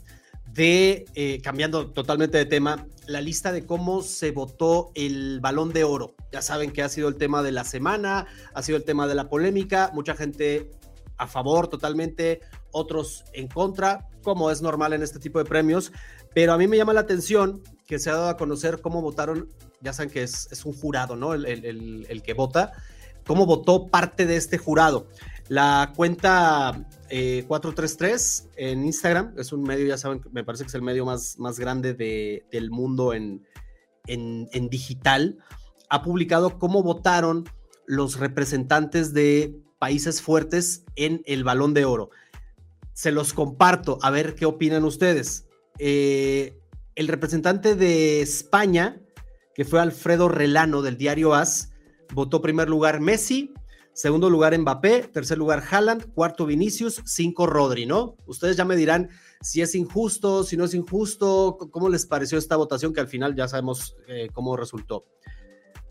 de, 0.52 1.04
eh, 1.14 1.40
cambiando 1.42 1.92
totalmente 1.92 2.38
de 2.38 2.44
tema, 2.44 2.86
la 3.10 3.20
lista 3.20 3.50
de 3.50 3.66
cómo 3.66 4.02
se 4.02 4.30
votó 4.30 4.92
el 4.94 5.40
balón 5.40 5.72
de 5.72 5.84
oro. 5.84 6.14
Ya 6.32 6.42
saben 6.42 6.70
que 6.70 6.82
ha 6.82 6.88
sido 6.88 7.08
el 7.08 7.16
tema 7.16 7.42
de 7.42 7.50
la 7.50 7.64
semana, 7.64 8.26
ha 8.54 8.62
sido 8.62 8.78
el 8.78 8.84
tema 8.84 9.08
de 9.08 9.16
la 9.16 9.28
polémica, 9.28 9.90
mucha 9.92 10.14
gente 10.14 10.70
a 11.16 11.26
favor 11.26 11.68
totalmente, 11.68 12.40
otros 12.70 13.24
en 13.32 13.48
contra, 13.48 14.08
como 14.22 14.50
es 14.50 14.62
normal 14.62 14.92
en 14.92 15.02
este 15.02 15.18
tipo 15.18 15.38
de 15.38 15.44
premios, 15.44 15.92
pero 16.34 16.52
a 16.52 16.58
mí 16.58 16.68
me 16.68 16.76
llama 16.76 16.92
la 16.92 17.00
atención 17.00 17.62
que 17.86 17.98
se 17.98 18.10
ha 18.10 18.14
dado 18.14 18.28
a 18.28 18.36
conocer 18.36 18.80
cómo 18.80 19.02
votaron, 19.02 19.48
ya 19.80 19.92
saben 19.92 20.10
que 20.10 20.22
es, 20.22 20.64
un 20.64 20.72
jurado, 20.72 21.16
¿no? 21.16 21.34
El, 21.34 21.44
el 22.08 22.22
que 22.22 22.32
vota, 22.32 22.72
cómo 23.26 23.44
votó 23.44 23.88
parte 23.88 24.24
de 24.24 24.36
este 24.36 24.56
jurado. 24.56 25.08
La 25.48 25.92
cuenta 25.96 26.86
433 27.10 28.50
eh, 28.56 28.70
en 28.70 28.84
Instagram 28.84 29.34
es 29.36 29.52
un 29.52 29.62
medio, 29.62 29.86
ya 29.86 29.98
saben, 29.98 30.22
me 30.30 30.44
parece 30.44 30.64
que 30.64 30.68
es 30.68 30.74
el 30.74 30.82
medio 30.82 31.04
más, 31.04 31.38
más 31.38 31.58
grande 31.58 31.94
del 31.94 32.70
mundo 32.70 33.14
en, 33.14 33.44
en, 34.06 34.68
digital. 34.68 35.38
Ha 35.88 36.02
publicado 36.02 36.58
cómo 36.58 36.82
votaron 36.82 37.48
los 37.86 38.18
representantes 38.20 39.12
de 39.12 39.56
países 39.78 40.22
fuertes 40.22 40.84
en 40.94 41.22
el 41.26 41.42
balón 41.42 41.74
de 41.74 41.84
oro. 41.84 42.10
Se 42.92 43.10
los 43.10 43.32
comparto, 43.32 43.98
a 44.02 44.10
ver 44.10 44.34
qué 44.34 44.46
opinan 44.46 44.84
ustedes. 44.84 45.46
Eh, 45.78 46.58
el 46.94 47.08
representante 47.08 47.74
de 47.74 48.20
España, 48.20 49.00
que 49.54 49.64
fue 49.64 49.80
Alfredo 49.80 50.28
Relano 50.28 50.82
del 50.82 50.96
diario 50.96 51.34
AS, 51.34 51.72
votó 52.14 52.40
primer 52.40 52.68
lugar 52.68 53.00
Messi, 53.00 53.52
Segundo 53.92 54.30
lugar 54.30 54.56
Mbappé, 54.56 55.08
tercer 55.12 55.36
lugar 55.36 55.62
Haaland, 55.68 56.12
cuarto 56.14 56.46
Vinicius, 56.46 57.02
cinco 57.04 57.46
Rodri, 57.46 57.86
¿no? 57.86 58.16
Ustedes 58.26 58.56
ya 58.56 58.64
me 58.64 58.76
dirán 58.76 59.10
si 59.40 59.62
es 59.62 59.74
injusto, 59.74 60.44
si 60.44 60.56
no 60.56 60.64
es 60.64 60.74
injusto, 60.74 61.58
cómo 61.70 61.88
les 61.88 62.06
pareció 62.06 62.38
esta 62.38 62.56
votación 62.56 62.92
que 62.92 63.00
al 63.00 63.08
final 63.08 63.34
ya 63.34 63.48
sabemos 63.48 63.96
eh, 64.06 64.28
cómo 64.32 64.56
resultó. 64.56 65.04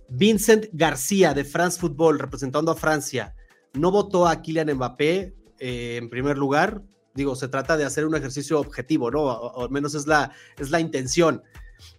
Vincent 0.07 0.67
García 0.71 1.33
de 1.33 1.43
France 1.43 1.79
Football, 1.79 2.19
representando 2.19 2.71
a 2.71 2.75
Francia, 2.75 3.35
no 3.73 3.91
votó 3.91 4.27
a 4.27 4.41
Kylian 4.41 4.73
Mbappé 4.73 5.35
eh, 5.59 5.97
en 5.97 6.09
primer 6.09 6.37
lugar. 6.37 6.81
Digo, 7.13 7.35
se 7.35 7.47
trata 7.47 7.77
de 7.77 7.85
hacer 7.85 8.05
un 8.05 8.15
ejercicio 8.15 8.59
objetivo, 8.59 9.11
¿no? 9.11 9.23
O, 9.23 9.63
al 9.63 9.69
menos 9.69 9.93
es 9.93 10.07
la, 10.07 10.31
es 10.57 10.71
la 10.71 10.79
intención. 10.79 11.43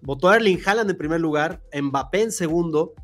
Votó 0.03 0.29
a 0.29 0.37
Erling 0.37 0.61
Haaland 0.65 0.91
en 0.91 0.97
primer 0.97 1.21
lugar, 1.21 1.63
Mbappé 1.73 2.23
en 2.23 2.33
segundo, 2.33 2.95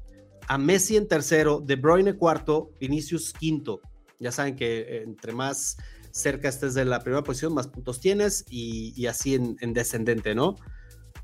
a 0.49 0.59
Messi 0.59 0.97
en 0.97 1.09
tercero, 1.09 1.61
De 1.61 1.77
Bruyne 1.77 2.15
cuarto, 2.15 2.71
Vinicius 2.81 3.33
quinto. 3.33 3.81
Ya 4.19 4.33
saben 4.33 4.57
que 4.57 4.81
eh, 4.81 5.03
entre 5.03 5.33
más 5.33 5.77
cerca 6.11 6.49
estés 6.49 6.75
de 6.75 6.85
la 6.85 7.01
primera 7.01 7.23
posición, 7.23 7.53
más 7.53 7.69
puntos 7.69 8.01
tienes 8.01 8.45
y, 8.49 9.07
así 9.07 9.35
en, 9.35 9.73
descendente, 9.75 10.35
¿no? 10.35 10.57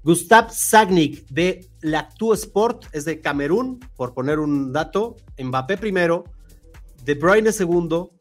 Gustav 0.04 0.50
Sagnik 0.52 1.26
de 1.28 1.70
Lactu 1.80 2.32
Sport 2.32 2.86
es 2.92 3.04
de 3.04 3.20
Camerún, 3.20 3.80
por 3.96 4.14
poner 4.14 4.38
un 4.38 4.72
dato. 4.72 5.16
Mbappé 5.38 5.78
primero, 5.78 6.24
De 7.04 7.14
Bruyne 7.14 7.52
segundo, 7.52 8.12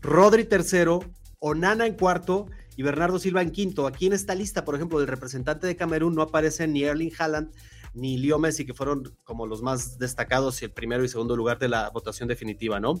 Rodri 0.00 0.44
tercero, 0.44 1.00
Onana 1.38 1.86
en 1.86 1.94
cuarto 1.94 2.46
y 2.76 2.82
Bernardo 2.82 3.18
Silva 3.18 3.42
en 3.42 3.50
quinto. 3.50 3.86
Aquí 3.86 4.06
en 4.06 4.14
esta 4.14 4.34
lista, 4.34 4.64
por 4.64 4.74
ejemplo, 4.74 4.98
del 4.98 5.08
representante 5.08 5.66
de 5.66 5.76
Camerún 5.76 6.14
no 6.14 6.22
aparece 6.22 6.66
ni 6.66 6.84
Erling 6.84 7.12
Haaland 7.18 7.50
ni 7.96 8.18
Leo 8.18 8.38
Messi, 8.38 8.66
que 8.66 8.74
fueron 8.74 9.16
como 9.24 9.46
los 9.46 9.62
más 9.62 9.98
destacados 9.98 10.60
y 10.60 10.66
el 10.66 10.70
primero 10.70 11.02
y 11.02 11.08
segundo 11.08 11.34
lugar 11.34 11.58
de 11.58 11.68
la 11.68 11.88
votación 11.90 12.28
definitiva, 12.28 12.78
¿no? 12.78 13.00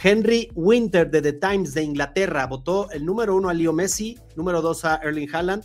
Henry 0.00 0.50
Winter 0.54 1.10
de 1.10 1.22
The 1.22 1.32
Times 1.32 1.74
de 1.74 1.82
Inglaterra 1.82 2.46
votó 2.46 2.90
el 2.90 3.04
número 3.04 3.34
uno 3.34 3.48
a 3.48 3.54
Leo 3.54 3.72
Messi, 3.72 4.18
número 4.36 4.62
dos 4.62 4.84
a 4.84 4.96
Erling 4.96 5.34
Haaland, 5.34 5.64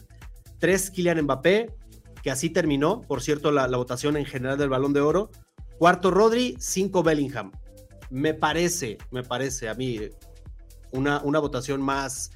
tres 0.60 0.90
Kylian 0.90 1.22
Mbappé, 1.24 1.76
que 2.24 2.32
así 2.32 2.50
terminó, 2.50 3.02
por 3.02 3.22
cierto, 3.22 3.52
la, 3.52 3.68
votación 3.68 4.16
en 4.16 4.26
general 4.26 4.58
del 4.58 4.70
Balón 4.70 4.94
de 4.94 5.02
Oro. 5.02 5.30
Cuarto 5.78 6.10
Rodri, 6.10 6.56
cinco 6.58 7.04
Bellingham. 7.04 7.52
Me 8.10 8.34
parece, 8.34 8.98
me 9.12 9.24
parece 9.24 9.68
a 9.68 9.74
mí 9.74 10.00
una, 10.92 11.22
una 11.22 11.40
votación 11.40 11.82
más 11.82 12.32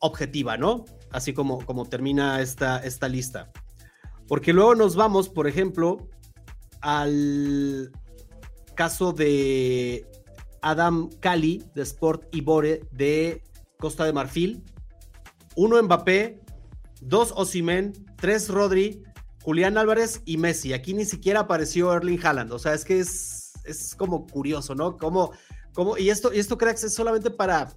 objetiva, 0.00 0.56
¿no? 0.56 0.84
Así 1.10 1.32
como, 1.32 1.64
como 1.64 1.86
termina 1.86 2.40
esta, 2.40 2.78
esta 2.78 3.08
lista. 3.08 3.52
Porque 4.28 4.52
luego 4.52 4.74
nos 4.74 4.94
vamos, 4.94 5.28
por 5.28 5.48
ejemplo, 5.48 6.06
al 6.82 7.90
caso 8.74 9.12
de 9.12 10.06
Adam 10.62 11.08
Cali 11.20 11.64
de 11.74 11.82
Sport 11.82 12.28
Ibore 12.32 12.82
de 12.92 13.42
Costa 13.78 14.04
de 14.04 14.12
Marfil. 14.12 14.62
Uno 15.56 15.82
Mbappé, 15.82 16.40
dos 17.00 17.32
Osimen, 17.34 17.92
tres 18.16 18.48
Rodri, 18.48 19.02
Julián 19.42 19.78
Álvarez 19.78 20.20
y 20.26 20.36
Messi. 20.36 20.74
Aquí 20.74 20.94
ni 20.94 21.06
siquiera 21.06 21.40
apareció 21.40 21.92
Erling 21.92 22.20
Haaland. 22.24 22.52
O 22.52 22.58
sea, 22.58 22.74
es 22.74 22.84
que 22.84 23.00
es, 23.00 23.52
es 23.64 23.94
como 23.94 24.26
curioso, 24.26 24.74
¿no? 24.74 24.96
Como, 24.96 25.32
como, 25.72 25.96
y 25.96 26.10
esto, 26.10 26.32
y 26.32 26.38
esto, 26.38 26.58
cracks, 26.58 26.84
es 26.84 26.94
solamente 26.94 27.30
para 27.30 27.72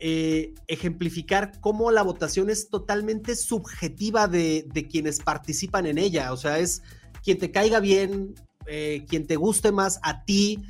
eh, 0.00 0.54
ejemplificar 0.68 1.60
cómo 1.60 1.90
la 1.90 2.02
votación 2.02 2.50
es 2.50 2.68
totalmente 2.68 3.34
subjetiva 3.34 4.28
de, 4.28 4.86
quienes 4.90 5.18
participan 5.20 5.86
en 5.86 5.98
ella. 5.98 6.32
O 6.32 6.36
sea, 6.36 6.58
es 6.58 6.82
quien 7.24 7.38
te 7.38 7.50
caiga 7.50 7.80
bien, 7.80 8.34
eh, 8.66 9.04
quien 9.08 9.26
te 9.26 9.36
guste 9.36 9.72
más 9.72 9.98
a 10.02 10.24
ti. 10.24 10.62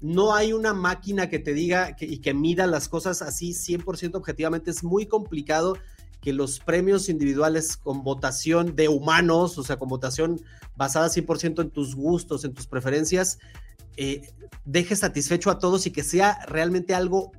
No 0.00 0.34
hay 0.34 0.52
una 0.52 0.74
máquina 0.74 1.28
que 1.28 1.38
te 1.38 1.54
diga 1.54 1.96
y 2.00 2.18
que 2.18 2.34
mida 2.34 2.66
las 2.66 2.88
cosas 2.88 3.22
así 3.22 3.52
100% 3.52 4.16
objetivamente. 4.16 4.70
Es 4.70 4.82
muy 4.82 5.06
complicado 5.06 5.76
que 6.20 6.32
los 6.32 6.60
premios 6.60 7.08
individuales 7.08 7.76
con 7.76 8.02
votación 8.02 8.74
de 8.74 8.88
humanos, 8.88 9.58
o 9.58 9.64
sea, 9.64 9.76
con 9.76 9.88
votación 9.88 10.40
basada 10.76 11.08
100% 11.08 11.62
en 11.62 11.70
tus 11.70 11.94
gustos, 11.94 12.44
en 12.44 12.54
tus 12.54 12.66
preferencias, 12.66 13.38
eh, 13.96 14.22
deje 14.64 14.96
satisfecho 14.96 15.50
a 15.50 15.58
todos 15.58 15.86
y 15.86 15.90
que 15.90 16.02
sea 16.02 16.38
realmente 16.46 16.94
algo 16.94 17.32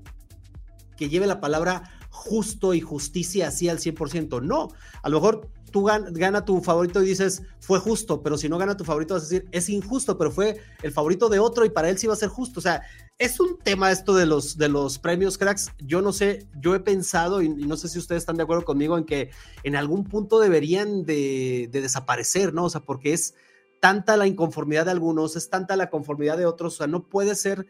que 0.98 1.10
lleve 1.10 1.28
la 1.28 1.42
palabra 1.42 1.84
justo 2.10 2.74
y 2.74 2.82
justicia 2.82 3.48
así 3.48 3.70
al 3.70 3.80
100%. 3.80 4.42
No, 4.42 4.70
a 5.02 5.10
lo 5.10 5.18
mejor 5.20 5.50
tú 5.74 5.84
gana, 5.84 6.46
tu 6.46 6.62
favorito 6.62 7.02
y 7.02 7.08
dices, 7.08 7.42
fue 7.60 7.80
justo, 7.80 8.22
pero 8.22 8.38
si 8.38 8.48
no 8.48 8.60
gana 8.60 8.78
tu 8.78 8.86
favorito 8.86 9.16
vas 9.16 9.24
a 9.24 9.26
decir, 9.26 9.50
es 9.52 9.70
injusto, 9.70 10.20
pero 10.20 10.30
fue 10.30 10.58
el 10.84 10.92
favorito 10.92 11.30
de 11.30 11.40
otro 11.40 11.66
y 11.66 11.72
para 11.72 11.90
él 11.90 11.98
sí 11.98 12.06
va 12.06 12.14
a 12.14 12.18
ser 12.18 12.30
justo. 12.30 12.60
O 12.60 12.62
sea, 12.64 12.84
es 13.18 13.40
un 13.40 13.58
tema 13.58 13.92
esto 13.92 14.14
de 14.14 14.28
los, 14.28 14.56
de 14.58 14.70
los 14.70 15.00
premios 15.00 15.40
cracks. 15.40 15.72
Yo 15.80 16.04
no 16.04 16.14
sé, 16.14 16.48
yo 16.62 16.76
he 16.76 16.80
pensado 16.80 17.42
y, 17.42 17.50
no 17.50 17.76
sé 17.76 17.90
si 17.90 17.98
ustedes 17.98 18.22
están 18.22 18.38
de 18.38 18.44
acuerdo 18.44 18.66
conmigo 18.66 18.98
en 19.00 19.04
que 19.04 19.32
en 19.64 19.76
algún 19.76 20.04
punto 20.04 20.40
deberían 20.40 21.06
de, 21.06 21.68
de 21.72 21.82
desaparecer, 21.82 22.54
¿no? 22.54 22.66
O 22.66 22.70
sea, 22.70 22.82
porque 22.82 23.14
es 23.14 23.34
tanta 23.82 24.16
la 24.16 24.28
inconformidad 24.28 24.86
de 24.86 24.92
algunos, 24.92 25.36
es 25.36 25.50
tanta 25.50 25.76
la 25.76 25.90
conformidad 25.90 26.38
de 26.38 26.46
otros, 26.46 26.76
o 26.76 26.78
sea, 26.78 26.88
no 26.88 27.10
puede 27.10 27.34
ser 27.36 27.66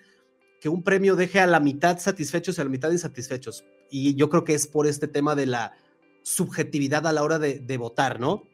que 0.64 0.70
un 0.70 0.82
premio 0.82 1.18
deje 1.18 1.42
a 1.42 1.46
la 1.46 1.60
mitad 1.60 2.00
satisfechos 2.00 2.58
y 2.58 2.62
a 2.62 2.64
la 2.64 2.70
mitad 2.70 2.90
insatisfechos. 2.90 3.66
Y 3.90 4.16
yo 4.16 4.30
creo 4.30 4.46
que 4.46 4.54
es 4.54 4.66
por 4.66 4.88
este 4.88 5.10
tema 5.10 5.36
de 5.36 5.46
la 5.46 5.74
subjetividad 6.22 7.06
a 7.06 7.12
la 7.12 7.22
hora 7.22 7.38
de, 7.38 7.78
votar, 7.78 8.22
¿no? 8.22 8.48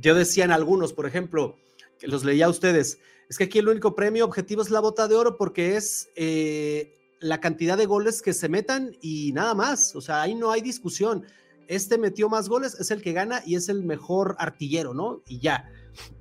Yo 0.00 0.14
decía 0.14 0.44
en 0.44 0.52
algunos, 0.52 0.92
por 0.92 1.06
ejemplo, 1.06 1.56
que 1.98 2.06
los 2.06 2.22
leía 2.22 2.46
a 2.46 2.50
ustedes, 2.50 3.00
es 3.28 3.36
que 3.36 3.42
aquí 3.42 3.58
el 3.58 3.68
único 3.68 3.96
premio 3.96 4.24
objetivo 4.24 4.62
es 4.62 4.70
la 4.70 4.78
bota 4.78 5.08
de 5.08 5.16
oro 5.16 5.36
porque 5.36 5.74
es 5.74 6.08
eh, 6.14 6.96
la 7.18 7.40
cantidad 7.40 7.76
de 7.76 7.86
goles 7.86 8.22
que 8.22 8.32
se 8.32 8.48
metan 8.48 8.96
y 9.00 9.32
nada 9.32 9.54
más. 9.54 9.96
O 9.96 10.00
sea, 10.00 10.22
ahí 10.22 10.36
no 10.36 10.52
hay 10.52 10.60
discusión. 10.60 11.24
Este 11.68 11.98
metió 11.98 12.28
más 12.28 12.48
goles, 12.48 12.78
es 12.78 12.90
el 12.90 13.02
que 13.02 13.12
gana 13.12 13.42
y 13.44 13.56
es 13.56 13.68
el 13.68 13.82
mejor 13.84 14.36
artillero, 14.38 14.94
¿no? 14.94 15.22
Y 15.28 15.38
ya. 15.38 15.70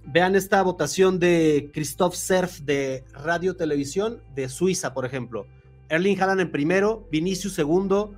Vean 0.06 0.36
esta 0.36 0.62
votación 0.62 1.20
de 1.20 1.72
Christoph 1.74 2.14
Serf 2.14 2.60
de 2.60 3.04
Radio 3.12 3.56
Televisión 3.56 4.22
de 4.36 4.50
Suiza, 4.50 4.94
por 4.94 5.06
ejemplo. 5.06 5.48
Erling 5.90 6.20
Haaland 6.22 6.42
en 6.42 6.52
primero, 6.52 7.08
Vinicius 7.12 7.54
segundo, 7.54 8.14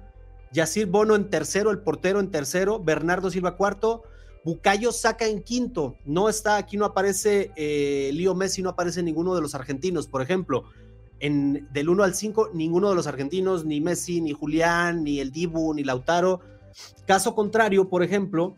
Yacir 0.51 0.87
Bono 0.87 1.15
en 1.15 1.29
tercero, 1.29 1.71
el 1.71 1.79
portero 1.79 2.19
en 2.19 2.31
tercero, 2.31 2.79
Bernardo 2.79 3.29
Silva 3.29 3.57
cuarto, 3.57 4.03
Bucayo 4.45 4.91
saca 4.91 5.25
en 5.25 5.41
quinto. 5.41 5.95
No 6.05 6.29
está, 6.29 6.57
aquí 6.57 6.77
no 6.77 6.85
aparece 6.85 7.51
eh, 7.55 8.13
Messi, 8.35 8.61
no 8.61 8.69
aparece 8.69 9.01
ninguno 9.01 9.33
de 9.33 9.41
los 9.41 9.55
argentinos, 9.55 10.07
por 10.07 10.21
ejemplo. 10.21 10.65
En, 11.19 11.67
del 11.73 11.89
1 11.89 12.03
al 12.03 12.13
5, 12.13 12.51
ninguno 12.53 12.89
de 12.89 12.95
los 12.95 13.07
argentinos, 13.07 13.65
ni 13.65 13.81
Messi, 13.81 14.21
ni 14.21 14.33
Julián, 14.33 15.03
ni 15.03 15.19
el 15.19 15.31
Dibu, 15.31 15.73
ni 15.73 15.83
Lautaro. 15.83 16.41
Caso 17.05 17.35
contrario, 17.35 17.89
por 17.89 18.03
ejemplo, 18.03 18.55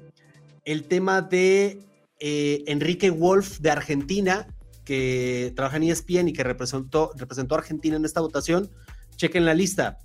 el 0.65 0.83
tema 0.83 1.21
de 1.21 1.79
eh, 2.19 2.63
Enrique 2.67 3.09
Wolf 3.09 3.59
de 3.59 3.71
Argentina, 3.71 4.47
que 4.83 5.51
trabaja 5.55 5.77
en 5.77 5.83
ESPN 5.83 6.29
y 6.29 6.33
que 6.33 6.43
representó, 6.43 7.11
representó 7.15 7.55
a 7.55 7.59
Argentina 7.59 7.95
en 7.95 8.05
esta 8.05 8.21
votación. 8.21 8.69
Chequen 9.15 9.45
la 9.45 9.53
lista. 9.53 9.97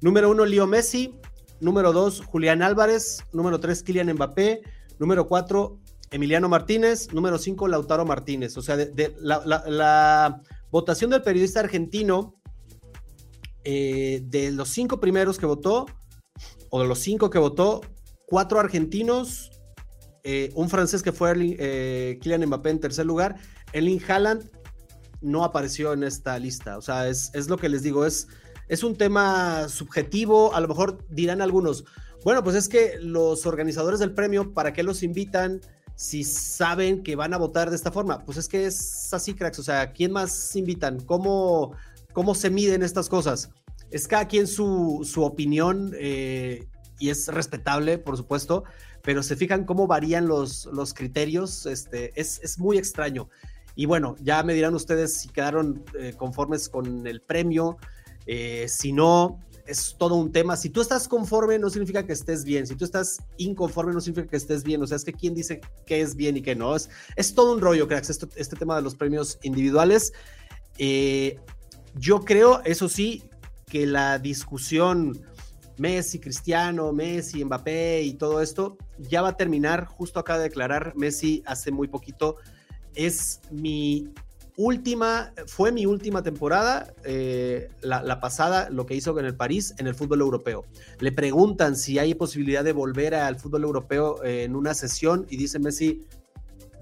Número 0.00 0.30
uno, 0.30 0.46
Leo 0.46 0.66
Messi. 0.66 1.18
Número 1.60 1.92
dos, 1.92 2.22
Julián 2.24 2.62
Álvarez. 2.62 3.24
Número 3.32 3.60
tres, 3.60 3.82
Kylian 3.82 4.12
Mbappé. 4.14 4.62
Número 4.98 5.26
cuatro, 5.26 5.78
Emiliano 6.10 6.48
Martínez. 6.48 7.12
Número 7.12 7.38
cinco, 7.38 7.68
Lautaro 7.68 8.06
Martínez. 8.06 8.56
O 8.56 8.62
sea, 8.62 8.76
de, 8.76 9.14
la, 9.20 10.40
votación 10.70 11.10
del 11.10 11.22
periodista 11.22 11.60
argentino, 11.60 12.36
eh, 13.64 14.22
de 14.24 14.52
los 14.52 14.68
cinco 14.68 15.00
primeros 15.00 15.38
que 15.38 15.46
votó, 15.46 15.86
o 16.70 16.80
de 16.80 16.88
los 16.88 16.98
cinco 17.00 17.30
que 17.30 17.38
votó, 17.38 17.82
cuatro 18.26 18.58
argentinos, 18.58 19.50
eh, 20.24 20.50
un 20.54 20.68
francés 20.68 21.02
que 21.02 21.12
fue 21.12 21.32
eh, 21.36 22.18
Kylian 22.20 22.46
Mbappé 22.46 22.70
en 22.70 22.80
tercer 22.80 23.06
lugar, 23.06 23.36
Erling 23.72 24.00
Haaland 24.08 24.50
no 25.20 25.44
apareció 25.44 25.92
en 25.92 26.02
esta 26.02 26.38
lista. 26.38 26.78
O 26.78 26.82
sea, 26.82 27.08
es, 27.08 27.30
es 27.34 27.48
lo 27.48 27.56
que 27.56 27.68
les 27.68 27.82
digo, 27.82 28.06
es 28.06 28.28
es 28.70 28.84
un 28.84 28.96
tema 28.96 29.68
subjetivo, 29.68 30.54
a 30.54 30.60
lo 30.60 30.68
mejor 30.68 31.04
dirán 31.10 31.42
algunos, 31.42 31.84
bueno, 32.24 32.44
pues 32.44 32.54
es 32.54 32.68
que 32.68 32.98
los 33.00 33.44
organizadores 33.44 33.98
del 33.98 34.14
premio, 34.14 34.54
¿para 34.54 34.72
qué 34.72 34.84
los 34.84 35.02
invitan 35.02 35.60
si 35.96 36.22
saben 36.22 37.02
que 37.02 37.16
van 37.16 37.34
a 37.34 37.36
votar 37.36 37.68
de 37.68 37.74
esta 37.74 37.90
forma? 37.90 38.24
Pues 38.24 38.38
es 38.38 38.46
que 38.46 38.66
es 38.66 39.12
así, 39.12 39.34
cracks, 39.34 39.58
o 39.58 39.64
sea, 39.64 39.92
¿quién 39.92 40.12
más 40.12 40.54
invitan? 40.54 41.00
¿Cómo, 41.00 41.72
cómo 42.12 42.36
se 42.36 42.48
miden 42.48 42.84
estas 42.84 43.08
cosas? 43.08 43.50
Es 43.90 44.06
cada 44.06 44.28
quien 44.28 44.46
su, 44.46 45.00
su 45.04 45.24
opinión 45.24 45.92
eh, 45.98 46.66
y 46.98 47.10
es 47.10 47.28
respetable, 47.28 47.98
por 47.98 48.16
supuesto, 48.16 48.64
pero 49.02 49.22
se 49.22 49.36
fijan 49.36 49.64
cómo 49.64 49.86
varían 49.86 50.28
los, 50.28 50.66
los 50.66 50.94
criterios, 50.94 51.66
este, 51.66 52.18
es, 52.20 52.40
es 52.42 52.58
muy 52.58 52.78
extraño. 52.78 53.28
Y 53.74 53.86
bueno, 53.86 54.16
ya 54.20 54.42
me 54.42 54.54
dirán 54.54 54.74
ustedes 54.74 55.14
si 55.14 55.28
quedaron 55.28 55.84
eh, 55.98 56.14
conformes 56.16 56.68
con 56.68 57.06
el 57.06 57.22
premio, 57.22 57.78
eh, 58.26 58.66
si 58.68 58.92
no, 58.92 59.40
es 59.66 59.96
todo 59.98 60.16
un 60.16 60.30
tema. 60.32 60.56
Si 60.56 60.68
tú 60.68 60.80
estás 60.80 61.08
conforme, 61.08 61.58
no 61.58 61.70
significa 61.70 62.04
que 62.04 62.12
estés 62.12 62.44
bien. 62.44 62.66
Si 62.66 62.74
tú 62.74 62.84
estás 62.84 63.18
inconforme, 63.38 63.92
no 63.92 64.00
significa 64.00 64.28
que 64.28 64.36
estés 64.36 64.64
bien. 64.64 64.82
O 64.82 64.86
sea, 64.86 64.96
es 64.96 65.04
que 65.04 65.12
quién 65.12 65.34
dice 65.34 65.60
qué 65.86 66.00
es 66.00 66.16
bien 66.16 66.36
y 66.36 66.42
qué 66.42 66.54
no. 66.54 66.74
Es, 66.76 66.90
es 67.16 67.34
todo 67.34 67.54
un 67.54 67.60
rollo, 67.60 67.86
cracks, 67.88 68.10
este, 68.10 68.26
este 68.36 68.56
tema 68.56 68.76
de 68.76 68.82
los 68.82 68.94
premios 68.94 69.38
individuales. 69.42 70.12
Yo 71.94 72.20
creo, 72.20 72.62
eso 72.64 72.88
sí, 72.88 73.24
que 73.70 73.86
la 73.86 74.18
discusión 74.18 75.18
Messi, 75.78 76.18
Cristiano, 76.18 76.92
Messi, 76.92 77.42
Mbappé 77.42 78.02
y 78.02 78.14
todo 78.14 78.42
esto 78.42 78.76
ya 78.98 79.22
va 79.22 79.30
a 79.30 79.36
terminar. 79.36 79.86
Justo 79.86 80.20
acaba 80.20 80.40
de 80.40 80.50
declarar 80.50 80.92
Messi 80.96 81.42
hace 81.46 81.70
muy 81.70 81.88
poquito. 81.88 82.36
Es 82.94 83.40
mi 83.50 84.12
última, 84.56 85.32
fue 85.46 85.72
mi 85.72 85.86
última 85.86 86.22
temporada, 86.22 86.92
eh, 87.04 87.68
la, 87.80 88.20
pasada, 88.20 88.68
lo 88.68 88.84
que 88.84 88.94
hizo 88.94 89.18
en 89.18 89.24
el 89.24 89.34
París, 89.34 89.74
en 89.78 89.86
el 89.86 89.94
fútbol 89.94 90.20
europeo. 90.20 90.66
Le 90.98 91.12
preguntan 91.12 91.76
si 91.76 91.98
hay 91.98 92.12
posibilidad 92.14 92.62
de 92.62 92.72
volver 92.72 93.14
al 93.14 93.40
fútbol 93.40 93.64
europeo 93.64 94.22
eh, 94.22 94.44
en 94.44 94.54
una 94.56 94.74
sesión 94.74 95.26
y 95.30 95.38
dice 95.38 95.58
Messi, 95.58 96.04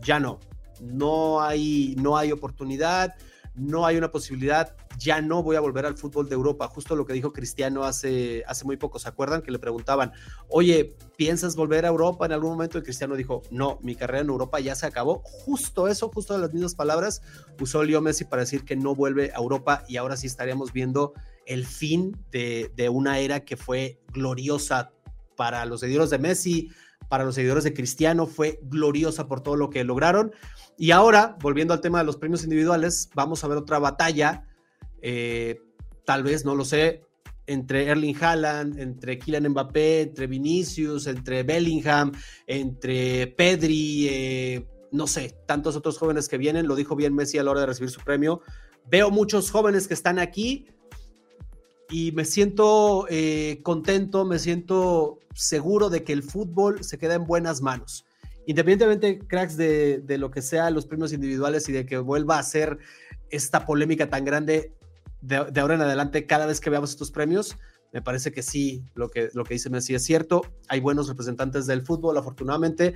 ya 0.03 0.19
no, 0.19 0.41
no 0.81 1.41
hay, 1.41 1.95
no 2.01 2.17
hay 2.17 2.33
oportunidad, 2.33 3.15
no 3.59 3.87
hay 3.87 3.97
una 3.97 4.11
posibilidad, 4.11 4.75
ya 4.99 5.21
no 5.21 5.43
voy 5.43 5.57
a 5.57 5.61
volver 5.61 5.87
al 5.87 5.97
fútbol 5.97 6.29
de 6.29 6.35
Europa. 6.35 6.69
Justo 6.69 6.97
lo 6.97 7.07
que 7.07 7.13
dijo 7.13 7.33
Cristiano 7.33 7.85
hace, 7.85 8.43
hace 8.47 8.65
muy 8.65 8.77
poco, 8.77 8.99
¿se 8.99 9.09
acuerdan? 9.09 9.43
Que 9.43 9.51
le 9.51 9.59
preguntaban, 9.59 10.13
oye, 10.49 10.97
¿piensas 11.17 11.57
volver 11.57 11.85
a 11.85 11.89
Europa 11.89 12.27
en 12.27 12.33
algún 12.33 12.51
momento? 12.51 12.79
Y 12.79 12.83
Cristiano 12.83 13.17
dijo, 13.17 13.43
no, 13.51 13.79
mi 13.83 13.95
carrera 13.95 14.23
en 14.23 14.31
Europa 14.31 14.61
ya 14.61 14.75
se 14.75 14.87
acabó. 14.87 15.23
Justo 15.25 15.89
eso, 15.89 16.11
justo 16.13 16.35
de 16.35 16.41
las 16.41 16.53
mismas 16.53 16.75
palabras, 16.75 17.23
usó 17.61 17.83
Leo 17.85 18.01
Messi 18.01 18.25
para 18.25 18.43
decir 18.43 18.65
que 18.65 18.77
no 18.77 18.95
vuelve 18.95 19.33
a 19.33 19.39
Europa 19.39 19.85
y 19.89 19.97
ahora 19.97 20.17
sí 20.17 20.27
estaríamos 20.27 20.73
viendo 20.73 21.13
el 21.47 21.67
fin 21.67 22.17
de, 22.31 22.71
de 22.77 22.89
una 22.89 23.19
era 23.19 23.45
que 23.45 23.57
fue 23.57 24.01
gloriosa 24.13 24.93
para 25.37 25.65
los 25.65 25.81
seguidores 25.81 26.11
de 26.11 26.19
Messi, 26.19 26.71
para 27.09 27.25
los 27.25 27.35
seguidores 27.35 27.65
de 27.65 27.75
Cristiano, 27.75 28.27
fue 28.27 28.61
gloriosa 28.63 29.27
por 29.27 29.41
todo 29.41 29.57
lo 29.57 29.71
que 29.71 29.85
lograron. 29.85 30.33
Y 30.77 30.91
ahora, 30.91 31.37
volviendo 31.41 31.75
al 31.75 31.81
tema 31.81 31.99
de 31.99 32.05
los 32.05 32.17
premios 32.17 32.45
individuales, 32.45 33.11
vamos 33.15 33.43
a 33.43 33.49
ver 33.49 33.59
otra 33.59 33.79
batalla, 33.79 34.47
eh, 35.03 35.61
tal 36.05 36.23
vez, 36.23 36.45
no 36.45 36.55
lo 36.55 36.65
sé, 36.65 37.03
entre 37.47 37.87
Erling 37.87 38.17
Haaland, 38.21 38.79
entre 38.79 39.19
Kylian 39.19 39.49
Mbappé, 39.49 40.03
entre 40.03 40.27
Vinicius, 40.27 41.07
entre 41.07 41.43
Bellingham, 41.43 42.13
entre 42.47 43.27
Pedri, 43.29 44.09
eh, 44.09 44.69
no 44.93 45.07
sé, 45.07 45.35
tantos 45.47 45.75
otros 45.75 45.99
jóvenes 45.99 46.29
que 46.29 46.39
vienen, 46.39 46.69
lo 46.69 46.77
dijo 46.77 46.95
bien 46.95 47.15
Messi 47.15 47.39
a 47.39 47.43
la 47.43 47.51
hora 47.51 47.61
de 47.61 47.67
recibir 47.67 47.91
su 47.91 48.01
premio. 48.01 48.43
Veo 48.91 49.11
muchos 49.11 49.51
jóvenes 49.51 49.89
que 49.89 49.95
están 49.95 50.19
aquí 50.19 50.67
y 51.91 52.13
me 52.13 52.25
siento 52.25 53.07
eh, 53.09 53.61
contento, 53.63 54.25
me 54.25 54.39
siento 54.39 55.19
seguro 55.35 55.91
de 55.91 56.05
que 56.05 56.13
el 56.13 56.23
fútbol 56.23 56.85
se 56.85 56.99
queda 56.99 57.15
en 57.15 57.25
buenas 57.25 57.63
manos 57.63 58.05
independientemente, 58.49 59.19
cracks, 59.19 59.59
de, 59.59 60.03
lo 60.19 60.31
que 60.31 60.41
sea 60.41 60.71
los 60.71 60.87
premios 60.87 61.13
individuales 61.13 61.69
y 61.69 61.73
de 61.73 61.85
que 61.85 61.99
vuelva 61.99 62.39
a 62.39 62.43
ser 62.43 62.79
esta 63.29 63.67
polémica 63.67 64.09
tan 64.09 64.25
grande 64.25 64.73
de, 65.21 65.37
ahora 65.37 65.75
en 65.75 65.83
adelante 65.83 66.25
cada 66.25 66.47
vez 66.47 66.59
que 66.59 66.71
veamos 66.71 66.89
estos 66.89 67.11
premios, 67.11 67.59
me 67.93 68.01
parece 68.01 68.33
que 68.33 68.43
sí, 68.43 68.83
lo 68.95 69.11
que, 69.11 69.29
lo 69.35 69.45
que 69.45 69.53
dice 69.53 69.69
Messi 69.69 69.95
es 69.95 70.03
cierto. 70.03 70.41
Hay 70.69 70.81
buenos 70.81 71.09
representantes 71.09 71.67
del 71.67 71.83
fútbol, 71.83 72.17
afortunadamente, 72.17 72.95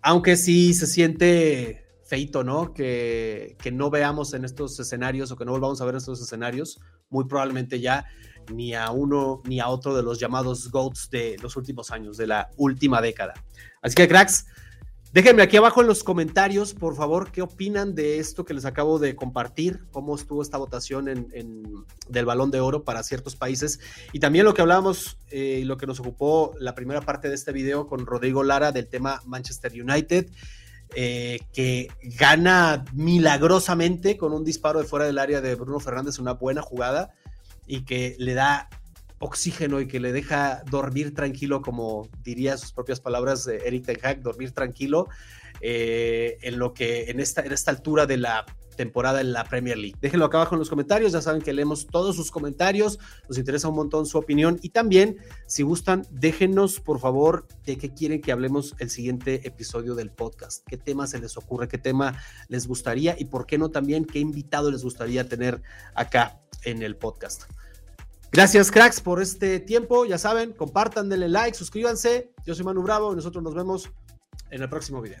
aunque 0.00 0.34
sí 0.36 0.74
se 0.74 0.88
siente 0.88 1.81
feito, 2.12 2.44
¿no? 2.44 2.74
Que, 2.74 3.56
no 3.72 3.88
veamos 3.88 4.34
en 4.34 4.44
estos 4.44 4.78
escenarios 4.78 5.30
o 5.30 5.36
que 5.36 5.46
no 5.46 5.52
volvamos 5.52 5.80
a 5.80 5.86
ver 5.86 5.94
en 5.94 5.98
estos 5.98 6.20
escenarios, 6.20 6.78
muy 7.08 7.24
probablemente 7.24 7.80
ya 7.80 8.04
ni 8.52 8.74
a 8.74 8.90
uno 8.90 9.40
ni 9.46 9.60
a 9.60 9.68
otro 9.68 9.96
de 9.96 10.02
los 10.02 10.20
llamados 10.20 10.70
GOATs 10.70 11.08
de 11.08 11.38
los 11.42 11.56
últimos 11.56 11.90
años, 11.90 12.18
de 12.18 12.26
la 12.26 12.50
última 12.58 13.00
década. 13.00 13.32
Así 13.80 13.94
que, 13.94 14.06
cracks, 14.08 14.44
Déjenme 15.14 15.42
aquí 15.42 15.58
abajo 15.58 15.82
en 15.82 15.88
los 15.88 16.04
comentarios, 16.04 16.72
por 16.72 16.96
favor, 16.96 17.32
qué 17.32 17.42
opinan 17.42 17.94
de 17.94 18.18
esto 18.18 18.46
que 18.46 18.54
les 18.54 18.64
acabo 18.64 18.98
de 18.98 19.14
compartir, 19.14 19.84
cómo 19.90 20.14
estuvo 20.14 20.40
esta 20.40 20.56
votación 20.56 21.06
en, 21.06 21.26
del 22.08 22.24
balón 22.24 22.50
de 22.50 22.60
oro 22.60 22.82
para 22.82 23.02
ciertos 23.02 23.36
países 23.36 23.78
y 24.14 24.20
también 24.20 24.46
lo 24.46 24.54
que 24.54 24.62
hablábamos 24.62 25.18
eh, 25.30 25.58
y 25.60 25.64
lo 25.64 25.76
que 25.76 25.86
nos 25.86 26.00
ocupó 26.00 26.54
la 26.58 26.74
primera 26.74 27.02
parte 27.02 27.28
de 27.28 27.34
este 27.34 27.52
video 27.52 27.88
con 27.88 28.06
Rodrigo 28.06 28.42
Lara 28.42 28.72
del 28.72 28.88
tema 28.88 29.20
Manchester 29.26 29.72
United. 29.72 30.30
Eh, 30.94 31.40
que 31.54 31.88
gana 32.02 32.84
milagrosamente 32.92 34.18
con 34.18 34.32
un 34.32 34.44
disparo 34.44 34.78
de 34.78 34.84
fuera 34.84 35.06
del 35.06 35.18
área 35.18 35.40
de 35.40 35.54
Bruno 35.54 35.80
Fernández, 35.80 36.18
una 36.18 36.34
buena 36.34 36.60
jugada, 36.60 37.14
y 37.66 37.84
que 37.84 38.14
le 38.18 38.34
da 38.34 38.68
oxígeno 39.18 39.80
y 39.80 39.86
que 39.86 40.00
le 40.00 40.12
deja 40.12 40.62
dormir 40.70 41.14
tranquilo, 41.14 41.62
como 41.62 42.08
diría 42.22 42.58
sus 42.58 42.72
propias 42.72 43.00
palabras 43.00 43.46
Eric 43.46 43.86
Ten 43.86 43.98
Hag, 44.02 44.20
dormir 44.20 44.50
tranquilo 44.50 45.08
eh, 45.60 46.38
en 46.42 46.58
lo 46.58 46.74
que 46.74 47.04
en 47.04 47.20
esta, 47.20 47.42
en 47.42 47.52
esta 47.52 47.70
altura 47.70 48.04
de 48.06 48.16
la 48.16 48.44
temporada 48.76 49.20
en 49.20 49.32
la 49.32 49.44
Premier 49.44 49.76
League. 49.76 49.96
Déjenlo 50.00 50.26
acá 50.26 50.38
abajo 50.38 50.54
en 50.54 50.60
los 50.60 50.70
comentarios, 50.70 51.12
ya 51.12 51.22
saben 51.22 51.42
que 51.42 51.52
leemos 51.52 51.86
todos 51.86 52.16
sus 52.16 52.30
comentarios, 52.30 52.98
nos 53.28 53.38
interesa 53.38 53.68
un 53.68 53.76
montón 53.76 54.06
su 54.06 54.18
opinión 54.18 54.58
y 54.62 54.70
también, 54.70 55.18
si 55.46 55.62
gustan, 55.62 56.06
déjenos 56.10 56.80
por 56.80 57.00
favor 57.00 57.46
de 57.64 57.78
qué 57.78 57.92
quieren 57.92 58.20
que 58.20 58.32
hablemos 58.32 58.74
el 58.78 58.90
siguiente 58.90 59.46
episodio 59.46 59.94
del 59.94 60.10
podcast, 60.10 60.66
qué 60.66 60.76
tema 60.76 61.06
se 61.06 61.20
les 61.20 61.36
ocurre, 61.36 61.68
qué 61.68 61.78
tema 61.78 62.18
les 62.48 62.66
gustaría 62.66 63.16
y 63.18 63.26
por 63.26 63.46
qué 63.46 63.58
no 63.58 63.70
también 63.70 64.04
qué 64.04 64.18
invitado 64.18 64.70
les 64.70 64.82
gustaría 64.82 65.28
tener 65.28 65.62
acá 65.94 66.40
en 66.64 66.82
el 66.82 66.96
podcast. 66.96 67.44
Gracias, 68.32 68.70
cracks, 68.70 69.00
por 69.02 69.20
este 69.20 69.60
tiempo. 69.60 70.06
Ya 70.06 70.16
saben, 70.16 70.54
compartan, 70.54 71.10
denle 71.10 71.28
like, 71.28 71.54
suscríbanse. 71.54 72.32
Yo 72.46 72.54
soy 72.54 72.64
Manu 72.64 72.82
Bravo 72.82 73.12
y 73.12 73.16
nosotros 73.16 73.44
nos 73.44 73.54
vemos 73.54 73.90
en 74.50 74.62
el 74.62 74.70
próximo 74.70 75.02
video. 75.02 75.20